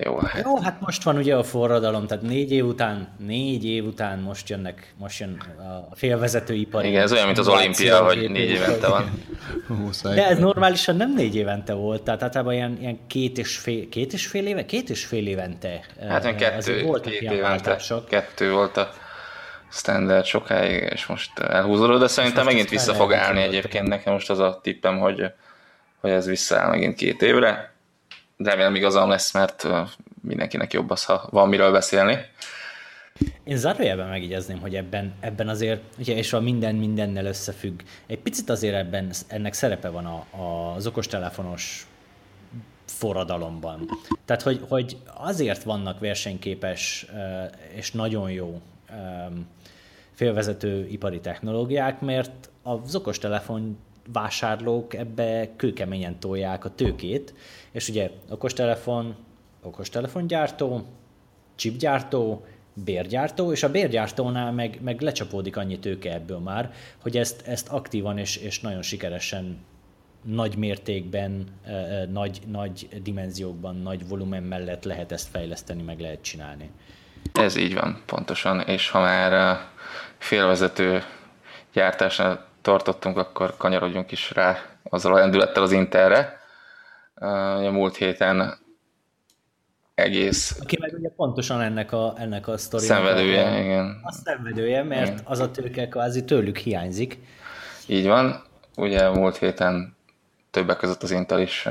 Jó 0.04 0.18
hát. 0.18 0.44
Jó, 0.44 0.60
hát 0.60 0.80
most 0.80 1.02
van 1.02 1.16
ugye 1.16 1.36
a 1.36 1.42
forradalom, 1.42 2.06
tehát 2.06 2.22
négy 2.22 2.52
év 2.52 2.66
után, 2.66 3.08
négy 3.18 3.64
év 3.64 3.84
után 3.84 4.18
most 4.18 4.48
jönnek, 4.48 4.94
most 4.98 5.20
jön 5.20 5.42
a 5.90 5.94
félvezetőipar. 5.94 6.84
Igen, 6.84 7.02
ez 7.02 7.12
olyan, 7.12 7.26
mint 7.26 7.38
az 7.38 7.48
olimpia, 7.48 8.04
hogy 8.04 8.30
négy 8.30 8.50
évente 8.50 8.88
van. 8.88 9.24
De 10.02 10.26
ez 10.26 10.38
normálisan 10.38 10.96
nem 10.96 11.14
négy 11.14 11.36
évente 11.36 11.72
volt, 11.72 12.02
tehát 12.02 12.22
általában 12.22 12.54
ilyen, 12.54 12.76
ilyen 12.80 12.98
két, 13.06 13.38
és 13.38 13.56
fél, 13.56 13.88
két 13.88 14.12
és 14.12 14.26
fél 14.26 14.46
éve, 14.46 14.64
két 14.64 14.90
és 14.90 15.04
fél 15.04 15.26
évente. 15.26 15.80
Hát 16.08 16.24
olyan 16.24 16.36
kettő, 16.36 17.00
két 17.02 17.30
évente, 17.30 17.78
kettő 18.08 18.52
volt 18.52 18.76
a 18.76 18.92
standard 19.70 20.24
sokáig, 20.24 20.88
és 20.92 21.06
most 21.06 21.38
elhúzódott, 21.38 22.00
de 22.00 22.06
szerintem 22.06 22.44
megint 22.44 22.68
vissza 22.68 22.94
fog 22.94 23.12
állni 23.12 23.42
egyébként. 23.42 23.88
Nekem 23.88 24.12
most 24.12 24.30
az 24.30 24.38
a 24.38 24.60
tippem, 24.62 24.98
hogy, 24.98 25.24
hogy 26.00 26.10
ez 26.10 26.26
visszaáll 26.26 26.70
megint 26.70 26.94
két 26.94 27.22
évre 27.22 27.71
remélem 28.36 28.74
igazam 28.74 29.08
lesz, 29.08 29.32
mert 29.32 29.68
mindenkinek 30.22 30.72
jobb 30.72 30.90
az, 30.90 31.04
ha 31.04 31.28
van 31.30 31.48
miről 31.48 31.72
beszélni. 31.72 32.18
Én 33.44 33.56
zárójelben 33.56 34.08
megjegyezném, 34.08 34.60
hogy 34.60 34.74
ebben, 34.74 35.14
ebben 35.20 35.48
azért, 35.48 35.82
ugye, 35.98 36.14
és 36.16 36.32
a 36.32 36.40
minden 36.40 36.74
mindennel 36.74 37.26
összefügg, 37.26 37.80
egy 38.06 38.18
picit 38.18 38.50
azért 38.50 38.74
ebben 38.74 39.10
ennek 39.28 39.52
szerepe 39.52 39.88
van 39.88 40.06
a, 40.06 40.36
a, 40.42 40.74
az 40.74 40.86
okostelefonos 40.86 41.86
forradalomban. 42.84 43.88
Tehát, 44.24 44.42
hogy, 44.42 44.60
hogy 44.68 44.96
azért 45.14 45.62
vannak 45.62 46.00
versenyképes 46.00 47.06
és 47.74 47.92
nagyon 47.92 48.30
jó 48.30 48.60
félvezető 50.14 50.86
ipari 50.86 51.20
technológiák, 51.20 52.00
mert 52.00 52.50
az 52.62 52.94
okostelefon 52.94 53.78
vásárlók 54.12 54.94
ebbe 54.94 55.50
kőkeményen 55.56 56.18
tolják 56.18 56.64
a 56.64 56.74
tőkét, 56.74 57.34
és 57.72 57.88
ugye 57.88 58.10
okostelefon, 58.30 59.16
okostelefongyártó, 59.62 60.86
chipgyártó, 61.54 62.44
bérgyártó, 62.74 63.52
és 63.52 63.62
a 63.62 63.70
bérgyártónál 63.70 64.52
meg, 64.52 64.78
meg 64.82 65.00
lecsapódik 65.00 65.56
annyi 65.56 65.78
tőke 65.78 66.12
ebből 66.12 66.38
már, 66.38 66.72
hogy 67.02 67.16
ezt, 67.16 67.46
ezt 67.46 67.68
aktívan 67.68 68.18
és, 68.18 68.36
és 68.36 68.60
nagyon 68.60 68.82
sikeresen 68.82 69.64
nagy 70.22 70.56
mértékben, 70.56 71.46
nagy, 72.10 72.40
nagy 72.46 72.88
dimenziókban, 73.02 73.76
nagy 73.76 74.08
volumen 74.08 74.42
mellett 74.42 74.84
lehet 74.84 75.12
ezt 75.12 75.28
fejleszteni, 75.28 75.82
meg 75.82 76.00
lehet 76.00 76.22
csinálni. 76.22 76.70
Ez 77.32 77.56
így 77.56 77.74
van, 77.74 78.02
pontosan, 78.06 78.60
és 78.60 78.90
ha 78.90 79.00
már 79.00 79.58
félvezető 80.18 81.02
gyártásnál 81.72 82.46
tartottunk, 82.62 83.16
akkor 83.16 83.56
kanyarodjunk 83.56 84.12
is 84.12 84.30
rá 84.30 84.58
azzal 84.82 85.14
a 85.14 85.18
lendülettel 85.18 85.62
az 85.62 85.72
Interre. 85.72 86.40
A 87.14 87.70
múlt 87.70 87.96
héten 87.96 88.58
egész... 89.94 90.58
Aki 90.60 90.76
meg 90.80 90.94
ugye 90.98 91.08
pontosan 91.08 91.60
ennek 91.60 91.92
a, 91.92 92.14
ennek 92.18 92.48
a 92.48 92.56
sztorinak 92.56 92.96
Szenvedője, 92.96 93.50
a, 93.50 93.58
igen. 93.58 94.00
A 94.02 94.12
szenvedője, 94.12 94.82
mert 94.82 95.06
igen. 95.06 95.20
az 95.24 95.38
a 95.38 95.50
tőke 95.50 95.88
kvázi 95.88 96.24
tőlük 96.24 96.56
hiányzik. 96.56 97.18
Így 97.86 98.06
van. 98.06 98.42
Ugye 98.76 99.08
múlt 99.08 99.36
héten 99.36 99.96
többek 100.50 100.76
között 100.76 101.02
az 101.02 101.10
Intel 101.10 101.40
is 101.40 101.68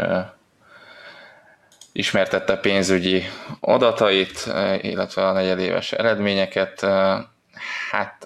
ismertette 1.92 2.58
pénzügyi 2.58 3.24
adatait, 3.60 4.54
illetve 4.82 5.28
a 5.28 5.32
negyedéves 5.32 5.92
eredményeket. 5.92 6.86
Hát 7.92 8.26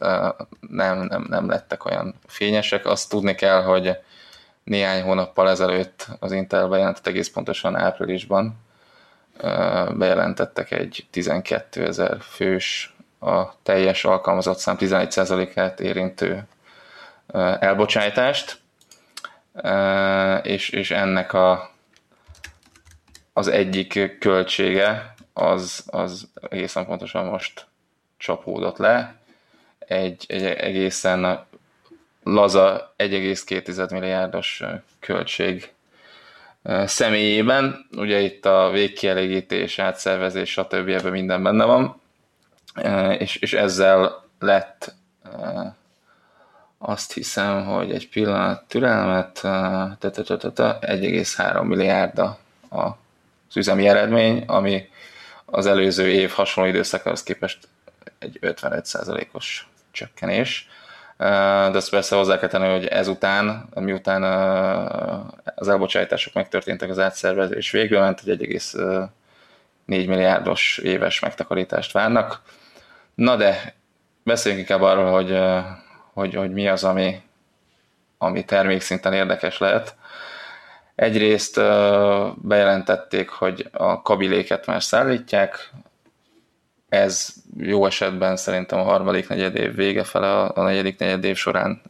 nem, 0.60 1.02
nem, 1.02 1.26
nem 1.30 1.50
lettek 1.50 1.86
olyan 1.86 2.16
fényesek. 2.28 2.86
Azt 2.86 3.10
tudni 3.10 3.36
kell, 3.36 3.62
hogy 3.64 3.98
néhány 4.64 5.02
hónappal 5.02 5.50
ezelőtt 5.50 6.08
az 6.20 6.32
Intel 6.32 6.68
bejelentett 6.68 7.08
egész 7.08 7.30
pontosan 7.30 7.76
áprilisban, 7.76 8.64
bejelentettek 9.92 10.72
egy 10.72 11.08
12 11.12 11.86
ezer 11.86 12.18
fős 12.22 12.96
a 13.20 13.62
teljes 13.64 14.06
alkalmazott 14.06 14.58
szám 14.58 14.76
11%-át 14.80 15.80
érintő 15.80 16.48
elbocsájtást, 17.60 18.60
és, 20.42 20.70
és 20.70 20.92
ennek 20.92 21.34
a, 21.34 21.70
az 23.34 23.48
egyik 23.48 24.18
költsége 24.20 25.16
az, 25.34 25.84
az 25.88 26.28
egészen 26.50 26.86
pontosan 26.86 27.26
most 27.26 27.66
csapódott 28.18 28.78
le. 28.78 29.16
Egy, 29.80 30.26
egy 30.28 30.44
egészen 30.44 31.46
laza 32.24 32.94
1,2 32.98 33.92
milliárdos 33.92 34.64
költség 35.00 35.74
személyében. 36.86 37.88
Ugye 37.98 38.20
itt 38.20 38.46
a 38.46 38.70
végkielégítés, 38.72 39.80
átszervezés, 39.80 40.52
stb. 40.52 40.90
ebben 40.90 41.12
minden 41.12 41.44
benne 41.44 41.66
van, 41.66 42.02
és, 43.18 43.36
és 43.36 43.54
ezzel 43.54 44.24
lett 44.40 44.94
azt 46.78 47.14
hiszem, 47.14 47.66
hogy 47.66 47.92
egy 47.92 48.10
pillanat 48.10 48.64
türelmet, 48.68 49.40
1,3 49.44 51.64
milliárd 51.64 52.20
az 52.70 53.56
üzemi 53.56 53.88
eredmény, 53.88 54.44
ami 54.48 54.90
az 55.46 55.66
előző 55.66 56.10
év 56.10 56.30
hasonló 56.30 56.70
időszakához 56.70 57.24
képest 57.24 57.68
egy 58.20 58.40
55%-os 58.42 59.68
csökkenés. 59.92 60.68
De 61.18 61.78
azt 61.78 61.90
persze 61.90 62.16
hozzá 62.16 62.40
kell 62.40 62.50
tenni, 62.50 62.72
hogy 62.72 62.86
ezután, 62.86 63.70
miután 63.74 64.24
az 65.56 65.68
elbocsátások 65.68 66.34
megtörténtek, 66.34 66.90
az 66.90 67.00
átszervezés 67.00 67.72
végül 67.72 68.00
ment, 68.00 68.22
egy 68.26 68.42
1,4 68.42 69.08
milliárdos 69.86 70.78
éves 70.78 71.20
megtakarítást 71.20 71.92
várnak. 71.92 72.42
Na 73.16 73.36
de 73.36 73.76
beszéljünk 74.24 74.70
inkább 74.70 74.86
arról, 74.86 75.12
hogy, 75.12 75.40
hogy, 76.14 76.34
hogy 76.34 76.52
mi 76.52 76.68
az, 76.68 76.84
ami, 76.84 77.22
ami 78.18 78.46
termékszinten 78.46 79.14
érdekes 79.14 79.58
lehet. 79.58 79.96
Egyrészt 80.96 81.56
bejelentették, 82.36 83.30
hogy 83.30 83.70
a 83.72 84.02
kabiléket 84.02 84.66
már 84.66 84.84
szállítják, 84.84 85.72
ez 86.96 87.34
jó 87.58 87.86
esetben 87.86 88.36
szerintem 88.36 88.80
a 88.80 88.84
harmadik 88.84 89.28
negyed 89.28 89.56
év 89.56 89.76
vége 89.76 90.04
fele, 90.04 90.42
a, 90.42 90.62
negyedik 90.64 91.00
negyed 91.00 91.24
év 91.24 91.36
során 91.36 91.82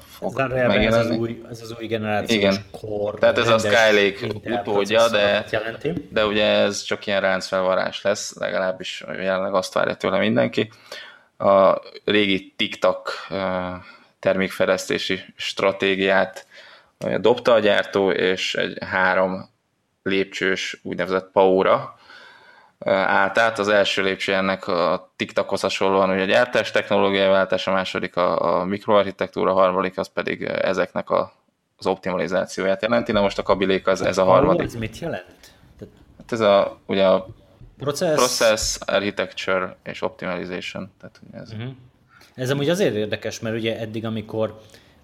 fog 0.00 0.36
megjelenni. 0.36 0.86
Ez 0.86 0.94
az 0.94 1.16
új, 1.16 1.42
ez 1.50 1.60
az 1.60 1.74
új 1.78 1.86
generációs 1.86 2.38
Igen. 2.38 2.64
kor. 2.80 3.14
Tehát 3.14 3.38
ez 3.38 3.48
a 3.48 3.58
Skylake 3.58 4.26
utódja, 4.44 5.08
de, 5.08 5.44
de 6.10 6.26
ugye 6.26 6.44
ez 6.44 6.82
csak 6.82 7.06
ilyen 7.06 7.20
ráncfelvarás 7.20 8.02
lesz, 8.02 8.38
legalábbis 8.38 9.04
jelenleg 9.08 9.54
azt 9.54 9.74
várja 9.74 9.94
tőle 9.94 10.18
mindenki. 10.18 10.72
A 11.38 11.80
régi 12.04 12.54
TikTok 12.56 13.12
termékfejlesztési 14.18 15.20
stratégiát 15.36 16.46
dobta 17.20 17.52
a 17.52 17.58
gyártó, 17.58 18.10
és 18.10 18.54
egy 18.54 18.78
három 18.84 19.48
lépcsős 20.02 20.80
úgynevezett 20.82 21.30
PAO-ra, 21.32 21.99
állt 22.86 23.38
át. 23.38 23.58
Az 23.58 23.68
első 23.68 24.02
lépcső 24.02 24.34
ennek 24.34 24.68
a 24.68 25.12
TikTokhoz 25.16 25.60
hasonlóan 25.60 26.10
ugye 26.10 26.22
a 26.22 26.26
gyártás 26.26 26.70
technológiai 26.70 27.28
váltás, 27.28 27.66
a 27.66 27.72
második 27.72 28.16
a, 28.16 28.58
a 28.60 28.64
mikroarchitektúra, 28.64 29.50
a 29.50 29.54
harmadik 29.54 29.98
az 29.98 30.08
pedig 30.08 30.42
ezeknek 30.42 31.10
a, 31.10 31.32
az 31.76 31.86
optimalizációját 31.86 32.82
jelenti. 32.82 33.12
Na 33.12 33.20
most 33.20 33.38
a 33.38 33.42
kabilék 33.42 33.86
az 33.86 34.02
ez 34.02 34.18
a 34.18 34.24
harmadik. 34.24 34.66
Ez 34.66 34.74
mit 34.74 34.98
jelent? 34.98 35.52
Hát 36.18 36.32
ez 36.32 36.40
a, 36.40 36.78
ugye 36.86 37.06
a 37.06 37.26
process, 37.78 38.14
process 38.14 38.78
architecture 38.86 39.76
és 39.84 40.02
optimization. 40.02 40.90
Tehát, 41.00 41.20
ugye 41.28 41.38
ez. 41.38 41.52
Uh-huh. 41.52 41.70
ez 42.34 42.50
amúgy 42.50 42.68
azért 42.68 42.94
érdekes, 42.94 43.40
mert 43.40 43.56
ugye 43.56 43.78
eddig, 43.78 44.04
amikor 44.04 44.60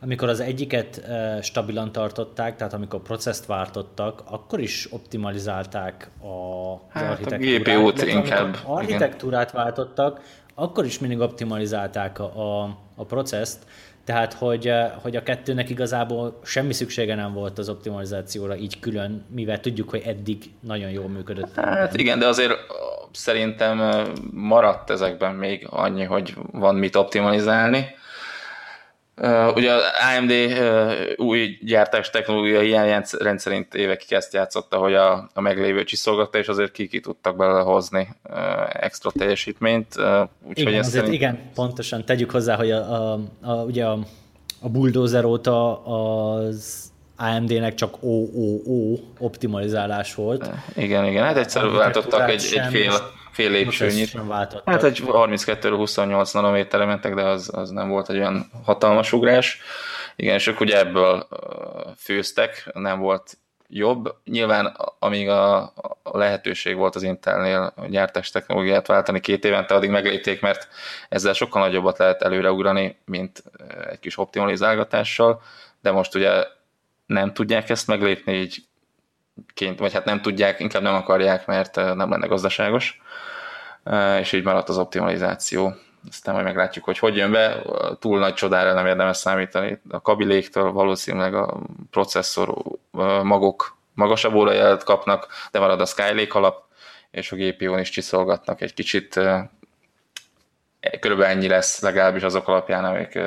amikor 0.06 0.28
az 0.28 0.40
egyiket 0.40 1.02
stabilan 1.42 1.92
tartották, 1.92 2.56
tehát 2.56 2.72
amikor 2.72 3.02
processzt 3.02 3.46
váltottak, 3.46 4.22
akkor 4.24 4.60
is 4.60 4.88
optimalizálták 4.90 6.10
a, 6.20 6.26
az 6.26 6.78
hát 6.88 7.10
architektúrát. 7.10 7.66
A 7.66 7.80
GPU-t 7.80 8.02
inkább. 8.02 8.56
architektúrát 8.64 9.50
igen. 9.50 9.62
váltottak, 9.62 10.20
akkor 10.54 10.84
is 10.84 10.98
mindig 10.98 11.20
optimalizálták 11.20 12.18
a, 12.18 12.24
a, 12.24 12.78
a 12.96 13.04
processzt, 13.04 13.66
tehát, 14.04 14.32
hogy, 14.32 14.72
hogy 15.02 15.16
a 15.16 15.22
kettőnek 15.22 15.70
igazából 15.70 16.40
semmi 16.44 16.72
szüksége 16.72 17.14
nem 17.14 17.32
volt 17.32 17.58
az 17.58 17.68
optimalizációra 17.68 18.56
így 18.56 18.80
külön, 18.80 19.24
mivel 19.28 19.60
tudjuk, 19.60 19.90
hogy 19.90 20.02
eddig 20.06 20.38
nagyon 20.60 20.90
jól 20.90 21.08
működött. 21.08 21.54
Hát 21.54 21.96
igen, 21.96 22.18
de 22.18 22.26
azért 22.26 22.52
szerintem 23.12 23.80
maradt 24.32 24.90
ezekben 24.90 25.34
még 25.34 25.66
annyi, 25.70 26.04
hogy 26.04 26.34
van 26.52 26.74
mit 26.74 26.96
optimalizálni. 26.96 27.86
Uh, 29.22 29.56
ugye 29.56 29.72
az 29.72 29.82
AMD 30.18 30.30
uh, 30.30 30.92
új 31.16 31.58
gyártás 31.62 32.10
technológia 32.10 32.60
hiány 32.60 33.02
rendszerint 33.18 33.74
évekig 33.74 34.12
ezt 34.12 34.32
játszotta, 34.32 34.76
hogy 34.76 34.94
a, 34.94 35.28
a 35.34 35.40
meglévő 35.40 35.84
csiszolgatta, 35.84 36.38
és 36.38 36.46
azért 36.48 36.72
ki, 36.72 36.88
ki 36.88 37.00
tudtak 37.00 37.36
belőle 37.36 37.60
hozni 37.60 38.08
uh, 38.30 38.36
extra 38.72 39.10
teljesítményt. 39.10 39.86
Uh, 39.96 40.04
igen, 40.54 40.78
azért 40.78 40.94
szerint... 40.94 41.12
igen, 41.12 41.50
pontosan 41.54 42.04
tegyük 42.04 42.30
hozzá, 42.30 42.56
hogy 42.56 42.70
a, 42.70 43.12
a, 43.12 43.20
a, 43.42 43.52
ugye 43.52 43.84
a, 43.84 43.98
a 44.60 44.68
Bulldozer 44.68 45.24
óta 45.24 45.84
az 45.84 46.90
AMD-nek 47.16 47.74
csak 47.74 47.96
OOO 48.00 48.98
optimalizálás 49.18 50.14
volt. 50.14 50.50
Igen, 50.74 51.04
igen, 51.04 51.24
hát 51.24 51.36
egyszer 51.36 51.70
váltottak 51.70 52.30
egy, 52.30 52.52
egy 52.54 52.66
fél, 52.70 52.92
fél 53.36 53.50
lépcsőnyit. 53.50 54.16
Hát 54.64 54.82
egy 54.82 55.02
32-28 55.06 56.34
nanométerre 56.34 56.84
mentek, 56.84 57.14
de 57.14 57.22
az, 57.22 57.50
az 57.52 57.70
nem 57.70 57.88
volt 57.88 58.10
egy 58.10 58.16
olyan 58.16 58.50
hatalmas 58.64 59.12
ugrás. 59.12 59.60
Igen, 60.16 60.34
és 60.34 60.46
ők 60.46 60.60
ugye 60.60 60.78
ebből 60.78 61.28
főztek, 61.98 62.70
nem 62.72 62.98
volt 62.98 63.38
jobb. 63.68 64.14
Nyilván 64.24 64.76
amíg 64.98 65.28
a, 65.28 65.62
a 66.02 66.18
lehetőség 66.18 66.76
volt 66.76 66.94
az 66.94 67.02
Intelnél 67.02 67.74
gyártás 67.88 68.30
technológiát 68.30 68.86
váltani 68.86 69.20
két 69.20 69.44
évente, 69.44 69.74
addig 69.74 69.90
meglépték, 69.90 70.40
mert 70.40 70.68
ezzel 71.08 71.32
sokkal 71.32 71.62
nagyobbat 71.62 71.98
lehet 71.98 72.22
előreugrani, 72.22 72.98
mint 73.04 73.42
egy 73.90 73.98
kis 73.98 74.18
optimalizálgatással, 74.18 75.42
de 75.80 75.90
most 75.90 76.14
ugye 76.14 76.44
nem 77.06 77.32
tudják 77.32 77.70
ezt 77.70 77.86
meglépni, 77.86 78.32
így 78.32 78.56
ként, 79.54 79.78
vagy 79.78 79.92
hát 79.92 80.04
nem 80.04 80.22
tudják, 80.22 80.60
inkább 80.60 80.82
nem 80.82 80.94
akarják, 80.94 81.46
mert 81.46 81.74
nem 81.74 82.10
lenne 82.10 82.26
gazdaságos, 82.26 83.00
és 84.20 84.32
így 84.32 84.44
maradt 84.44 84.68
az 84.68 84.78
optimalizáció. 84.78 85.74
Aztán 86.08 86.34
majd 86.34 86.46
meglátjuk, 86.46 86.84
hogy 86.84 86.98
hogy 86.98 87.16
jön 87.16 87.30
be. 87.30 87.62
Túl 87.98 88.18
nagy 88.18 88.34
csodára 88.34 88.72
nem 88.72 88.86
érdemes 88.86 89.16
számítani. 89.16 89.80
A 89.90 90.02
kabiléktől 90.02 90.72
valószínűleg 90.72 91.34
a 91.34 91.60
processzor 91.90 92.54
magok 93.22 93.76
magasabb 93.94 94.34
órajelet 94.34 94.84
kapnak, 94.84 95.26
de 95.50 95.58
marad 95.58 95.80
a 95.80 95.86
Skylake 95.86 96.38
alap, 96.38 96.64
és 97.10 97.32
a 97.32 97.36
GPU-n 97.36 97.78
is 97.78 97.90
csiszolgatnak 97.90 98.60
egy 98.60 98.74
kicsit 98.74 99.20
körülbelül 101.00 101.32
ennyi 101.32 101.48
lesz 101.48 101.80
legalábbis 101.80 102.22
azok 102.22 102.48
alapján, 102.48 102.84
amik 102.84 103.18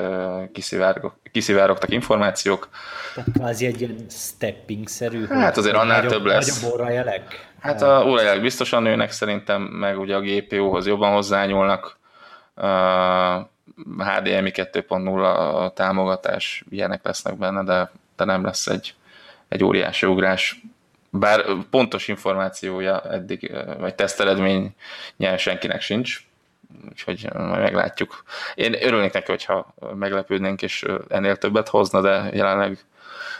kiszivárogtak 1.31 1.91
információk. 1.91 2.69
Tehát 3.15 3.31
kvázi 3.33 3.65
egy 3.65 3.81
ilyen 3.81 4.05
stepping-szerű. 4.09 5.27
Hát 5.27 5.57
azért 5.57 5.75
annál 5.75 6.01
nagyobb, 6.01 6.11
több 6.11 6.25
lesz. 6.25 6.61
Nagyobb 6.61 6.79
órajelek? 6.79 7.47
Hát 7.59 7.81
a 7.81 8.03
órajelek 8.07 8.41
biztosan 8.41 8.83
nőnek 8.83 9.11
szerintem, 9.11 9.61
meg 9.61 9.99
ugye 9.99 10.15
a 10.15 10.21
GPU-hoz 10.21 10.87
jobban 10.87 11.13
hozzányúlnak. 11.13 11.97
HDMI 13.97 14.51
2.0 14.53 15.73
támogatás, 15.73 16.63
ilyenek 16.69 17.05
lesznek 17.05 17.37
benne, 17.37 17.63
de, 17.63 17.91
de 18.15 18.23
nem 18.23 18.43
lesz 18.43 18.67
egy, 18.67 18.93
egy 19.47 19.63
óriási 19.63 20.05
ugrás. 20.05 20.61
Bár 21.09 21.45
pontos 21.69 22.07
információja 22.07 23.01
eddig, 23.01 23.51
vagy 23.79 23.95
teszteredmény 23.95 24.75
senkinek 25.37 25.81
sincs, 25.81 26.28
úgyhogy 26.89 27.27
majd 27.33 27.61
meglátjuk. 27.61 28.23
Én 28.55 28.83
örülnék 28.83 29.13
neki, 29.13 29.31
hogyha 29.31 29.73
meglepődnénk, 29.95 30.61
és 30.61 30.85
ennél 31.07 31.37
többet 31.37 31.67
hozna, 31.67 32.01
de 32.01 32.29
jelenleg 32.33 32.85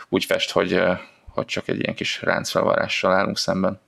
úgy 0.10 0.26
fest, 0.26 0.52
hogy, 0.52 0.82
hogy 1.28 1.46
csak 1.46 1.68
egy 1.68 1.80
ilyen 1.80 1.96
kis 1.96 2.22
ráncfelvarással 2.22 3.14
állunk 3.14 3.38
szemben. 3.38 3.80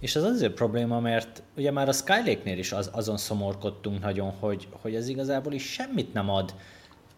És 0.00 0.16
ez 0.16 0.22
azért 0.22 0.52
probléma, 0.52 1.00
mert 1.00 1.42
ugye 1.56 1.70
már 1.70 1.88
a 1.88 1.92
Skylake-nél 1.92 2.58
is 2.58 2.72
az, 2.72 2.90
azon 2.92 3.16
szomorkodtunk 3.16 4.00
nagyon, 4.02 4.30
hogy, 4.30 4.68
hogy 4.70 4.94
ez 4.94 5.08
igazából 5.08 5.52
is 5.52 5.72
semmit 5.72 6.12
nem 6.12 6.30
ad, 6.30 6.54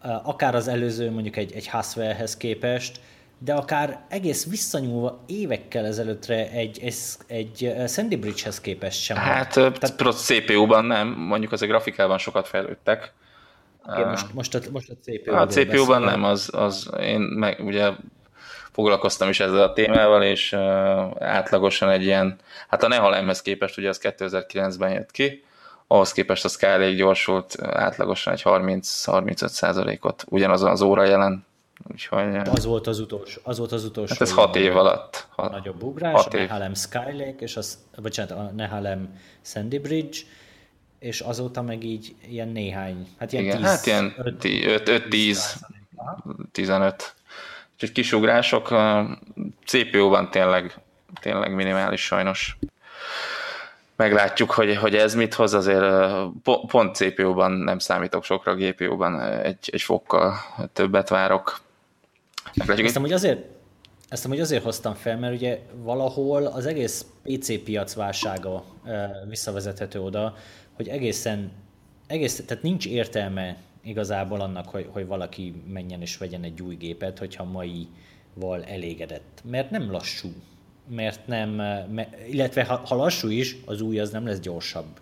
akár 0.01 0.55
az 0.55 0.67
előző 0.67 1.11
mondjuk 1.11 1.35
egy, 1.35 1.53
egy 1.53 1.67
Haswellhez 1.67 2.37
képest, 2.37 2.99
de 3.39 3.53
akár 3.53 3.99
egész 4.09 4.49
visszanyúlva 4.49 5.23
évekkel 5.27 5.85
ezelőttre 5.85 6.49
egy, 6.49 6.79
egy, 6.83 6.95
egy 7.27 7.89
Sandy 7.89 8.15
Bridge-hez 8.15 8.61
képest 8.61 9.01
sem. 9.01 9.17
Hát 9.17 9.53
Tehát, 9.53 9.97
CPU-ban 10.13 10.85
nem, 10.85 11.07
mondjuk 11.07 11.51
az 11.51 11.61
a 11.61 11.65
grafikában 11.65 12.17
sokat 12.17 12.47
fejlődtek. 12.47 13.13
Okay, 13.85 14.03
most, 14.03 14.33
most, 14.33 14.55
a, 14.55 14.59
most 14.71 14.89
a 14.89 14.93
CPU-ban. 15.01 15.41
A 15.41 15.47
CPU-ban 15.47 16.01
nem, 16.01 16.23
az, 16.23 16.49
az 16.51 16.89
én 16.99 17.19
meg 17.19 17.59
ugye 17.65 17.91
foglalkoztam 18.71 19.29
is 19.29 19.39
ezzel 19.39 19.63
a 19.63 19.73
témával, 19.73 20.23
és 20.23 20.51
uh, 20.51 20.59
átlagosan 21.19 21.89
egy 21.89 22.03
ilyen, 22.03 22.37
hát 22.67 22.83
a 22.83 22.87
Nehalemhez 22.87 23.41
képest, 23.41 23.77
ugye 23.77 23.89
az 23.89 23.99
2009-ben 24.03 24.91
jött 24.91 25.11
ki, 25.11 25.43
ahhoz 25.87 26.11
képest 26.11 26.45
a 26.45 26.47
Skylake 26.47 26.93
gyorsult 26.93 27.61
átlagosan 27.61 28.33
egy 28.33 28.41
30-35 28.45 29.47
százalékot, 29.47 30.23
ugyanazon 30.27 30.69
az 30.69 30.81
óra 30.81 31.03
jelen. 31.03 31.47
Úgyhogy, 31.87 32.35
az 32.35 32.65
volt 32.65 32.87
az 32.87 32.99
utolsó. 32.99 33.41
Az 33.43 33.57
volt 33.57 33.71
az 33.71 33.83
utolsó. 33.85 34.13
Hát 34.13 34.21
ez 34.21 34.33
hat 34.33 34.55
év 34.55 34.75
alatt. 34.77 35.27
Hat, 35.29 35.51
nagyobb 35.51 35.83
ugrás, 35.83 36.25
a 36.25 36.37
Nehalem 36.37 36.73
Skylake, 36.73 37.35
és 37.39 37.57
az, 37.57 37.77
bocsánat, 38.01 38.31
a 38.31 38.51
Nehalem 38.55 39.19
Sandy 39.41 39.79
Bridge, 39.79 40.17
és 40.99 41.19
azóta 41.19 41.61
meg 41.61 41.83
így 41.83 42.15
ilyen 42.27 42.47
néhány, 42.47 43.07
hát 43.17 43.33
ilyen 43.33 43.43
Igen, 43.43 43.57
10, 43.57 43.65
hát 43.65 43.85
ilyen 43.85 44.13
5-10, 44.19 45.39
15 46.51 47.13
Úgyhogy 47.81 47.91
kisugrások, 47.91 48.75
CPU-ban 49.65 50.31
tényleg, 50.31 50.79
tényleg 51.21 51.55
minimális 51.55 52.01
sajnos. 52.01 52.57
Meglátjuk, 53.95 54.51
hogy, 54.51 54.75
hogy 54.75 54.95
ez 54.95 55.15
mit 55.15 55.33
hoz, 55.33 55.53
azért 55.53 55.85
pont 56.43 56.95
CPU-ban 56.95 57.51
nem 57.51 57.79
számítok 57.79 58.23
sokra, 58.23 58.55
GPU-ban 58.55 59.21
egy, 59.21 59.69
egy 59.71 59.81
fokkal 59.81 60.35
többet 60.73 61.09
várok. 61.09 61.59
Ezt 62.53 62.97
hogy 62.97 63.11
azért, 63.11 63.45
ezt 64.09 64.25
hogy 64.25 64.39
azért 64.39 64.63
hoztam 64.63 64.93
fel, 64.93 65.17
mert 65.17 65.35
ugye 65.35 65.59
valahol 65.75 66.45
az 66.45 66.65
egész 66.65 67.05
PC 67.23 67.63
piac 67.63 67.93
válsága 67.93 68.63
visszavezethető 69.27 70.01
oda, 70.01 70.35
hogy 70.73 70.87
egészen, 70.87 71.51
egész, 72.07 72.43
tehát 72.45 72.63
nincs 72.63 72.85
értelme 72.85 73.57
igazából 73.83 74.41
annak, 74.41 74.69
hogy, 74.69 74.89
hogy 74.91 75.07
valaki 75.07 75.63
menjen 75.67 76.01
és 76.01 76.17
vegyen 76.17 76.43
egy 76.43 76.61
új 76.61 76.75
gépet, 76.75 77.19
hogyha 77.19 77.43
maival 77.43 78.63
elégedett. 78.63 79.41
Mert 79.49 79.69
nem 79.69 79.91
lassú. 79.91 80.29
Mert 80.87 81.27
nem, 81.27 81.61
illetve 82.29 82.63
ha, 82.63 82.75
ha 82.75 82.95
lassú 82.95 83.27
is, 83.27 83.57
az 83.65 83.81
új 83.81 83.99
az 83.99 84.09
nem 84.09 84.25
lesz 84.25 84.39
gyorsabb. 84.39 84.99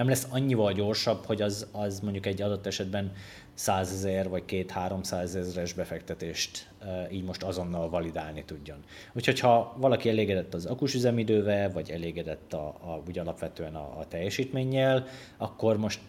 Nem 0.00 0.08
lesz 0.08 0.26
annyival 0.30 0.72
gyorsabb, 0.72 1.24
hogy 1.24 1.42
az, 1.42 1.66
az 1.72 2.00
mondjuk 2.00 2.26
egy 2.26 2.42
adott 2.42 2.66
esetben 2.66 3.12
100 3.54 3.92
ezer 3.92 4.28
vagy 4.28 4.44
két 4.44 4.70
300 4.70 5.34
ezeres 5.34 5.72
befektetést 5.72 6.70
így 7.10 7.24
most 7.24 7.42
azonnal 7.42 7.90
validálni 7.90 8.44
tudjon. 8.44 8.78
Úgyhogy 9.12 9.40
ha 9.40 9.74
valaki 9.76 10.08
elégedett 10.08 10.54
az 10.54 10.66
akus 10.66 10.94
üzemidővel, 10.94 11.72
vagy 11.72 11.90
elégedett 11.90 12.52
a, 12.52 12.66
a, 12.66 13.02
úgy 13.08 13.18
alapvetően 13.18 13.74
a, 13.74 13.98
a 13.98 14.06
teljesítménnyel, 14.08 15.06
akkor 15.36 15.76
most 15.76 16.00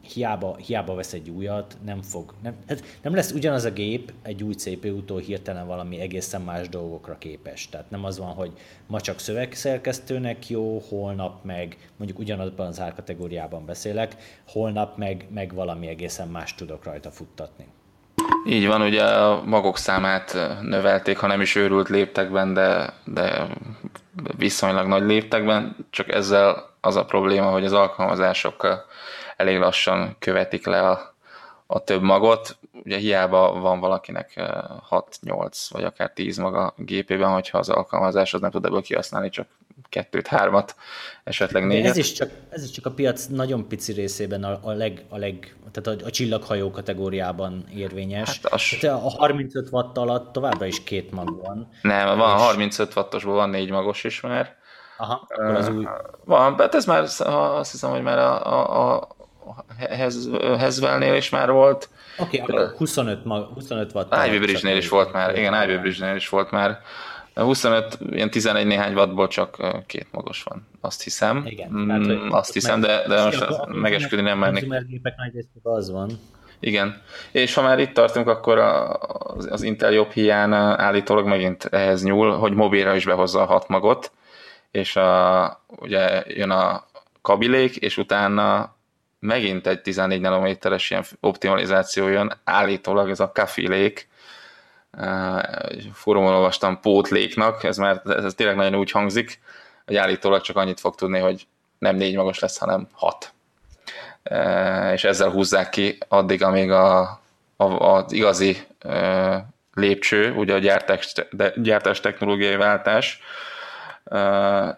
hiába, 0.00 0.56
hiába 0.56 0.94
vesz 0.94 1.12
egy 1.12 1.30
újat, 1.30 1.76
nem 1.84 2.02
fog, 2.02 2.34
nem, 2.42 2.54
hát 2.68 2.84
nem 3.02 3.14
lesz 3.14 3.32
ugyanaz 3.32 3.64
a 3.64 3.70
gép 3.70 4.12
egy 4.22 4.42
új 4.42 4.54
CPU-tól 4.54 5.20
hirtelen 5.20 5.66
valami 5.66 6.00
egészen 6.00 6.40
más 6.40 6.68
dolgokra 6.68 7.18
képes. 7.18 7.68
Tehát 7.68 7.90
nem 7.90 8.04
az 8.04 8.18
van, 8.18 8.28
hogy 8.28 8.52
ma 8.86 9.00
csak 9.00 9.18
szövegszerkesztőnek 9.18 10.48
jó, 10.48 10.82
holnap 10.88 11.44
meg, 11.44 11.90
mondjuk 11.96 12.18
ugyanazban 12.18 12.66
az 12.66 12.80
árkategóriában 12.80 13.64
beszélek, 13.66 14.16
holnap 14.48 14.96
meg, 14.96 15.26
meg 15.34 15.54
valami 15.54 15.86
egészen 15.86 16.28
más 16.28 16.54
tudok 16.54 16.84
rajta 16.84 17.10
futtatni. 17.10 17.66
Így 18.46 18.66
van, 18.66 18.82
ugye 18.82 19.04
a 19.04 19.44
magok 19.44 19.78
számát 19.78 20.38
növelték, 20.62 21.18
ha 21.18 21.26
nem 21.26 21.40
is 21.40 21.54
őrült 21.54 21.88
léptekben, 21.88 22.54
de, 22.54 22.94
de 23.04 23.46
viszonylag 24.36 24.86
nagy 24.86 25.02
léptekben, 25.02 25.76
csak 25.90 26.12
ezzel 26.12 26.69
az 26.80 26.96
a 26.96 27.04
probléma, 27.04 27.50
hogy 27.50 27.64
az 27.64 27.72
alkalmazások 27.72 28.86
elég 29.36 29.58
lassan 29.58 30.16
követik 30.18 30.66
le 30.66 30.88
a, 30.88 31.14
a 31.66 31.84
több 31.84 32.02
magot. 32.02 32.58
Ugye 32.84 32.96
hiába 32.96 33.60
van 33.60 33.80
valakinek 33.80 34.32
6-8 34.90 35.66
vagy 35.70 35.84
akár 35.84 36.12
10 36.12 36.38
maga 36.38 36.74
gépében, 36.76 37.32
hogyha 37.32 37.58
az 37.58 37.68
alkalmazás 37.68 38.34
az 38.34 38.40
nem 38.40 38.50
tud 38.50 38.64
ebből 38.64 38.82
kihasználni, 38.82 39.28
csak 39.28 39.46
kettőt, 39.88 40.26
hármat, 40.26 40.76
esetleg 41.24 41.66
négyet. 41.66 41.90
ez 41.90 41.96
is 41.96 42.12
csak, 42.12 42.30
ez 42.48 42.64
is 42.64 42.70
csak 42.70 42.86
a 42.86 42.90
piac 42.90 43.26
nagyon 43.26 43.68
pici 43.68 43.92
részében 43.92 44.44
a, 44.44 44.58
a, 44.62 44.72
leg, 44.72 45.04
a, 45.08 45.16
leg, 45.18 45.56
tehát 45.72 46.00
a, 46.00 46.06
a 46.06 46.10
csillaghajó 46.10 46.70
kategóriában 46.70 47.64
érvényes. 47.74 48.28
Hát 48.28 48.52
az... 48.52 48.62
tehát 48.80 49.04
a 49.04 49.08
35 49.08 49.68
watt 49.70 49.96
alatt 49.96 50.32
továbbra 50.32 50.66
is 50.66 50.84
két 50.84 51.10
mag 51.10 51.40
van. 51.42 51.68
Nem, 51.82 52.18
van 52.18 52.36
és... 52.36 52.42
35 52.42 52.96
wattosból 52.96 53.34
van 53.34 53.50
négy 53.50 53.70
magos 53.70 54.04
is 54.04 54.20
már. 54.20 54.58
Aha, 55.00 55.26
akkor 55.28 55.54
az 55.54 55.68
új. 55.68 55.86
Van, 56.24 56.56
de 56.56 56.62
hát 56.62 56.74
ez 56.74 56.84
már 56.84 57.02
azt 57.02 57.70
hiszem, 57.70 57.90
hogy 57.90 58.02
már 58.02 58.18
a, 58.18 58.46
a, 58.46 58.96
a 58.96 59.64
Hezvelnél 60.58 61.14
is 61.14 61.28
már 61.28 61.50
volt. 61.50 61.88
Oké, 62.18 62.40
okay, 62.40 62.56
akkor 62.56 62.74
25, 62.76 63.22
25 63.54 63.92
watt. 63.94 64.26
Ivy 64.26 64.38
Bridge-nél 64.38 64.76
is 64.76 64.88
volt 64.88 65.12
már, 65.12 65.38
igen, 65.38 65.62
Ivy 65.62 65.76
Bridge-nél 65.76 66.14
is 66.14 66.28
volt 66.28 66.50
már. 66.50 66.80
25, 67.34 67.98
ilyen 68.10 68.30
11 68.30 68.66
néhány 68.66 68.94
wattból 68.94 69.28
csak 69.28 69.56
két 69.86 70.06
magas 70.10 70.42
van, 70.42 70.68
azt 70.80 71.02
hiszem. 71.02 71.42
Igen, 71.46 71.70
mm, 71.72 71.88
tehát, 71.88 72.32
azt 72.32 72.52
hiszem, 72.52 72.80
de, 72.80 73.02
de 73.08 73.24
most 73.24 73.66
megesküdni 73.66 74.24
nem 74.24 74.38
mennék. 74.38 74.72
az 75.62 75.90
van. 75.90 76.10
Igen, 76.60 77.02
és 77.32 77.54
ha 77.54 77.62
már 77.62 77.78
itt 77.78 77.92
tartunk, 77.92 78.28
akkor 78.28 78.58
az 79.48 79.62
Intel 79.62 79.92
jobb 79.92 80.10
hiány 80.10 80.52
állítólag 80.54 81.26
megint 81.26 81.64
ehhez 81.64 82.02
nyúl, 82.02 82.36
hogy 82.36 82.54
mobilra 82.54 82.94
is 82.94 83.04
behozza 83.04 83.40
a 83.40 83.44
hat 83.44 83.68
magot, 83.68 84.12
és 84.70 84.96
a, 84.96 85.64
ugye 85.66 86.22
jön 86.26 86.50
a 86.50 86.84
kabilék, 87.22 87.76
és 87.76 87.96
utána 87.96 88.74
megint 89.18 89.66
egy 89.66 89.82
14 89.82 90.20
nanométeres 90.20 90.90
ilyen 90.90 91.04
optimalizáció 91.20 92.08
jön, 92.08 92.32
állítólag 92.44 93.10
ez 93.10 93.20
a 93.20 93.32
kafilék, 93.32 94.08
fórumon 95.92 96.34
olvastam 96.34 96.80
pótléknak, 96.80 97.64
ez 97.64 97.76
már 97.76 98.02
ez 98.04 98.34
tényleg 98.34 98.56
nagyon 98.56 98.74
úgy 98.74 98.90
hangzik, 98.90 99.40
hogy 99.86 99.96
állítólag 99.96 100.40
csak 100.40 100.56
annyit 100.56 100.80
fog 100.80 100.94
tudni, 100.94 101.18
hogy 101.18 101.46
nem 101.78 101.96
négy 101.96 102.16
magas 102.16 102.38
lesz, 102.38 102.58
hanem 102.58 102.88
hat. 102.92 103.32
És 104.92 105.04
ezzel 105.04 105.30
húzzák 105.30 105.68
ki 105.70 105.98
addig, 106.08 106.42
amíg 106.42 106.70
a, 106.70 107.00
a, 107.56 107.64
az 107.64 108.12
igazi 108.12 108.66
lépcső, 109.74 110.32
ugye 110.32 110.54
a 110.54 110.58
gyártás, 110.58 111.12
gyártás 111.56 112.00
technológiai 112.00 112.56
váltás 112.56 113.20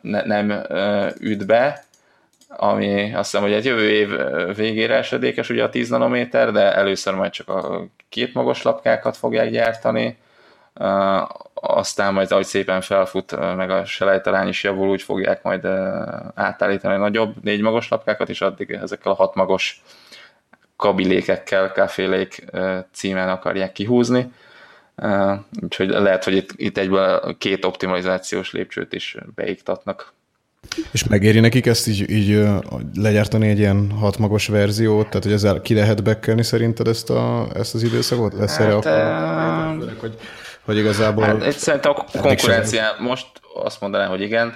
ne, 0.01 0.22
nem 0.24 0.62
üt 1.20 1.47
be, 1.47 1.85
ami 2.49 3.14
azt 3.14 3.30
hiszem, 3.30 3.47
hogy 3.47 3.57
egy 3.57 3.64
jövő 3.64 3.91
év 3.91 4.11
végére 4.57 4.97
esedékes 4.97 5.49
ugye 5.51 5.64
a 5.64 5.68
10 5.68 5.89
nanométer, 5.89 6.53
de 6.53 6.74
először 6.74 7.14
majd 7.14 7.30
csak 7.30 7.49
a 7.49 7.87
két 8.09 8.35
magos 8.35 8.62
lapkákat 8.62 9.16
fogják 9.16 9.51
gyártani, 9.51 10.18
aztán 11.55 12.12
majd, 12.12 12.33
ahogy 12.33 12.45
szépen 12.45 12.80
felfut, 12.80 13.57
meg 13.57 13.70
a 13.70 13.85
selejtalány 13.85 14.49
is 14.49 14.64
javul, 14.64 14.89
úgy 14.89 15.03
fogják 15.03 15.43
majd 15.43 15.66
átállítani 16.35 16.95
a 16.95 16.99
nagyobb 16.99 17.35
négy 17.43 17.61
magos 17.61 17.89
lapkákat, 17.89 18.28
és 18.28 18.41
addig 18.41 18.70
ezekkel 18.70 19.12
a 19.12 19.14
hat 19.14 19.35
magos 19.35 19.83
kabilékekkel, 20.76 21.72
kafélék 21.72 22.45
címen 22.93 23.28
akarják 23.28 23.72
kihúzni. 23.72 24.33
Úgyhogy 25.63 25.89
lehet, 25.89 26.25
hogy 26.25 26.35
itt, 26.35 26.51
itt 26.57 26.79
egyből 26.79 27.37
két 27.39 27.65
optimalizációs 27.65 28.53
lépcsőt 28.53 28.93
is 28.93 29.17
beiktatnak. 29.35 30.13
És 30.91 31.05
megéri 31.05 31.41
nekik 31.41 31.67
ezt 31.67 31.87
így, 31.87 32.11
így 32.11 32.45
legyártani 32.95 33.49
egy 33.49 33.59
ilyen 33.59 33.91
hatmagos 33.91 34.47
verziót, 34.47 35.07
tehát 35.07 35.23
hogy 35.23 35.33
ezzel 35.33 35.61
ki 35.61 35.75
lehet 35.75 36.03
bekkelni 36.03 36.43
szerinted 36.43 36.89
ezt, 36.89 37.11
a, 37.11 37.47
ezt 37.55 37.75
az 37.75 37.83
időszakot? 37.83 38.33
Lesz 38.33 38.57
hát, 38.57 38.67
erre 38.67 38.75
a... 38.75 39.75
Uh, 39.75 39.93
hogy, 39.99 40.19
hogy 40.65 40.77
igazából... 40.77 41.25
Hát, 41.25 41.53
szerintem 41.53 41.93
a 41.93 42.19
konkurencia, 42.21 42.85
most 42.99 43.27
azt 43.55 43.81
mondanám, 43.81 44.09
hogy 44.09 44.21
igen, 44.21 44.55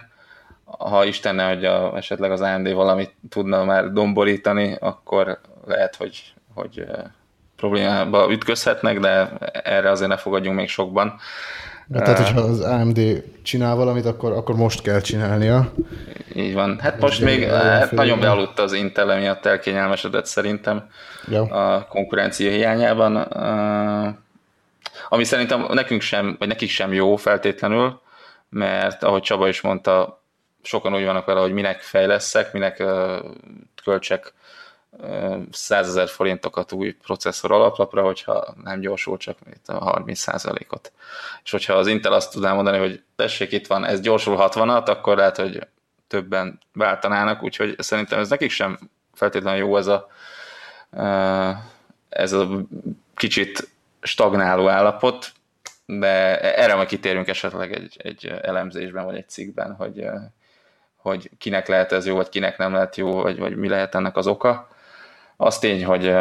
ha 0.65 1.05
Istenne, 1.05 1.49
hogy 1.49 1.65
a, 1.65 1.97
esetleg 1.97 2.31
az 2.31 2.41
AMD 2.41 2.73
valamit 2.73 3.15
tudna 3.29 3.65
már 3.65 3.93
domborítani, 3.93 4.77
akkor 4.81 5.41
lehet, 5.65 5.97
hogy, 5.97 6.35
hogy 6.55 6.85
problémába 7.57 8.33
ütközhetnek, 8.33 9.01
de 9.01 9.31
erre 9.63 9.91
azért 9.91 10.11
ne 10.11 10.17
fogadjunk 10.17 10.57
még 10.57 10.69
sokban. 10.69 11.21
Ja, 11.89 12.03
tehát, 12.03 12.19
hogyha 12.19 12.41
az 12.41 12.61
AMD 12.61 13.23
csinál 13.43 13.75
valamit, 13.77 14.07
akkor, 14.07 14.33
akkor 14.33 14.55
most 14.55 14.83
kell 14.83 15.01
csinálnia. 15.01 15.73
Így 16.35 16.55
van. 16.55 16.79
Hát 16.81 17.01
most 17.01 17.21
még 17.21 17.49
hát 17.49 17.91
nagyon 17.91 18.21
bealudt 18.21 18.59
az 18.59 18.73
Intel, 18.73 19.13
emiatt 19.13 19.47
elkényelmesedett 19.47 20.27
szerintem 20.27 20.91
ja. 21.29 21.43
a 21.43 21.87
konkurencia 21.89 22.51
hiányában. 22.51 23.17
Ami 25.09 25.25
szerintem 25.25 25.67
nekünk 25.73 26.01
sem, 26.01 26.37
vagy 26.39 26.49
nekik 26.49 26.71
sem 26.71 26.93
jó 26.93 27.17
feltétlenül, 27.17 28.01
mert 28.49 29.03
ahogy 29.03 29.23
Csaba 29.23 29.49
is 29.49 29.61
mondta, 29.61 30.23
sokan 30.63 30.95
úgy 30.95 31.05
vannak 31.05 31.25
vele, 31.27 31.41
hogy 31.41 31.53
minek 31.53 31.81
fejleszek, 31.81 32.53
minek 32.53 32.85
költsek 33.85 34.33
100 35.51 35.89
ezer 35.89 36.09
forintokat 36.09 36.73
új 36.73 36.93
processzor 36.93 37.53
alaplapra, 37.53 38.03
hogyha 38.03 38.55
nem 38.63 38.81
gyorsul 38.81 39.17
csak 39.17 39.39
itt 39.53 39.69
a 39.69 40.03
30%-ot. 40.07 40.93
És 41.45 41.51
hogyha 41.51 41.75
az 41.75 41.87
Intel 41.87 42.13
azt 42.13 42.33
tudná 42.33 42.53
mondani, 42.53 42.79
hogy 42.79 43.03
tessék, 43.17 43.53
itt 43.53 43.67
van, 43.67 43.85
ez 43.85 44.01
gyorsul 44.01 44.37
60-at, 44.39 44.87
akkor 44.87 45.17
lehet, 45.17 45.37
hogy 45.37 45.67
többen 46.07 46.61
váltanának, 46.73 47.43
úgyhogy 47.43 47.75
szerintem 47.79 48.19
ez 48.19 48.29
nekik 48.29 48.51
sem 48.51 48.79
feltétlenül 49.15 49.61
jó 49.61 49.77
ez 49.77 49.87
a, 49.87 50.09
ez 52.09 52.33
a 52.33 52.49
kicsit 53.15 53.69
stagnáló 54.01 54.69
állapot, 54.69 55.33
de 55.87 56.41
erre 56.57 56.75
majd 56.75 56.89
kitérünk 56.89 57.29
esetleg 57.29 57.73
egy, 57.73 57.97
egy 57.99 58.27
elemzésben, 58.43 59.05
vagy 59.05 59.17
egy 59.17 59.29
cikkben, 59.29 59.75
hogy, 59.75 60.07
hogy 60.97 61.31
kinek 61.39 61.69
lehet 61.69 61.93
ez 61.93 62.07
jó, 62.07 62.17
vagy 62.17 62.29
kinek 62.29 62.59
nem 62.59 62.73
lehet 62.73 62.97
jó, 62.97 63.13
vagy, 63.13 63.39
vagy 63.39 63.57
mi 63.57 63.69
lehet 63.69 63.95
ennek 63.95 64.17
az 64.17 64.27
oka. 64.27 64.69
Az 65.37 65.59
tény, 65.59 65.85
hogy, 65.85 66.15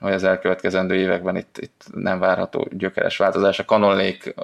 hogy 0.00 0.12
az 0.12 0.24
elkövetkezendő 0.24 0.94
években 0.94 1.36
itt, 1.36 1.58
itt 1.58 1.84
nem 1.94 2.18
várható 2.18 2.68
gyökeres 2.70 3.16
változás. 3.16 3.58
A 3.58 3.64
kanonlék 3.64 4.34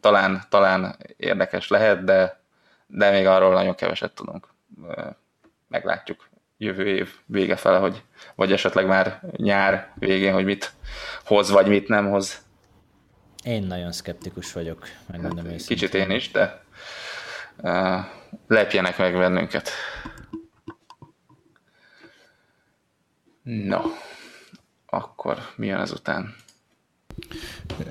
talán, 0.00 0.42
talán 0.48 0.96
érdekes 1.16 1.68
lehet, 1.68 2.04
de, 2.04 2.40
de 2.86 3.10
még 3.10 3.26
arról 3.26 3.52
nagyon 3.52 3.74
keveset 3.74 4.12
tudunk. 4.12 4.48
Meglátjuk 5.68 6.28
jövő 6.58 6.86
év 6.86 7.08
vége 7.26 7.56
fele, 7.56 7.78
hogy, 7.78 8.02
vagy 8.34 8.52
esetleg 8.52 8.86
már 8.86 9.20
nyár 9.36 9.92
végén, 9.94 10.32
hogy 10.32 10.44
mit 10.44 10.72
hoz, 11.24 11.50
vagy 11.50 11.66
mit 11.66 11.88
nem 11.88 12.10
hoz. 12.10 12.42
Én 13.44 13.62
nagyon 13.62 13.92
szkeptikus 13.92 14.52
vagyok, 14.52 14.88
megmondom 15.06 15.46
hát, 15.46 15.66
Kicsit 15.66 15.94
én 15.94 16.10
is, 16.10 16.30
de 16.30 16.62
uh, 17.56 17.98
lepjenek 18.48 18.98
meg 18.98 19.16
bennünket. 19.16 19.70
No, 23.44 23.78
akkor 24.86 25.38
mi 25.56 25.66
jön 25.66 25.80
ezután? 25.80 26.34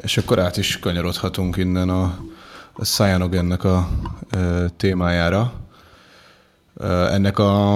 És 0.01 0.18
akkor 0.18 0.39
át 0.39 0.58
is 0.58 0.80
kanyarodhatunk 0.80 1.58
innen 1.58 1.89
a, 1.89 2.04
a 2.74 2.86
Cyanogennek 2.86 3.64
a 3.64 3.89
e, 4.30 4.70
témájára. 4.70 5.54
Ennek 7.10 7.39
a, 7.39 7.76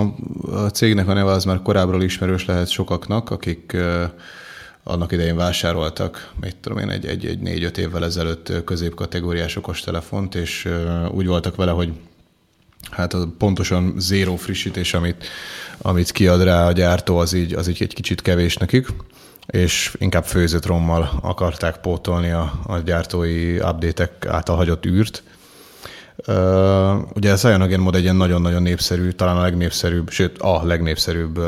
a 0.51 0.69
cégnek 0.73 1.07
a 1.07 1.13
neve 1.13 1.31
az 1.31 1.45
már 1.45 1.61
korábbról 1.61 2.03
ismerős 2.03 2.45
lehet 2.45 2.69
sokaknak, 2.69 3.29
akik 3.29 3.73
e, 3.73 4.13
annak 4.83 5.11
idején 5.11 5.35
vásároltak, 5.35 6.31
mit 6.39 6.55
tudom 6.55 6.77
én, 6.77 6.89
egy, 6.89 7.05
egy, 7.05 7.25
egy 7.25 7.39
négy-öt 7.39 7.77
évvel 7.77 8.03
ezelőtt 8.03 8.63
középkategóriás 8.63 9.55
okostelefont, 9.55 10.35
és 10.35 10.69
úgy 11.11 11.27
voltak 11.27 11.55
vele, 11.55 11.71
hogy 11.71 11.93
hát 12.91 13.13
a 13.13 13.27
pontosan 13.37 13.93
zéró 13.97 14.35
frissítés, 14.35 14.93
amit, 14.93 15.27
amit 15.77 16.11
kiad 16.11 16.43
rá 16.43 16.67
a 16.67 16.71
gyártó, 16.71 17.17
az 17.17 17.33
így, 17.33 17.53
az 17.53 17.67
így 17.67 17.81
egy 17.81 17.93
kicsit 17.93 18.21
kevés 18.21 18.57
nekik, 18.57 18.87
és 19.47 19.95
inkább 19.99 20.25
főzött 20.25 20.65
rommal 20.65 21.19
akarták 21.21 21.77
pótolni 21.77 22.29
a, 22.29 22.59
a 22.65 22.77
gyártói 22.77 23.55
update-ek 23.55 24.25
által 24.25 24.55
hagyott 24.55 24.85
űrt. 24.85 25.23
Uh, 26.27 27.15
ugye 27.15 27.31
a 27.31 27.35
Cyanogen 27.35 27.79
mod 27.79 27.95
egy 27.95 28.03
ilyen 28.03 28.15
nagyon-nagyon 28.15 28.61
népszerű, 28.61 29.09
talán 29.09 29.37
a 29.37 29.41
legnépszerűbb, 29.41 30.09
sőt 30.09 30.37
a 30.37 30.65
legnépszerűbb 30.65 31.39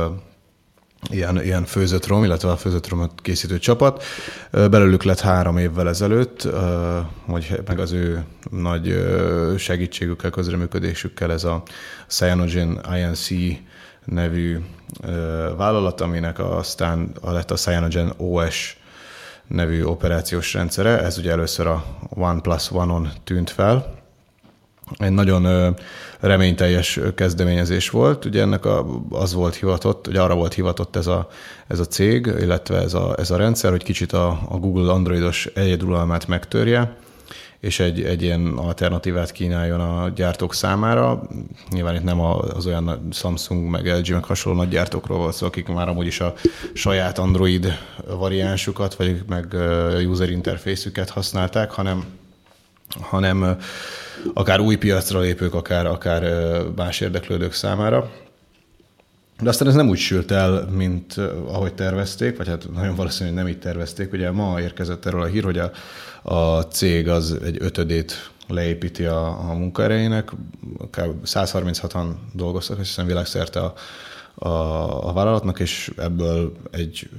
ilyen, 1.10 1.44
ilyen 1.44 1.66
főzött 1.66 2.08
rom, 2.08 2.24
illetve 2.24 2.52
a 2.52 2.58
főzött 2.58 2.88
romot 2.88 3.22
készítő 3.22 3.60
csapat. 3.60 4.04
Belőlük 4.52 5.04
lett 5.04 5.20
három 5.20 5.58
évvel 5.58 5.88
ezelőtt, 5.88 6.48
hogy 7.26 7.62
meg 7.66 7.80
az 7.80 7.92
ő 7.92 8.24
nagy 8.52 9.06
segítségükkel, 9.58 10.30
közreműködésükkel 10.30 11.32
ez 11.32 11.44
a 11.44 11.64
Cyanogen 12.08 12.82
INC 12.96 13.28
nevű 14.06 14.58
vállalat, 15.58 16.02
aminek 16.02 16.40
aztán 16.40 17.12
lett 17.22 17.52
a 17.52 17.56
Cyanogen 17.56 18.14
OS 18.18 18.78
nevű 19.48 19.84
operációs 19.84 20.54
rendszere. 20.54 21.00
Ez 21.04 21.18
ugye 21.18 21.32
először 21.32 21.68
a 21.68 21.86
OnePlus 22.10 22.72
One-on 22.72 23.10
tűnt 23.24 23.50
fel, 23.50 23.99
egy 24.98 25.12
nagyon 25.12 25.76
reményteljes 26.20 27.00
kezdeményezés 27.16 27.90
volt. 27.90 28.26
Ugye 28.26 28.42
ennek 28.42 28.66
a, 28.66 28.86
az 29.10 29.34
volt 29.34 29.56
hivatott, 29.56 30.08
ugye 30.08 30.22
arra 30.22 30.36
volt 30.36 30.54
hivatott 30.54 30.96
ez 30.96 31.08
a, 31.08 31.28
ez 31.68 31.80
a 31.80 31.86
cég, 31.86 32.34
illetve 32.40 32.78
ez 32.78 32.94
a, 32.94 33.16
ez 33.18 33.32
a 33.32 33.38
rendszer, 33.38 33.72
hogy 33.72 33.84
kicsit 33.84 34.12
a, 34.14 34.28
a 34.50 34.58
Google 34.58 34.92
Androidos 34.92 35.46
egyedülalmát 35.46 36.28
megtörje, 36.28 36.96
és 37.60 37.80
egy, 37.80 38.04
egy 38.04 38.22
ilyen 38.22 38.58
alternatívát 38.58 39.32
kínáljon 39.32 39.80
a 39.80 40.10
gyártók 40.10 40.54
számára. 40.54 41.22
Nyilván 41.70 41.96
itt 41.96 42.04
nem 42.04 42.20
az 42.20 42.66
olyan 42.66 43.08
Samsung, 43.12 43.70
meg 43.70 43.86
LG, 43.86 44.10
meg 44.10 44.24
hasonló 44.24 44.60
nagy 44.60 44.70
gyártókról 44.70 45.18
volt 45.18 45.36
szó, 45.36 45.46
akik 45.46 45.68
már 45.68 45.88
amúgy 45.88 46.06
is 46.06 46.20
a 46.20 46.34
saját 46.74 47.18
Android 47.18 47.78
variánsukat, 48.08 48.96
vagy 48.96 49.24
meg 49.28 49.56
user 50.08 50.30
interfészüket 50.30 51.10
használták, 51.10 51.72
hanem, 51.72 52.06
hanem 53.02 53.58
akár 54.34 54.60
új 54.60 54.76
piacra 54.76 55.20
lépők, 55.20 55.54
akár, 55.54 55.86
akár 55.86 56.24
más 56.76 57.00
érdeklődők 57.00 57.54
számára. 57.54 58.12
De 59.42 59.50
aztán 59.50 59.68
ez 59.68 59.74
nem 59.74 59.90
úgy 59.90 59.98
sült 59.98 60.32
el, 60.32 60.68
mint 60.72 61.18
ahogy 61.48 61.74
tervezték, 61.74 62.38
vagy 62.38 62.48
hát 62.48 62.72
nagyon 62.74 62.96
valószínű, 62.96 63.30
hogy 63.30 63.38
nem 63.38 63.48
így 63.48 63.60
tervezték. 63.60 64.14
Ugye 64.14 64.32
ma 64.32 64.62
érkezett 64.62 65.06
erről 65.06 65.22
a 65.22 65.26
hír, 65.26 65.44
hogy 65.44 65.58
a, 65.58 65.72
a 66.22 66.62
cég 66.62 67.08
az 67.08 67.38
egy 67.44 67.58
ötödét 67.60 68.32
leépíti 68.48 69.06
a, 69.06 69.50
a 69.50 69.54
munkaerejének, 69.54 70.32
akár 70.78 71.10
136-an 71.26 72.06
dolgoztak, 72.34 72.80
és 72.80 72.88
hiszem 72.88 73.06
világszerte 73.06 73.60
a, 73.60 73.74
a, 74.36 75.08
a 75.08 75.14
vállalatnak, 75.14 75.60
és 75.60 75.92
ebből 75.98 76.52
egy 76.72 77.10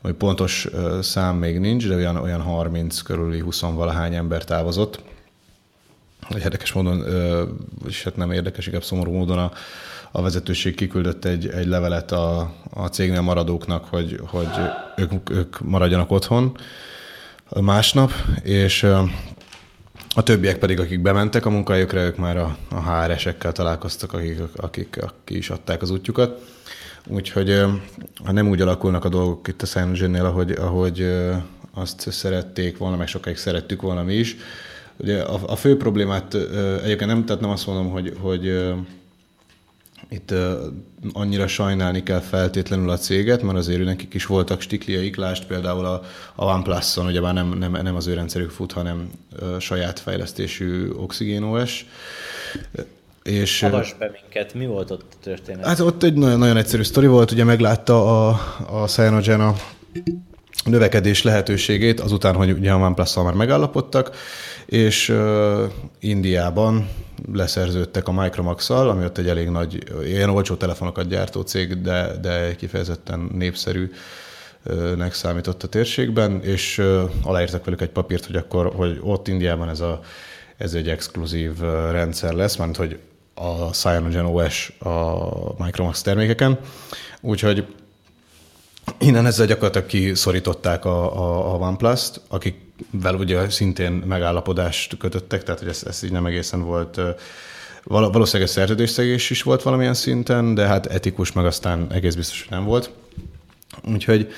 hogy 0.00 0.14
pontos 0.14 0.68
szám 1.00 1.36
még 1.36 1.58
nincs, 1.58 1.88
de 1.88 1.94
olyan, 1.94 2.16
olyan 2.16 2.40
30 2.40 3.00
körüli 3.00 3.40
20 3.40 3.60
valahány 3.60 4.14
ember 4.14 4.44
távozott 4.44 5.02
érdekes 6.34 6.72
módon, 6.72 7.04
és 7.88 8.04
hát 8.04 8.16
nem 8.16 8.32
érdekes, 8.32 8.66
inkább 8.66 8.84
szomorú 8.84 9.12
módon 9.12 9.38
a, 9.38 9.52
a 10.10 10.22
vezetőség 10.22 10.74
kiküldött 10.74 11.24
egy, 11.24 11.48
egy 11.48 11.66
levelet 11.66 12.12
a, 12.12 12.52
a 12.70 12.86
cégnél 12.86 13.20
maradóknak, 13.20 13.84
hogy, 13.84 14.20
hogy 14.26 14.48
ők, 14.96 15.30
ők 15.30 15.60
maradjanak 15.60 16.10
otthon 16.10 16.56
másnap, 17.60 18.12
és 18.42 18.82
a 20.14 20.22
többiek 20.22 20.58
pedig, 20.58 20.80
akik 20.80 21.02
bementek 21.02 21.46
a 21.46 21.50
munkahelyükre, 21.50 22.04
ők 22.04 22.16
már 22.16 22.36
a, 22.36 22.56
a 22.70 22.80
HR-esekkel 22.80 23.52
találkoztak, 23.52 24.12
akik, 24.12 24.40
akik, 24.56 24.98
akik 25.02 25.36
is 25.36 25.50
adták 25.50 25.82
az 25.82 25.90
útjukat. 25.90 26.44
Úgyhogy 27.06 27.60
ha 28.24 28.32
nem 28.32 28.48
úgy 28.48 28.60
alakulnak 28.60 29.04
a 29.04 29.08
dolgok 29.08 29.48
itt 29.48 29.62
a 29.62 29.66
San 29.66 30.14
ahogy, 30.14 30.50
ahogy 30.50 31.08
azt 31.74 32.10
szerették 32.10 32.78
volna, 32.78 32.96
meg 32.96 33.06
sokáig 33.06 33.36
szerettük 33.36 33.82
volna 33.82 34.02
mi 34.02 34.14
is, 34.14 34.36
Ugye 34.96 35.22
a, 35.22 35.40
a 35.46 35.56
fő 35.56 35.76
problémát 35.76 36.34
egyébként 36.82 37.10
nem, 37.10 37.24
tehát 37.24 37.40
nem 37.40 37.50
azt 37.50 37.66
mondom, 37.66 37.90
hogy, 37.90 38.16
hogy 38.20 38.74
itt 40.08 40.34
annyira 41.12 41.46
sajnálni 41.46 42.02
kell 42.02 42.20
feltétlenül 42.20 42.90
a 42.90 42.96
céget, 42.96 43.42
mert 43.42 43.58
azért 43.58 43.84
nekik 43.84 44.14
is 44.14 44.26
voltak 44.26 44.60
stikliaik, 44.60 45.16
lást 45.16 45.46
például 45.46 45.84
a, 45.84 46.02
a 46.34 46.44
OnePlus-on, 46.44 47.06
ugye 47.06 47.20
már 47.20 47.34
nem, 47.34 47.48
nem, 47.58 47.72
nem 47.72 47.94
az 47.94 48.06
ő 48.06 48.14
rendszerük 48.14 48.50
fut, 48.50 48.72
hanem 48.72 49.10
saját 49.58 49.98
fejlesztésű 49.98 50.90
OxygenOS. 50.90 51.86
És, 53.22 53.60
Havas 53.60 53.94
be 53.98 54.10
minket, 54.22 54.54
mi 54.54 54.66
volt 54.66 54.90
ott 54.90 55.12
a 55.12 55.16
történet? 55.22 55.66
Hát 55.66 55.80
ott 55.80 56.02
egy 56.02 56.14
nagyon, 56.14 56.38
nagyon 56.38 56.56
egyszerű 56.56 56.82
sztori 56.82 57.06
volt, 57.06 57.30
ugye 57.30 57.44
meglátta 57.44 58.28
a, 58.28 58.40
a 58.70 58.86
Cyanogen 58.86 59.40
a 59.40 59.54
növekedés 60.64 61.22
lehetőségét, 61.22 62.00
azután, 62.00 62.34
hogy 62.34 62.50
ugye 62.50 62.72
a 62.72 62.76
oneplus 62.76 63.14
már 63.14 63.32
megállapodtak, 63.32 64.16
és 64.66 65.08
uh, 65.08 65.62
Indiában 66.00 66.88
leszerződtek 67.32 68.08
a 68.08 68.12
Micromax-szal, 68.12 68.88
ami 68.88 69.04
ott 69.04 69.18
egy 69.18 69.28
elég 69.28 69.48
nagy, 69.48 69.84
ilyen 70.04 70.30
olcsó 70.30 70.54
telefonokat 70.54 71.08
gyártó 71.08 71.40
cég, 71.40 71.80
de, 71.80 72.16
de 72.20 72.56
kifejezetten 72.56 73.30
népszerű 73.32 73.90
nek 74.96 75.14
számított 75.14 75.62
a 75.62 75.68
térségben, 75.68 76.42
és 76.42 76.78
uh, 76.78 77.02
aláírtak 77.22 77.64
velük 77.64 77.80
egy 77.80 77.90
papírt, 77.90 78.26
hogy 78.26 78.36
akkor, 78.36 78.72
hogy 78.74 78.98
ott 79.02 79.28
Indiában 79.28 79.68
ez, 79.68 79.80
a, 79.80 80.00
ez 80.56 80.74
egy 80.74 80.88
exkluzív 80.88 81.60
rendszer 81.90 82.32
lesz, 82.32 82.56
mert 82.56 82.76
hogy 82.76 82.98
a 83.34 83.70
Cyanogen 83.70 84.24
OS 84.26 84.72
a 84.78 85.64
Micromax 85.64 86.02
termékeken, 86.02 86.58
úgyhogy 87.20 87.66
Innen 88.98 89.26
ezzel 89.26 89.46
gyakorlatilag 89.46 89.86
kiszorították 89.86 90.84
a, 90.84 91.16
a, 91.16 91.54
a 91.54 91.58
OnePlus-t, 91.58 92.20
akikvel 92.28 93.14
ugye 93.14 93.50
szintén 93.50 93.92
megállapodást 93.92 94.96
kötöttek, 94.96 95.42
tehát 95.42 95.60
hogy 95.60 95.68
ez, 95.68 95.82
ez 95.86 96.02
így 96.02 96.12
nem 96.12 96.26
egészen 96.26 96.62
volt 96.62 97.00
valószínűleg 97.88 98.52
szerződésszegés 98.52 99.30
is 99.30 99.42
volt 99.42 99.62
valamilyen 99.62 99.94
szinten, 99.94 100.54
de 100.54 100.66
hát 100.66 100.86
etikus 100.86 101.32
meg 101.32 101.46
aztán 101.46 101.86
egész 101.92 102.14
biztos, 102.14 102.40
hogy 102.40 102.58
nem 102.58 102.64
volt. 102.64 102.90
Úgyhogy, 103.92 104.32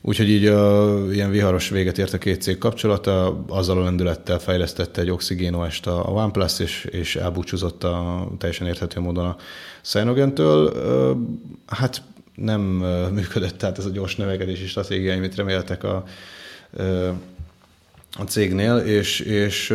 Úgyhogy 0.00 0.28
így 0.28 0.48
uh, 0.48 1.14
ilyen 1.14 1.30
viharos 1.30 1.68
véget 1.68 1.98
ért 1.98 2.12
a 2.12 2.18
két 2.18 2.42
cég 2.42 2.58
kapcsolata, 2.58 3.44
azzal 3.48 3.78
a 3.78 3.82
lendülettel 3.82 4.38
fejlesztette 4.38 5.00
egy 5.00 5.10
oxigénoest 5.10 5.86
a 5.86 6.04
OnePlus, 6.08 6.58
és, 6.58 6.84
és 6.84 7.16
elbúcsúzott 7.16 7.84
a 7.84 8.28
teljesen 8.38 8.66
érthető 8.66 9.00
módon 9.00 9.24
a 9.24 9.36
Cyanogen-től. 9.82 10.72
Hát 11.66 12.02
nem 12.36 12.60
működött 13.12 13.58
tehát 13.58 13.78
ez 13.78 13.84
a 13.84 13.90
gyors 13.90 14.16
növekedési 14.16 14.66
stratégia, 14.66 15.14
amit 15.14 15.34
reméltek 15.34 15.84
a, 15.84 16.04
a 18.18 18.22
cégnél, 18.22 18.76
és, 18.76 19.20
és 19.20 19.70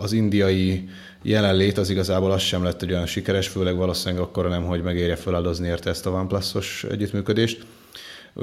az 0.00 0.12
indiai 0.12 0.88
jelenlét 1.22 1.78
az 1.78 1.90
igazából 1.90 2.32
az 2.32 2.42
sem 2.42 2.64
lett 2.64 2.82
egy 2.82 2.92
olyan 2.92 3.06
sikeres, 3.06 3.48
főleg 3.48 3.76
valószínűleg 3.76 4.22
akkor 4.22 4.48
nem, 4.48 4.64
hogy 4.64 4.82
megérje 4.82 5.16
feláldozni 5.16 5.66
érte 5.66 5.90
ezt 5.90 6.06
a 6.06 6.10
OnePlus-os 6.10 6.84
együttműködést. 6.90 7.66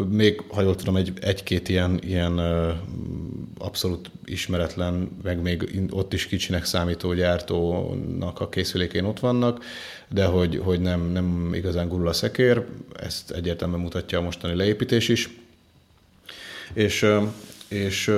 Még, 0.10 0.44
ha 0.48 0.62
jól 0.62 0.76
tudom, 0.76 0.96
egy, 0.96 1.14
egy-két 1.22 1.70
ilyen, 1.70 2.00
ilyen 2.04 2.40
abszolút 3.58 4.12
ismeretlen, 4.26 5.12
meg 5.24 5.42
még 5.42 5.88
ott 5.90 6.14
is 6.14 6.26
kicsinek 6.28 6.66
számító 6.66 7.14
gyártónak 7.14 8.40
a 8.40 8.50
készülékén 8.50 9.06
ott 9.06 9.20
vannak, 9.20 9.64
de 10.08 10.26
hogy, 10.26 10.62
hogy 10.64 10.80
nem, 10.80 11.12
nem 11.12 11.54
igazán 11.54 11.88
gurul 11.88 12.08
a 12.08 12.14
szekér, 12.14 12.66
ezt 13.00 13.32
egyértelműen 13.32 13.82
mutatja 13.82 14.20
a 14.20 14.22
mostani 14.22 14.56
leépítés 14.56 15.08
is. 15.08 15.30
És, 16.74 17.06
és 17.68 18.12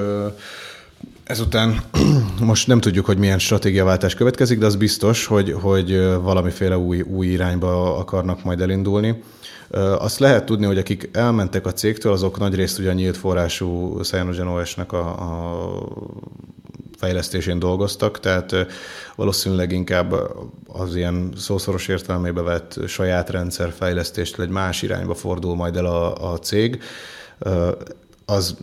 Ezután 1.24 1.82
most 2.39 2.67
nem 2.67 2.80
tudjuk, 2.80 3.05
hogy 3.05 3.17
milyen 3.17 3.39
stratégiaváltás 3.39 4.13
következik, 4.13 4.59
de 4.59 4.65
az 4.65 4.76
biztos, 4.76 5.26
hogy, 5.26 5.55
hogy 5.61 5.97
valamiféle 6.22 6.78
új, 6.78 7.01
új 7.01 7.28
irányba 7.28 7.97
akarnak 7.97 8.43
majd 8.43 8.61
elindulni. 8.61 9.24
Azt 9.97 10.19
lehet 10.19 10.45
tudni, 10.45 10.65
hogy 10.65 10.78
akik 10.78 11.09
elmentek 11.13 11.65
a 11.65 11.74
cégtől, 11.74 12.11
azok 12.11 12.39
nagyrészt 12.39 12.80
ugye 12.80 12.89
a 12.89 12.93
nyílt 12.93 13.17
forrású 13.17 13.99
Cyanogen 14.01 14.47
OS-nek 14.47 14.91
a, 14.91 15.07
a 15.07 15.57
fejlesztésén 16.97 17.59
dolgoztak, 17.59 18.19
tehát 18.19 18.55
valószínűleg 19.15 19.72
inkább 19.72 20.15
az 20.67 20.95
ilyen 20.95 21.34
szószoros 21.38 21.88
értelmébe 21.88 22.41
vett 22.41 22.80
saját 22.88 23.30
rendszerfejlesztést 23.30 24.39
egy 24.39 24.49
más 24.49 24.82
irányba 24.82 25.13
fordul 25.13 25.55
majd 25.55 25.76
el 25.76 25.86
a, 25.86 26.32
a 26.32 26.39
cég. 26.39 26.82
Az 28.26 28.57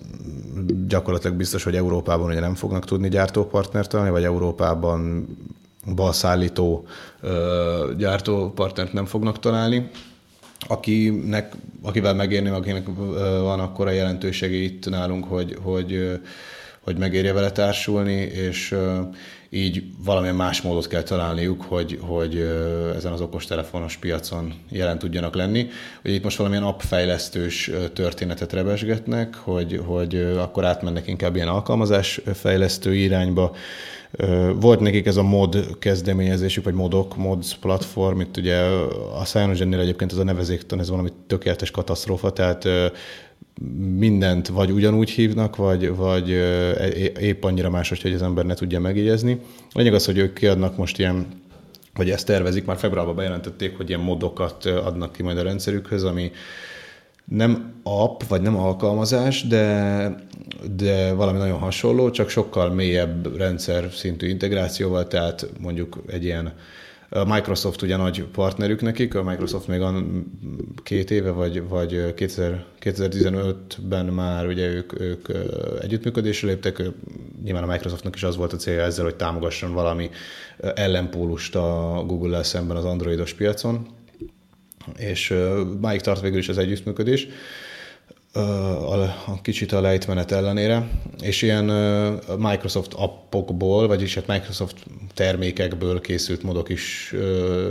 gyakorlatilag 0.89 1.37
biztos, 1.37 1.65
hogy 1.65 1.77
Európában 1.77 2.31
ugye 2.31 2.41
nem 2.41 2.55
fognak 2.55 2.85
tudni 2.85 3.09
gyártópartnert 3.09 3.89
találni, 3.89 4.13
vagy 4.13 4.25
Európában 4.25 5.29
balszállító 5.95 6.87
gyártópartnert 7.97 8.93
nem 8.93 9.05
fognak 9.05 9.39
találni, 9.39 9.91
akinek, 10.67 11.53
akivel 11.83 12.15
megérni, 12.15 12.49
akinek 12.49 12.87
van 13.41 13.61
akkor 13.61 13.87
a 13.87 13.91
jelentősége 13.91 14.57
itt 14.57 14.89
nálunk, 14.89 15.25
hogy, 15.25 15.57
hogy, 15.63 16.21
hogy 16.81 16.97
megérje 16.97 17.33
vele 17.33 17.51
társulni, 17.51 18.21
és 18.21 18.75
így 19.51 19.85
valamilyen 20.05 20.35
más 20.35 20.63
módot 20.63 20.87
kell 20.87 21.03
találniuk, 21.03 21.63
hogy, 21.63 21.99
hogy 22.01 22.37
ezen 22.97 23.13
az 23.13 23.21
okostelefonos 23.21 23.97
piacon 23.97 24.55
jelen 24.71 24.99
tudjanak 24.99 25.35
lenni. 25.35 25.69
Ugye 26.05 26.15
itt 26.15 26.23
most 26.23 26.37
valamilyen 26.37 26.65
appfejlesztős 26.65 27.71
történetet 27.93 28.53
rebesgetnek, 28.53 29.35
hogy, 29.35 29.81
hogy 29.87 30.15
akkor 30.39 30.65
átmennek 30.65 31.07
inkább 31.07 31.37
ilyen 31.37 31.49
alkalmazásfejlesztő 31.49 32.95
irányba, 32.95 33.55
volt 34.55 34.81
nekik 34.81 35.07
ez 35.07 35.17
a 35.17 35.23
mod 35.23 35.79
kezdeményezésük, 35.79 36.65
vagy 36.65 36.75
modok, 36.75 37.17
mods 37.17 37.57
platform, 37.57 38.21
itt 38.21 38.37
ugye 38.37 38.57
a 39.15 39.23
Cyanogen-nél 39.25 39.81
egyébként 39.81 40.13
ez 40.13 40.19
a 40.19 40.25
nevezéktan, 40.25 40.79
ez 40.79 40.91
valami 40.91 41.13
tökéletes 41.27 41.71
katasztrófa, 41.71 42.31
tehát 42.31 42.69
mindent 43.79 44.49
vagy 44.49 44.71
ugyanúgy 44.71 45.11
hívnak, 45.11 45.57
vagy, 45.57 45.97
vagy 45.97 46.29
épp 47.21 47.45
annyira 47.45 47.71
más, 47.71 47.89
hogy 47.89 48.13
az 48.13 48.23
ember 48.23 48.45
ne 48.45 48.55
tudja 48.55 48.81
megjegyezni. 48.81 49.41
Lényeg 49.73 49.95
az, 49.95 50.05
hogy 50.07 50.19
ők 50.19 50.33
kiadnak 50.33 50.77
most 50.77 50.99
ilyen 50.99 51.27
vagy 51.95 52.11
ezt 52.11 52.27
tervezik, 52.27 52.65
már 52.65 52.77
februárban 52.77 53.15
bejelentették, 53.15 53.77
hogy 53.77 53.89
ilyen 53.89 54.01
modokat 54.01 54.65
adnak 54.65 55.13
ki 55.13 55.23
majd 55.23 55.39
a 55.39 55.43
rendszerükhöz, 55.43 56.05
ami 56.05 56.31
nem 57.25 57.73
app, 57.83 58.23
vagy 58.23 58.41
nem 58.41 58.57
alkalmazás, 58.57 59.47
de, 59.47 60.15
de 60.77 61.13
valami 61.13 61.39
nagyon 61.39 61.59
hasonló, 61.59 62.11
csak 62.11 62.29
sokkal 62.29 62.71
mélyebb 62.71 63.37
rendszer 63.37 63.91
szintű 63.93 64.29
integrációval, 64.29 65.07
tehát 65.07 65.51
mondjuk 65.61 66.03
egy 66.07 66.25
ilyen 66.25 66.53
a 67.11 67.25
Microsoft 67.25 67.83
ugye 67.83 67.97
nagy 67.97 68.25
partnerük 68.25 68.83
nekik, 68.83 69.15
a 69.15 69.23
Microsoft 69.23 69.69
még 69.69 69.83
két 70.83 71.11
éve, 71.11 71.31
vagy, 71.31 71.69
vagy 71.69 72.15
2015-ben 72.17 74.07
már 74.07 74.47
ugye 74.47 74.67
ők, 74.67 75.01
ők 75.01 75.29
együttműködésre 75.81 76.49
léptek, 76.49 76.83
nyilván 77.45 77.63
a 77.63 77.73
Microsoftnak 77.73 78.15
is 78.15 78.23
az 78.23 78.37
volt 78.37 78.53
a 78.53 78.57
célja 78.57 78.83
ezzel, 78.83 79.05
hogy 79.05 79.17
támogasson 79.17 79.73
valami 79.73 80.11
ellenpólust 80.75 81.55
a 81.55 82.03
Google-el 82.07 82.43
szemben 82.43 82.77
az 82.77 82.85
androidos 82.85 83.33
piacon, 83.35 83.87
és 84.97 85.35
máig 85.81 86.01
tart 86.01 86.21
végül 86.21 86.39
is 86.39 86.49
az 86.49 86.59
együttműködés 86.59 87.29
a, 88.33 89.03
a 89.27 89.39
kicsit 89.43 89.73
a 89.73 89.81
lejtmenet 89.81 90.33
ellenére, 90.33 90.89
és 91.21 91.43
ilyen 91.43 91.65
Microsoft 92.39 92.93
appokból, 92.93 93.87
vagyis 93.87 94.15
hát 94.15 94.27
Microsoft 94.27 94.77
termékekből 95.15 96.01
készült 96.01 96.43
modok 96.43 96.69
is 96.69 97.15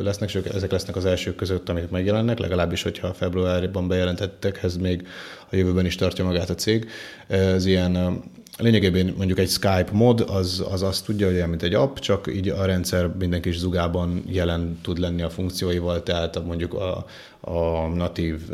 lesznek, 0.03 0.33
és 0.33 0.41
ezek 0.53 0.71
lesznek 0.71 0.95
az 0.95 1.05
elsők 1.05 1.35
között, 1.35 1.69
amik 1.69 1.89
megjelennek, 1.89 2.39
legalábbis, 2.39 2.83
hogyha 2.83 3.13
februárban 3.13 3.87
bejelentettek, 3.87 4.63
ez 4.63 4.77
még 4.77 5.07
a 5.51 5.55
jövőben 5.55 5.85
is 5.85 5.95
tartja 5.95 6.23
magát 6.23 6.49
a 6.49 6.55
cég. 6.55 6.87
Ez 7.27 7.65
ilyen 7.65 8.23
Lényegében 8.57 9.13
mondjuk 9.17 9.39
egy 9.39 9.49
Skype 9.49 9.89
mod 9.91 10.19
az, 10.19 10.65
az 10.71 10.81
azt 10.81 11.05
tudja, 11.05 11.25
hogy 11.25 11.35
olyan, 11.35 11.49
mint 11.49 11.63
egy 11.63 11.73
app, 11.73 11.97
csak 11.97 12.33
így 12.35 12.49
a 12.49 12.65
rendszer 12.65 13.07
minden 13.07 13.41
kis 13.41 13.57
zugában 13.57 14.23
jelen 14.27 14.79
tud 14.81 14.97
lenni 14.97 15.21
a 15.21 15.29
funkcióival, 15.29 16.03
tehát 16.03 16.45
mondjuk 16.45 16.73
a, 16.73 17.05
a 17.47 17.87
natív 17.87 18.49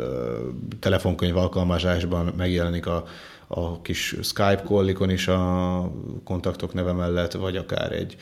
telefonkönyv 0.80 1.36
alkalmazásban 1.36 2.32
megjelenik 2.36 2.86
a, 2.86 3.04
a 3.46 3.80
kis 3.82 4.16
Skype 4.22 4.62
kollikon 4.64 5.10
is 5.10 5.28
a 5.28 5.90
kontaktok 6.24 6.74
neve 6.74 6.92
mellett, 6.92 7.32
vagy 7.32 7.56
akár 7.56 7.92
egy 7.92 8.16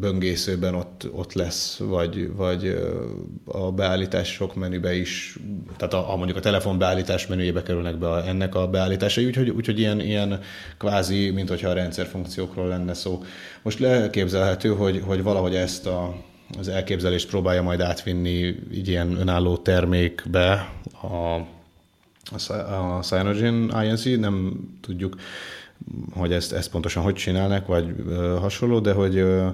böngészőben 0.00 0.74
ott, 0.74 1.08
ott 1.12 1.32
lesz, 1.32 1.78
vagy, 1.78 2.34
vagy 2.34 2.78
a 3.44 3.72
beállítások 3.72 4.54
menübe 4.54 4.94
is, 4.94 5.38
tehát 5.76 5.94
a, 5.94 6.12
a 6.12 6.16
mondjuk 6.16 6.38
a 6.38 6.40
telefon 6.40 6.78
beállítás 6.78 7.26
menüjébe 7.26 7.62
kerülnek 7.62 7.98
be 7.98 8.08
a, 8.08 8.26
ennek 8.26 8.54
a 8.54 8.68
beállításai, 8.68 9.26
úgyhogy, 9.26 9.48
úgyhogy 9.48 9.78
ilyen, 9.78 10.00
ilyen 10.00 10.40
kvázi, 10.78 11.30
mint 11.30 11.48
hogyha 11.48 11.68
a 11.68 11.72
rendszer 11.72 12.06
funkciókról 12.06 12.68
lenne 12.68 12.94
szó. 12.94 13.22
Most 13.62 13.78
leképzelhető, 13.78 14.68
hogy, 14.68 15.02
hogy 15.06 15.22
valahogy 15.22 15.54
ezt 15.54 15.86
a, 15.86 16.14
az 16.58 16.68
elképzelést 16.68 17.28
próbálja 17.28 17.62
majd 17.62 17.80
átvinni 17.80 18.54
így 18.72 18.88
ilyen 18.88 19.16
önálló 19.16 19.56
termékbe 19.56 20.72
a, 21.02 21.34
a, 22.52 23.00
Cyanogen 23.02 23.82
INC, 23.84 24.04
nem 24.04 24.60
tudjuk 24.80 25.16
hogy 26.12 26.32
ezt, 26.32 26.52
ezt 26.52 26.70
pontosan 26.70 27.02
hogy 27.02 27.14
csinálnak, 27.14 27.66
vagy 27.66 27.94
ö, 28.08 28.36
hasonló, 28.40 28.78
de 28.78 28.92
hogy 28.92 29.16
ö, 29.16 29.46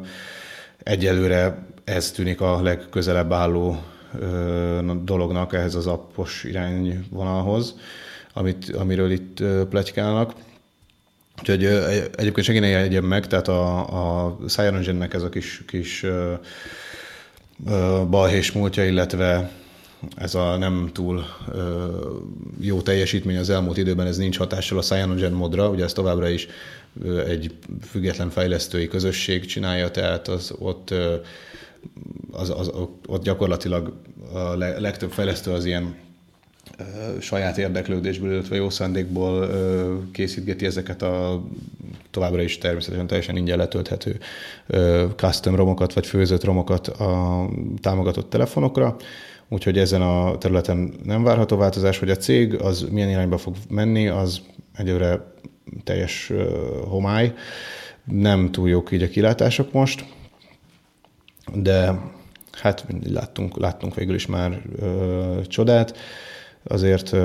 egyelőre 0.83 1.67
ez 1.85 2.11
tűnik 2.11 2.41
a 2.41 2.63
legközelebb 2.63 3.33
álló 3.33 3.83
ö, 4.19 4.93
dolognak 5.03 5.55
ehhez 5.55 5.75
az 5.75 5.87
appos 5.87 6.45
irányvonalhoz, 6.45 7.75
amit, 8.33 8.71
amiről 8.71 9.11
itt 9.11 9.43
pletykálnak. 9.69 10.35
Úgyhogy 11.39 11.65
egyébként 12.17 12.47
senki 12.47 12.61
ne 12.61 13.01
meg, 13.01 13.27
tehát 13.27 13.49
a, 13.49 14.27
a 14.27 14.37
CyanogenNek 14.49 15.15
ez 15.15 15.23
a 15.23 15.29
kis, 15.29 15.63
kis 15.67 16.03
ö, 16.03 16.09
ö, 16.09 16.35
balhés 18.11 18.53
múltja, 18.53 18.85
illetve 18.85 19.51
ez 20.17 20.35
a 20.35 20.57
nem 20.57 20.91
túl 20.93 21.25
ö, 21.53 21.87
jó 22.61 22.81
teljesítmény 22.81 23.37
az 23.37 23.51
elmúlt 23.51 23.77
időben, 23.77 24.07
ez 24.07 24.17
nincs 24.17 24.39
hatással 24.39 24.79
a 24.79 24.83
Cyanogen 24.83 25.33
modra, 25.33 25.69
ugye 25.69 25.85
ez 25.85 25.93
továbbra 25.93 26.29
is 26.29 26.47
ö, 27.03 27.25
egy 27.27 27.55
független 27.83 28.31
fejlesztői 28.31 28.89
közösség 28.89 29.47
csinálja, 29.47 29.91
tehát 29.91 30.29
az 30.29 30.55
ott, 30.59 30.91
ö, 30.91 31.15
az, 32.31 32.51
az, 32.51 32.71
ott 33.07 33.23
gyakorlatilag 33.23 33.93
a 34.33 34.57
legtöbb 34.57 35.11
fejlesztő 35.11 35.51
az 35.53 35.65
ilyen 35.65 35.95
saját 37.21 37.59
érdeklődésből, 37.59 38.33
illetve 38.33 38.57
jó 38.57 38.71
szándékból 38.71 39.51
készítgeti 40.13 40.67
ezeket 40.67 41.03
a 41.03 41.43
továbbra 42.11 42.43
is 42.43 42.59
természetesen 42.59 43.07
teljesen 43.07 43.37
ingyen 43.37 43.59
letölthető 43.59 44.19
custom 45.17 45.55
romokat, 45.55 45.93
vagy 45.93 46.07
főzött 46.07 46.45
romokat 46.45 46.89
a 46.89 47.45
támogatott 47.81 48.31
telefonokra 48.31 48.97
úgyhogy 49.49 49.79
ezen 49.79 50.03
a 50.03 50.39
területen 50.39 50.93
nem 51.05 51.23
várható 51.23 51.57
változás, 51.57 51.99
hogy 51.99 52.11
a 52.11 52.17
cég 52.17 52.55
az 52.55 52.87
milyen 52.91 53.09
irányba 53.09 53.39
fog 53.39 53.57
menni, 53.69 54.09
az 54.09 54.41
egyőre 54.77 55.33
teljes 55.85 56.33
homály. 56.89 57.35
Nem 58.05 58.51
túl 58.53 58.69
jók 58.69 58.93
így 58.93 59.03
a 59.03 59.09
kilátások 59.09 59.73
most, 59.73 60.05
de 61.55 62.01
hát 62.53 62.87
láttunk, 63.11 63.59
láttunk 63.59 63.95
végül 63.95 64.15
is 64.15 64.27
már 64.27 64.63
ö, 64.79 65.41
csodát. 65.47 65.99
Azért 66.69 67.17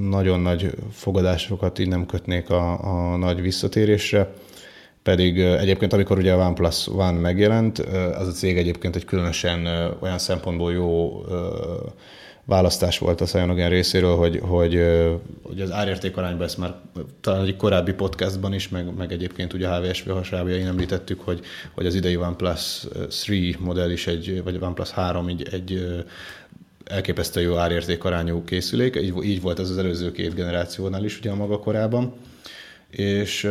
nagyon 0.00 0.40
nagy 0.40 0.70
fogadásokat 0.92 1.78
így 1.78 1.88
nem 1.88 2.06
kötnék 2.06 2.50
a, 2.50 2.84
a 3.12 3.16
nagy 3.16 3.40
visszatérésre. 3.40 4.32
Pedig 5.02 5.40
egyébként, 5.40 5.92
amikor 5.92 6.18
ugye 6.18 6.32
a 6.32 6.46
OnePlus 6.46 6.88
One 6.88 7.18
megjelent, 7.18 7.78
az 8.18 8.28
a 8.28 8.32
cég 8.32 8.58
egyébként 8.58 8.96
egy 8.96 9.04
különösen 9.04 9.66
olyan 10.00 10.18
szempontból 10.18 10.72
jó 10.72 11.22
választás 12.46 12.98
volt 12.98 13.20
a 13.20 13.24
Cyanogen 13.24 13.70
részéről, 13.70 14.16
hogy, 14.16 14.40
hogy, 14.42 14.82
hogy 15.42 15.60
az 15.60 15.70
árérték 15.70 16.16
arányban 16.16 16.46
ezt 16.46 16.58
már 16.58 16.74
talán 17.20 17.44
egy 17.44 17.56
korábbi 17.56 17.92
podcastban 17.92 18.54
is, 18.54 18.68
meg, 18.68 18.94
meg 18.96 19.12
egyébként 19.12 19.52
ugye 19.52 19.68
a 19.68 19.80
HVSV 19.80 20.10
hasábjain 20.10 20.66
említettük, 20.66 21.20
hogy, 21.20 21.40
hogy 21.74 21.86
az 21.86 21.94
idei 21.94 22.16
OnePlus 22.16 22.86
3 23.26 23.54
modell 23.58 23.90
is 23.90 24.06
egy, 24.06 24.42
vagy 24.42 24.58
OnePlus 24.60 24.90
3 24.90 25.26
egy, 25.26 25.48
egy 25.52 26.04
elképesztő 26.90 27.40
jó 27.40 27.56
árértékarányú 27.56 28.44
készülék, 28.44 28.96
így, 28.96 29.24
így 29.24 29.40
volt 29.40 29.58
ez 29.58 29.70
az 29.70 29.78
előző 29.78 30.12
két 30.12 30.34
generációnál 30.34 31.04
is 31.04 31.18
ugye 31.18 31.30
a 31.30 31.34
maga 31.34 31.58
korában 31.58 32.14
és 32.90 33.50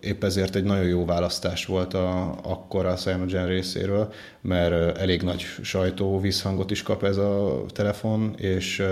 épp 0.00 0.24
ezért 0.24 0.54
egy 0.54 0.64
nagyon 0.64 0.84
jó 0.84 1.04
választás 1.04 1.66
volt 1.66 1.94
a, 1.94 2.38
akkor 2.42 2.86
a 2.86 2.94
Cyanogen 2.94 3.46
részéről, 3.46 4.12
mert 4.40 4.98
elég 4.98 5.22
nagy 5.22 5.44
sajtó 5.62 6.20
visszhangot 6.20 6.70
is 6.70 6.82
kap 6.82 7.02
ez 7.02 7.16
a 7.16 7.62
telefon, 7.68 8.34
és 8.36 8.82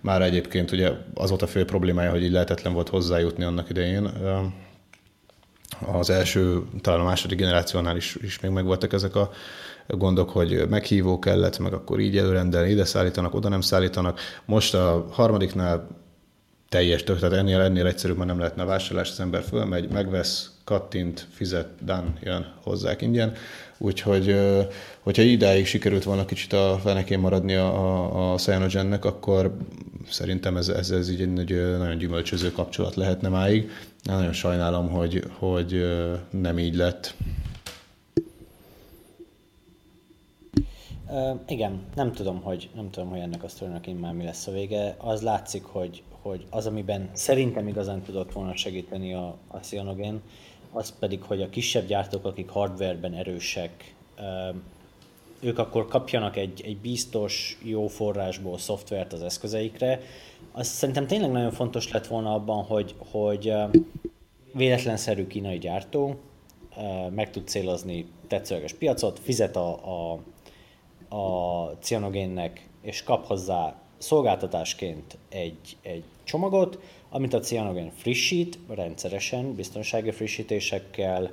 már 0.00 0.22
egyébként 0.22 0.72
ugye 0.72 0.90
az 1.14 1.28
volt 1.28 1.42
a 1.42 1.46
fő 1.46 1.64
problémája, 1.64 2.10
hogy 2.10 2.22
így 2.22 2.32
lehetetlen 2.32 2.72
volt 2.72 2.88
hozzájutni 2.88 3.44
annak 3.44 3.70
idején. 3.70 4.10
Az 5.86 6.10
első, 6.10 6.62
talán 6.80 7.00
a 7.00 7.04
második 7.04 7.38
generációnál 7.38 7.96
is, 7.96 8.16
is 8.22 8.40
még 8.40 8.50
megvoltak 8.50 8.92
ezek 8.92 9.16
a 9.16 9.30
gondok, 9.86 10.30
hogy 10.30 10.66
meghívó 10.68 11.18
kellett, 11.18 11.58
meg 11.58 11.72
akkor 11.72 12.00
így 12.00 12.18
előrendelni, 12.18 12.70
ide 12.70 12.84
szállítanak, 12.84 13.34
oda 13.34 13.48
nem 13.48 13.60
szállítanak. 13.60 14.20
Most 14.44 14.74
a 14.74 15.06
harmadiknál 15.10 15.88
teljes 16.68 17.02
tök, 17.02 17.18
tehát 17.18 17.34
ennél, 17.34 17.60
ennél 17.60 17.86
egyszerűbb 17.86 18.16
már 18.16 18.26
nem 18.26 18.38
lehetne 18.38 18.62
a 18.62 18.66
vásárlás, 18.66 19.10
az 19.10 19.20
ember 19.20 19.42
fölmegy, 19.42 19.88
megvesz, 19.90 20.50
kattint, 20.64 21.26
fizet, 21.30 21.68
done, 21.80 22.12
jön 22.22 22.52
hozzák 22.62 23.02
ingyen. 23.02 23.32
Úgyhogy, 23.78 24.36
hogyha 25.00 25.22
idáig 25.22 25.66
sikerült 25.66 26.04
volna 26.04 26.24
kicsit 26.24 26.52
a 26.52 26.78
fenekén 26.82 27.18
maradni 27.18 27.54
a, 27.54 27.66
a, 27.66 28.32
a 28.32 28.36
Cyanogennek, 28.36 29.04
akkor 29.04 29.56
szerintem 30.10 30.56
ez, 30.56 30.68
ez, 30.68 30.90
ez 30.90 31.10
így 31.10 31.20
egy 31.20 31.32
nagyon 31.32 31.98
gyümölcsöző 31.98 32.52
kapcsolat 32.52 32.94
lehetne 32.94 33.28
máig. 33.28 33.70
Nagyon 34.02 34.32
sajnálom, 34.32 34.88
hogy, 34.88 35.24
hogy 35.38 35.84
nem 36.30 36.58
így 36.58 36.74
lett. 36.74 37.14
Uh, 41.08 41.40
igen, 41.48 41.80
nem 41.94 42.12
tudom, 42.12 42.42
hogy, 42.42 42.70
nem 42.74 42.90
tudom, 42.90 43.08
hogy 43.08 43.18
ennek 43.18 43.42
a 43.42 43.48
sztorinak 43.48 44.00
már 44.00 44.12
mi 44.12 44.24
lesz 44.24 44.46
a 44.46 44.52
vége. 44.52 44.94
Az 44.98 45.22
látszik, 45.22 45.64
hogy, 45.64 46.02
hogy 46.22 46.46
az, 46.50 46.66
amiben 46.66 47.10
szerintem 47.12 47.68
igazán 47.68 48.02
tudott 48.02 48.32
volna 48.32 48.56
segíteni 48.56 49.14
a, 49.14 49.36
a 49.48 49.56
Cyanogen, 49.56 50.22
az 50.72 50.94
pedig, 50.98 51.22
hogy 51.22 51.42
a 51.42 51.48
kisebb 51.48 51.86
gyártók, 51.86 52.24
akik 52.24 52.48
hardwareben 52.48 53.14
erősek, 53.14 53.94
uh, 54.18 54.56
ők 55.40 55.58
akkor 55.58 55.86
kapjanak 55.86 56.36
egy, 56.36 56.62
egy 56.64 56.76
biztos, 56.76 57.58
jó 57.62 57.86
forrásból 57.86 58.58
szoftvert 58.58 59.12
az 59.12 59.22
eszközeikre. 59.22 60.00
Az 60.52 60.66
szerintem 60.66 61.06
tényleg 61.06 61.30
nagyon 61.30 61.52
fontos 61.52 61.92
lett 61.92 62.06
volna 62.06 62.34
abban, 62.34 62.64
hogy, 62.64 62.94
hogy 63.10 63.48
uh, 63.48 63.70
véletlenszerű 64.52 65.26
kínai 65.26 65.58
gyártó 65.58 66.16
meg 67.10 67.30
tud 67.30 67.48
célozni 67.48 68.06
tetszőleges 68.28 68.72
piacot, 68.72 69.18
fizet 69.18 69.56
a, 69.56 69.70
a 70.12 70.18
a 71.14 71.76
cianogénnek, 71.80 72.68
és 72.82 73.02
kap 73.02 73.26
hozzá 73.26 73.74
szolgáltatásként 73.98 75.18
egy, 75.28 75.76
egy 75.82 76.04
csomagot, 76.24 76.78
amit 77.10 77.34
a 77.34 77.40
cianogen 77.40 77.90
frissít 77.96 78.58
rendszeresen, 78.68 79.54
biztonsági 79.54 80.10
frissítésekkel, 80.10 81.30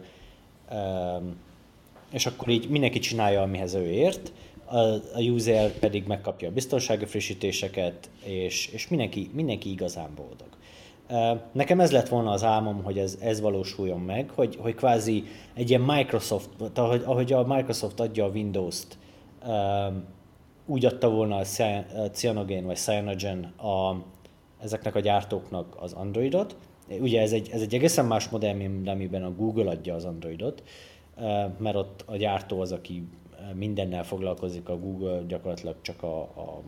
és 2.12 2.26
akkor 2.26 2.50
így 2.50 2.70
mindenki 2.70 3.00
csinálja, 3.00 3.42
amihez 3.42 3.74
ő 3.74 3.92
ért, 3.92 4.32
a, 4.66 5.22
user 5.22 5.72
pedig 5.72 6.06
megkapja 6.08 6.50
a 6.50 6.52
biztonsági 6.52 7.06
frissítéseket, 7.06 8.10
és, 8.24 8.68
és 8.68 8.88
mindenki, 8.88 9.30
mindenki 9.34 9.72
igazán 9.72 10.10
boldog. 10.16 10.48
Nekem 11.52 11.80
ez 11.80 11.92
lett 11.92 12.08
volna 12.08 12.32
az 12.32 12.44
álmom, 12.44 12.84
hogy 12.84 12.98
ez, 12.98 13.18
ez 13.22 13.42
valósuljon 13.42 14.00
meg, 14.00 14.30
hogy, 14.30 14.56
hogy 14.60 14.76
kvázi 14.76 15.24
egy 15.54 15.70
ilyen 15.70 15.82
Microsoft, 15.82 16.50
ahogy, 16.74 17.02
ahogy 17.06 17.34
a 17.34 17.44
Microsoft 17.48 18.00
adja 18.00 18.26
a 18.26 18.30
Windows-t 18.30 18.98
úgy 20.66 20.86
adta 20.86 21.10
volna 21.10 21.36
a 21.36 21.44
Cyanogen 22.12 22.66
vagy 22.66 22.78
Cyanogen 22.78 23.44
a, 23.44 24.04
ezeknek 24.62 24.96
a 24.96 25.00
gyártóknak 25.00 25.76
az 25.80 25.94
Androidot. 25.94 26.56
Ugye 27.00 27.22
ez 27.22 27.32
egy, 27.32 27.50
ez 27.52 27.62
egy 27.62 27.74
egészen 27.74 28.06
más 28.06 28.30
modell, 28.30 28.54
mint 28.54 28.88
amiben 28.88 29.24
a 29.24 29.36
Google 29.36 29.70
adja 29.70 29.96
az 29.96 30.06
Androidot, 30.06 30.64
mert 31.58 31.76
ott 31.76 32.04
a 32.06 32.16
gyártó 32.16 32.62
az, 32.62 32.72
aki 32.72 33.08
mindennel 33.54 34.04
foglalkozik, 34.04 34.70
a 34.70 34.80
Google 34.80 35.22
gyakorlatilag 35.28 35.76
csak 35.82 36.04
a, 36.04 36.22
a 36.22 36.62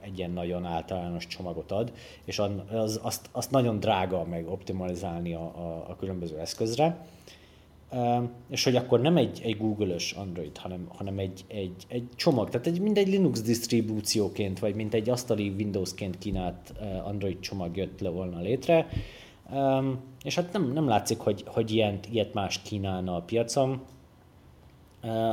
egy 0.00 0.18
ilyen 0.18 0.30
nagyon 0.30 0.64
általános 0.64 1.26
csomagot 1.26 1.72
ad, 1.72 1.92
és 2.24 2.38
az, 2.38 3.00
azt, 3.02 3.28
azt 3.32 3.50
nagyon 3.50 3.80
drága 3.80 4.24
meg 4.24 4.48
optimalizálni 4.48 5.34
a, 5.34 5.40
a, 5.40 5.84
a 5.88 5.96
különböző 5.96 6.38
eszközre 6.38 7.06
és 8.50 8.64
hogy 8.64 8.76
akkor 8.76 9.00
nem 9.00 9.16
egy, 9.16 9.40
egy 9.44 9.56
Google-ös 9.56 10.12
Android, 10.12 10.56
hanem, 10.56 10.86
hanem 10.88 11.18
egy, 11.18 11.44
egy, 11.48 11.84
egy 11.88 12.08
csomag, 12.16 12.50
tehát 12.50 12.66
egy, 12.66 12.80
mint 12.80 12.98
egy 12.98 13.08
Linux 13.08 13.42
disztribúcióként, 13.42 14.58
vagy 14.58 14.74
mint 14.74 14.94
egy 14.94 15.10
asztali 15.10 15.48
Windowsként 15.48 16.18
kínált 16.18 16.72
Android 17.04 17.40
csomag 17.40 17.76
jött 17.76 18.00
le 18.00 18.08
volna 18.08 18.40
létre, 18.40 18.86
és 20.24 20.34
hát 20.34 20.52
nem, 20.52 20.72
nem 20.72 20.88
látszik, 20.88 21.18
hogy, 21.18 21.44
hogy 21.46 21.70
ilyen, 21.70 21.98
ilyet 22.10 22.34
más 22.34 22.62
kínálna 22.62 23.16
a 23.16 23.20
piacon, 23.20 23.82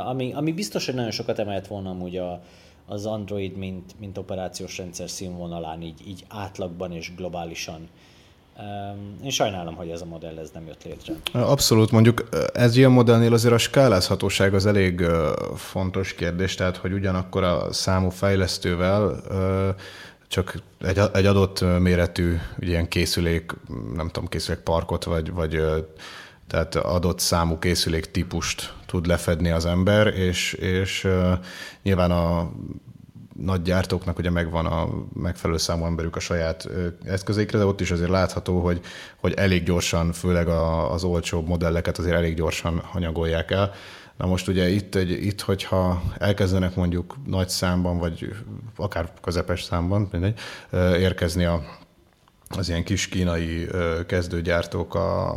ami, 0.06 0.34
ami 0.34 0.52
biztos, 0.52 0.86
hogy 0.86 0.96
nagyon 0.96 1.12
sokat 1.12 1.40
emelt 1.40 1.68
volna 1.68 1.90
amúgy 1.90 2.18
a, 2.18 2.42
az 2.86 3.06
Android, 3.06 3.58
mint, 3.58 4.00
mint 4.00 4.18
operációs 4.18 4.78
rendszer 4.78 5.10
színvonalán, 5.10 5.82
így, 5.82 6.08
így 6.08 6.26
átlagban 6.28 6.92
és 6.92 7.16
globálisan. 7.16 7.90
Én 9.24 9.30
sajnálom, 9.30 9.76
hogy 9.76 9.90
ez 9.90 10.02
a 10.02 10.06
modell 10.06 10.38
ez 10.38 10.50
nem 10.54 10.68
jött 10.68 10.84
létre. 10.84 11.14
Abszolút, 11.32 11.92
mondjuk 11.92 12.30
ez 12.54 12.78
ilyen 12.78 12.92
modellnél 12.92 13.34
azért 13.34 13.54
a 13.54 13.58
skálázhatóság 13.58 14.54
az 14.54 14.66
elég 14.66 15.06
fontos 15.56 16.14
kérdés, 16.14 16.56
tehát 16.56 16.78
hogy 16.78 16.94
ugyanakkor 16.94 17.44
a 17.44 17.74
számú 17.74 18.10
fejlesztővel 18.10 19.22
csak 20.28 20.62
egy, 20.82 21.00
egy 21.14 21.26
adott 21.26 21.80
méretű 21.80 22.38
ilyen 22.60 22.88
készülék, 22.88 23.52
nem 23.94 24.08
tudom, 24.08 24.30
készülék 24.30 24.60
parkot, 24.60 25.04
vagy, 25.04 25.32
vagy 25.32 25.64
tehát 26.48 26.76
adott 26.76 27.20
számú 27.20 27.60
készülék 27.60 28.12
típust 28.12 28.74
tud 28.86 29.06
lefedni 29.06 29.50
az 29.50 29.66
ember, 29.66 30.08
és, 30.08 30.54
és 30.54 31.08
nyilván 31.84 32.12
a 32.12 32.52
nagy 33.44 33.62
gyártóknak 33.62 34.18
ugye 34.18 34.30
megvan 34.30 34.66
a 34.66 34.90
megfelelő 35.14 35.58
számú 35.58 35.86
emberük 35.86 36.16
a 36.16 36.20
saját 36.20 36.70
eszközékre, 37.04 37.58
de 37.58 37.66
ott 37.66 37.82
is 37.82 37.92
azért 37.92 38.10
látható, 38.10 38.60
hogy, 38.60 38.82
hogy 39.20 39.34
elég 39.34 39.64
gyorsan, 39.64 40.12
főleg 40.12 40.48
a, 40.48 40.92
az 40.92 41.04
olcsóbb 41.04 41.48
modelleket 41.48 41.98
azért 41.98 42.16
elég 42.16 42.36
gyorsan 42.36 42.80
hanyagolják 42.80 43.52
el. 43.52 43.72
Na 44.18 44.26
most 44.28 44.48
ugye 44.48 44.70
itt, 44.70 44.96
egy, 44.96 45.12
itt, 45.12 45.42
hogyha 45.42 46.04
elkezdenek 46.18 46.76
mondjuk 46.76 47.16
nagy 47.26 47.50
számban, 47.50 47.98
vagy 47.98 48.36
akár 48.76 49.12
közepes 49.22 49.64
számban, 49.64 50.10
mindegy, 50.12 50.40
érkezni 51.00 51.46
a, 51.46 51.64
az 52.50 52.70
ilyen 52.70 52.84
kis 52.84 53.08
kínai 53.08 53.68
kezdőgyártók 54.08 54.96
a, 54.96 55.30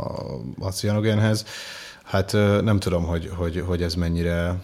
a 0.59 0.69
cianogenhez, 0.71 1.45
hát 2.03 2.31
nem 2.61 2.79
tudom, 2.79 3.03
hogy, 3.05 3.31
hogy, 3.35 3.63
hogy 3.67 3.81
ez 3.81 3.93
mennyire 3.93 4.55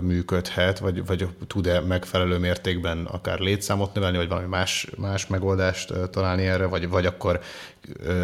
működhet, 0.00 0.78
vagy, 0.78 1.06
vagy 1.06 1.28
tud-e 1.46 1.80
megfelelő 1.80 2.38
mértékben 2.38 3.04
akár 3.04 3.38
létszámot 3.38 3.94
növelni, 3.94 4.16
vagy 4.16 4.28
valami 4.28 4.46
más, 4.46 4.88
más 4.96 5.26
megoldást 5.26 5.92
találni 6.10 6.46
erre, 6.46 6.66
vagy, 6.66 6.88
vagy 6.88 7.06
akkor 7.06 7.40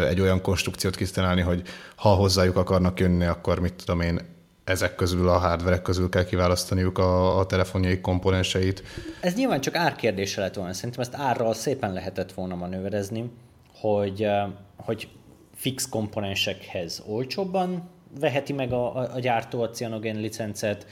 egy 0.07 0.19
olyan 0.19 0.41
konstrukciót 0.41 0.95
kisztalálni, 0.95 1.41
hogy 1.41 1.61
ha 1.95 2.09
hozzájuk 2.09 2.55
akarnak 2.55 2.99
jönni, 2.99 3.25
akkor 3.25 3.59
mit 3.59 3.73
tudom 3.73 4.01
én, 4.01 4.19
ezek 4.63 4.95
közül, 4.95 5.29
a 5.29 5.37
hardverek 5.37 5.81
közül 5.81 6.09
kell 6.09 6.25
kiválasztaniuk 6.25 6.97
a, 6.97 7.39
a 7.39 7.45
telefonjaik 7.45 8.01
komponenseit. 8.01 8.83
Ez 9.21 9.33
nyilván 9.33 9.61
csak 9.61 9.75
árkérdése 9.75 10.41
lett 10.41 10.53
volna. 10.53 10.73
Szerintem 10.73 11.01
ezt 11.01 11.15
árral 11.15 11.53
szépen 11.53 11.93
lehetett 11.93 12.31
volna 12.33 12.55
manőverezni, 12.55 13.31
hogy, 13.73 14.27
hogy 14.75 15.07
fix 15.55 15.89
komponensekhez 15.89 17.03
olcsóbban 17.07 17.89
veheti 18.19 18.53
meg 18.53 18.71
a, 18.71 18.95
a, 18.95 19.15
a 19.15 19.19
gyártó 19.19 19.61
a 19.61 19.69
cianogen 19.69 20.19
licencet, 20.19 20.85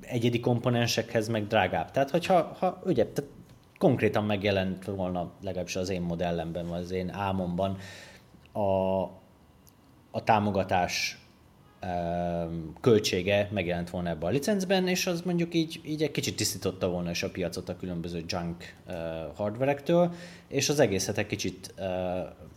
egyedi 0.00 0.40
komponensekhez 0.40 1.28
meg 1.28 1.46
drágább. 1.46 1.90
Tehát, 1.90 2.10
hogyha 2.10 2.56
ha, 2.58 2.80
ugye, 2.84 3.06
tehát 3.06 3.30
konkrétan 3.78 4.24
megjelent 4.24 4.84
volna 4.84 5.32
legalábbis 5.42 5.76
az 5.76 5.88
én 5.88 6.02
modellemben, 6.02 6.66
vagy 6.66 6.80
az 6.80 6.90
én 6.90 7.10
álmomban 7.10 7.76
a, 8.52 9.00
a 10.10 10.24
támogatás 10.24 11.18
költsége 12.80 13.48
megjelent 13.52 13.90
volna 13.90 14.08
ebbe 14.08 14.26
a 14.26 14.30
licencben, 14.30 14.88
és 14.88 15.06
az 15.06 15.20
mondjuk 15.20 15.54
így, 15.54 15.80
így 15.84 16.02
egy 16.02 16.10
kicsit 16.10 16.36
tisztította 16.36 16.88
volna 16.88 17.10
is 17.10 17.22
a 17.22 17.30
piacot 17.30 17.68
a 17.68 17.76
különböző 17.76 18.24
junk 18.28 18.74
hardverektől, 19.34 20.12
és 20.48 20.68
az 20.68 20.78
egészet 20.80 21.18
egy 21.18 21.26
kicsit 21.26 21.74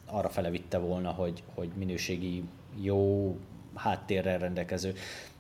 arra 0.06 0.30
fele 0.30 0.50
vitte 0.50 0.78
volna, 0.78 1.10
hogy, 1.10 1.44
hogy 1.56 1.70
minőségi, 1.76 2.44
jó 2.82 3.36
háttérrel 3.76 4.38
rendelkező 4.38 4.94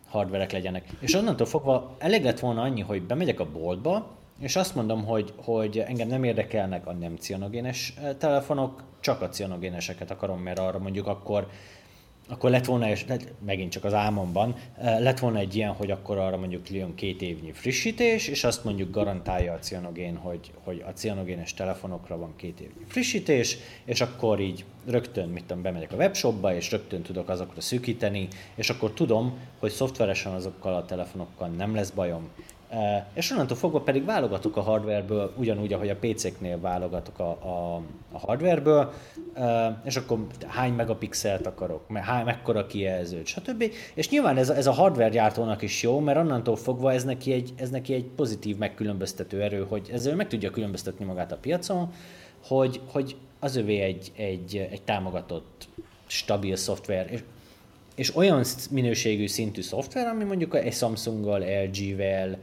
hardverek 0.07 0.51
legyenek. 0.51 0.89
És 0.99 1.13
onnantól 1.13 1.47
fogva 1.47 1.95
elég 1.97 2.23
lett 2.23 2.39
volna 2.39 2.61
annyi, 2.61 2.81
hogy 2.81 3.01
bemegyek 3.01 3.39
a 3.39 3.51
boltba, 3.51 4.17
és 4.39 4.55
azt 4.55 4.75
mondom, 4.75 5.05
hogy, 5.05 5.33
hogy 5.35 5.79
engem 5.79 6.07
nem 6.07 6.23
érdekelnek 6.23 6.87
a 6.87 6.93
nem 6.93 7.15
cianogénes 7.15 7.93
telefonok, 8.17 8.83
csak 8.99 9.21
a 9.21 9.29
cianogéneseket 9.29 10.11
akarom, 10.11 10.39
mert 10.39 10.59
arra 10.59 10.79
mondjuk 10.79 11.07
akkor 11.07 11.47
akkor 12.29 12.49
lett 12.49 12.65
volna, 12.65 12.89
és 12.89 13.05
megint 13.45 13.71
csak 13.71 13.83
az 13.83 13.93
álmomban, 13.93 14.55
lett 14.81 15.19
volna 15.19 15.39
egy 15.39 15.55
ilyen, 15.55 15.71
hogy 15.71 15.91
akkor 15.91 16.17
arra 16.17 16.37
mondjuk 16.37 16.71
jön 16.71 16.95
két 16.95 17.21
évnyi 17.21 17.51
frissítés, 17.51 18.27
és 18.27 18.43
azt 18.43 18.63
mondjuk 18.63 18.91
garantálja 18.91 19.53
a 19.53 19.59
cianogén, 19.59 20.15
hogy, 20.15 20.51
hogy 20.63 20.83
a 20.87 20.91
cianogénes 20.91 21.53
telefonokra 21.53 22.17
van 22.17 22.33
két 22.35 22.59
évnyi 22.59 22.83
frissítés, 22.87 23.57
és 23.85 24.01
akkor 24.01 24.39
így 24.39 24.65
rögtön, 24.87 25.29
mit 25.29 25.43
tudom, 25.43 25.61
bemegyek 25.61 25.91
a 25.91 25.95
webshopba, 25.95 26.55
és 26.55 26.71
rögtön 26.71 27.01
tudok 27.01 27.29
azokra 27.29 27.61
szűkíteni, 27.61 28.27
és 28.55 28.69
akkor 28.69 28.91
tudom, 28.91 29.37
hogy 29.59 29.71
szoftveresen 29.71 30.33
azokkal 30.33 30.75
a 30.75 30.85
telefonokkal 30.85 31.47
nem 31.47 31.75
lesz 31.75 31.89
bajom, 31.89 32.29
és 33.13 33.31
onnantól 33.31 33.57
fogva 33.57 33.79
pedig 33.81 34.05
válogatok 34.05 34.57
a 34.57 34.61
hardwareből, 34.61 35.33
ugyanúgy, 35.37 35.73
ahogy 35.73 35.89
a 35.89 35.95
PC-knél 35.95 36.59
válogatok 36.59 37.19
a, 37.19 37.29
a, 37.29 37.81
a 38.11 38.19
hardwareből, 38.19 38.93
és 39.83 39.95
akkor 39.95 40.25
hány 40.47 40.73
megapixelt 40.73 41.45
akarok, 41.45 41.97
hány, 41.97 42.25
mekkora 42.25 42.65
kijelzőt, 42.65 43.25
stb. 43.25 43.63
És 43.93 44.09
nyilván 44.09 44.37
ez, 44.37 44.49
ez 44.49 44.67
a 44.67 44.71
hardware 44.71 45.09
gyártónak 45.09 45.61
is 45.61 45.83
jó, 45.83 45.99
mert 45.99 46.17
onnantól 46.17 46.55
fogva 46.55 46.93
ez 46.93 47.03
neki 47.03 47.31
egy, 47.31 47.53
ez 47.55 47.69
neki 47.69 47.93
egy 47.93 48.05
pozitív 48.15 48.57
megkülönböztető 48.57 49.41
erő, 49.41 49.65
hogy 49.69 49.89
ezzel 49.93 50.15
meg 50.15 50.27
tudja 50.27 50.49
különböztetni 50.49 51.05
magát 51.05 51.31
a 51.31 51.37
piacon, 51.37 51.91
hogy, 52.47 52.81
hogy 52.91 53.15
az 53.39 53.55
övé 53.55 53.79
egy, 53.79 54.11
egy, 54.15 54.67
egy 54.71 54.81
támogatott, 54.81 55.67
stabil 56.07 56.55
szoftver, 56.55 57.11
és 57.11 57.23
és 57.95 58.15
olyan 58.15 58.43
minőségű 58.71 59.27
szintű 59.27 59.61
szoftver, 59.61 60.07
ami 60.07 60.23
mondjuk 60.23 60.55
egy 60.55 60.73
Samsunggal, 60.73 61.39
LG-vel, 61.39 62.37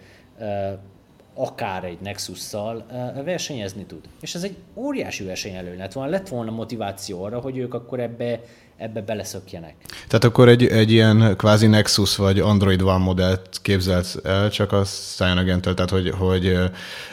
akár 1.35 1.85
egy 1.85 1.99
Nexus-szal 2.01 2.87
versenyezni 3.25 3.85
tud. 3.85 4.01
És 4.21 4.35
ez 4.35 4.43
egy 4.43 4.57
óriási 4.75 5.25
versenyelő 5.25 5.77
lett 5.77 5.93
volna, 5.93 6.11
lett 6.11 6.29
volna 6.29 6.51
motiváció 6.51 7.23
arra, 7.25 7.41
hogy 7.41 7.57
ők 7.57 7.75
akkor 7.75 8.01
ebbe, 8.01 8.41
ebbe 8.77 9.01
beleszökjenek. 9.03 9.75
Tehát 10.09 10.25
akkor 10.25 10.49
egy, 10.49 10.67
egy 10.67 10.91
ilyen 10.91 11.35
kvázi 11.37 11.67
Nexus 11.67 12.17
vagy 12.17 12.39
Android 12.39 12.83
One 12.83 13.05
modellt 13.05 13.59
képzelsz 13.63 14.19
el, 14.25 14.51
csak 14.51 14.73
a 14.73 14.83
Cyanogen-től, 15.17 15.75
tehát 15.75 15.91
hogy, 15.91 16.11
hogy 16.11 16.59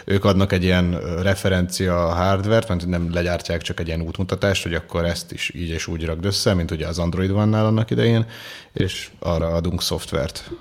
ők 0.05 0.25
adnak 0.25 0.51
egy 0.51 0.63
ilyen 0.63 0.99
referencia 1.21 1.95
hardware-t, 1.95 2.67
mert 2.67 2.85
nem 2.85 3.13
legyártják 3.13 3.61
csak 3.61 3.79
egy 3.79 3.87
ilyen 3.87 4.01
útmutatást, 4.01 4.63
hogy 4.63 4.73
akkor 4.73 5.05
ezt 5.05 5.31
is 5.31 5.51
így 5.55 5.69
és 5.69 5.87
úgy 5.87 6.05
rakd 6.05 6.25
össze, 6.25 6.53
mint 6.53 6.71
ugye 6.71 6.87
az 6.87 6.99
Android 6.99 7.31
One-nál 7.31 7.65
annak 7.65 7.91
idején, 7.91 8.25
és 8.73 9.09
arra 9.19 9.47
adunk 9.47 9.81
szoftvert. 9.81 10.51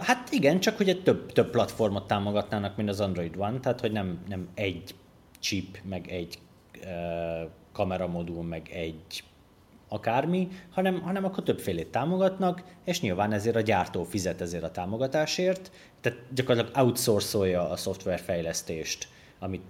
Hát 0.00 0.30
igen, 0.30 0.60
csak 0.60 0.80
ugye 0.80 0.94
több, 0.94 1.32
több 1.32 1.50
platformot 1.50 2.06
támogatnának, 2.06 2.76
mint 2.76 2.88
az 2.88 3.00
Android 3.00 3.34
One, 3.36 3.60
tehát 3.60 3.80
hogy 3.80 3.92
nem, 3.92 4.18
nem 4.28 4.48
egy 4.54 4.94
chip, 5.40 5.78
meg 5.88 6.08
egy 6.10 6.38
uh, 6.84 7.50
kameramodul, 7.72 8.42
meg 8.42 8.68
egy 8.72 9.24
akármi, 9.88 10.48
hanem, 10.70 11.00
hanem 11.00 11.24
akkor 11.24 11.42
többfélét 11.42 11.86
támogatnak, 11.86 12.62
és 12.84 13.00
nyilván 13.00 13.32
ezért 13.32 13.56
a 13.56 13.60
gyártó 13.60 14.04
fizet 14.04 14.40
ezért 14.40 14.62
a 14.64 14.70
támogatásért, 14.70 15.70
tehát 16.00 16.18
gyakorlatilag 16.34 16.86
outsourcolja 16.86 17.70
a 17.70 17.76
szoftverfejlesztést, 17.76 19.08
amit 19.38 19.62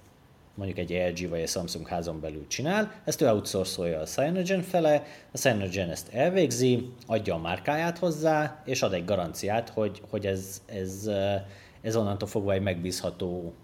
mondjuk 0.58 0.78
egy 0.78 0.90
LG 0.90 1.28
vagy 1.28 1.40
egy 1.40 1.48
Samsung 1.48 1.88
házon 1.88 2.20
belül 2.20 2.46
csinál, 2.46 2.92
ezt 3.04 3.20
ő 3.20 3.28
outsourcolja 3.28 4.00
a 4.00 4.04
Cyanogen 4.04 4.62
fele, 4.62 5.04
a 5.32 5.36
Cyanogen 5.36 5.90
ezt 5.90 6.14
elvégzi, 6.14 6.92
adja 7.06 7.34
a 7.34 7.38
márkáját 7.38 7.98
hozzá, 7.98 8.62
és 8.64 8.82
ad 8.82 8.92
egy 8.92 9.04
garanciát, 9.04 9.68
hogy, 9.68 10.02
hogy 10.10 10.26
ez, 10.26 10.62
ez, 10.66 11.10
ez 11.80 11.96
onnantól 11.96 12.28
fogva 12.28 12.52
egy 12.52 12.62
megbízható, 12.62 13.54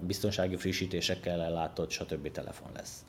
biztonsági 0.00 0.56
frissítésekkel 0.56 1.42
ellátott, 1.42 1.90
stb. 1.90 2.30
telefon 2.30 2.68
lesz. 2.74 3.04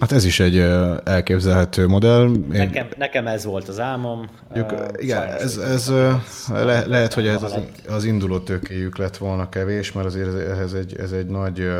Hát 0.00 0.12
ez 0.12 0.24
is 0.24 0.40
egy 0.40 0.58
elképzelhető 1.04 1.86
modell. 1.86 2.26
Én... 2.28 2.44
Nekem, 2.48 2.86
nekem 2.96 3.26
ez 3.26 3.44
volt 3.44 3.68
az 3.68 3.80
álmom. 3.80 4.28
Juk, 4.54 4.72
uh, 4.72 4.86
igen, 4.96 5.22
ez, 5.22 5.56
ez 5.56 5.88
le, 6.48 6.86
lehet, 6.86 7.14
hogy 7.14 7.26
ez 7.26 7.42
az, 7.42 7.54
az 7.88 8.04
induló 8.04 8.38
tőkéjük 8.38 8.98
lett 8.98 9.16
volna 9.16 9.48
kevés, 9.48 9.92
mert 9.92 10.06
azért 10.06 10.58
ez 10.58 10.72
egy, 10.72 10.96
ez 10.98 11.12
egy 11.12 11.26
nagy 11.26 11.70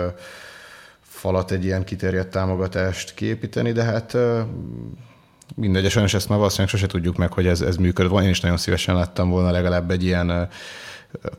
falat, 1.02 1.50
egy 1.50 1.64
ilyen 1.64 1.84
kiterjedt 1.84 2.30
támogatást 2.30 3.14
kiépíteni, 3.14 3.72
de 3.72 3.82
hát 3.82 4.16
mindegy, 5.54 5.90
sajnos 5.90 6.14
ezt 6.14 6.28
már 6.28 6.38
valószínűleg 6.38 6.70
sose 6.70 6.86
tudjuk 6.86 7.16
meg, 7.16 7.32
hogy 7.32 7.46
ez, 7.46 7.60
ez 7.60 7.76
működött. 7.76 8.20
Én 8.20 8.28
is 8.28 8.40
nagyon 8.40 8.56
szívesen 8.56 8.94
láttam 8.94 9.30
volna 9.30 9.50
legalább 9.50 9.90
egy 9.90 10.04
ilyen 10.04 10.48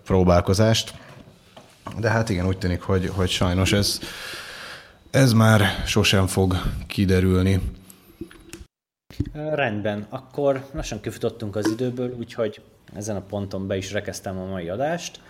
próbálkozást. 0.03 0.93
De 1.99 2.09
hát 2.09 2.29
igen, 2.29 2.47
úgy 2.47 2.57
tűnik, 2.57 2.81
hogy, 2.81 3.11
hogy 3.13 3.29
sajnos 3.29 3.73
ez, 3.73 3.99
ez 5.11 5.33
már 5.33 5.83
sosem 5.85 6.27
fog 6.27 6.55
kiderülni. 6.87 7.61
Rendben, 9.33 10.05
akkor 10.09 10.65
lassan 10.71 11.01
kifutottunk 11.01 11.55
az 11.55 11.69
időből, 11.69 12.15
úgyhogy 12.17 12.61
ezen 12.93 13.15
a 13.15 13.21
ponton 13.21 13.67
be 13.67 13.77
is 13.77 13.91
rekeztem 13.91 14.37
a 14.37 14.45
mai 14.45 14.69
adást. 14.69 15.21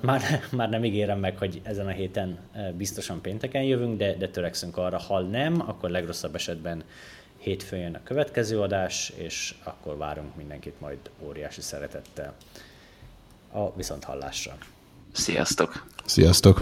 Már, 0.00 0.22
már 0.50 0.68
nem 0.68 0.84
ígérem 0.84 1.18
meg, 1.18 1.38
hogy 1.38 1.60
ezen 1.62 1.86
a 1.86 1.90
héten 1.90 2.38
biztosan 2.76 3.20
pénteken 3.20 3.62
jövünk, 3.62 3.98
de, 3.98 4.16
de 4.16 4.28
törekszünk 4.28 4.76
arra, 4.76 4.98
ha 4.98 5.20
nem, 5.20 5.60
akkor 5.66 5.90
legrosszabb 5.90 6.34
esetben 6.34 6.82
hétfőn 7.36 7.80
jön 7.80 7.94
a 7.94 8.02
következő 8.04 8.60
adás, 8.60 9.12
és 9.16 9.54
akkor 9.62 9.96
várunk 9.96 10.36
mindenkit 10.36 10.80
majd 10.80 10.98
óriási 11.18 11.60
szeretettel 11.60 12.34
a 13.52 13.74
viszonthallásra. 13.76 14.56
Sziasztok! 15.12 15.86
Sziasztok! 16.04 16.60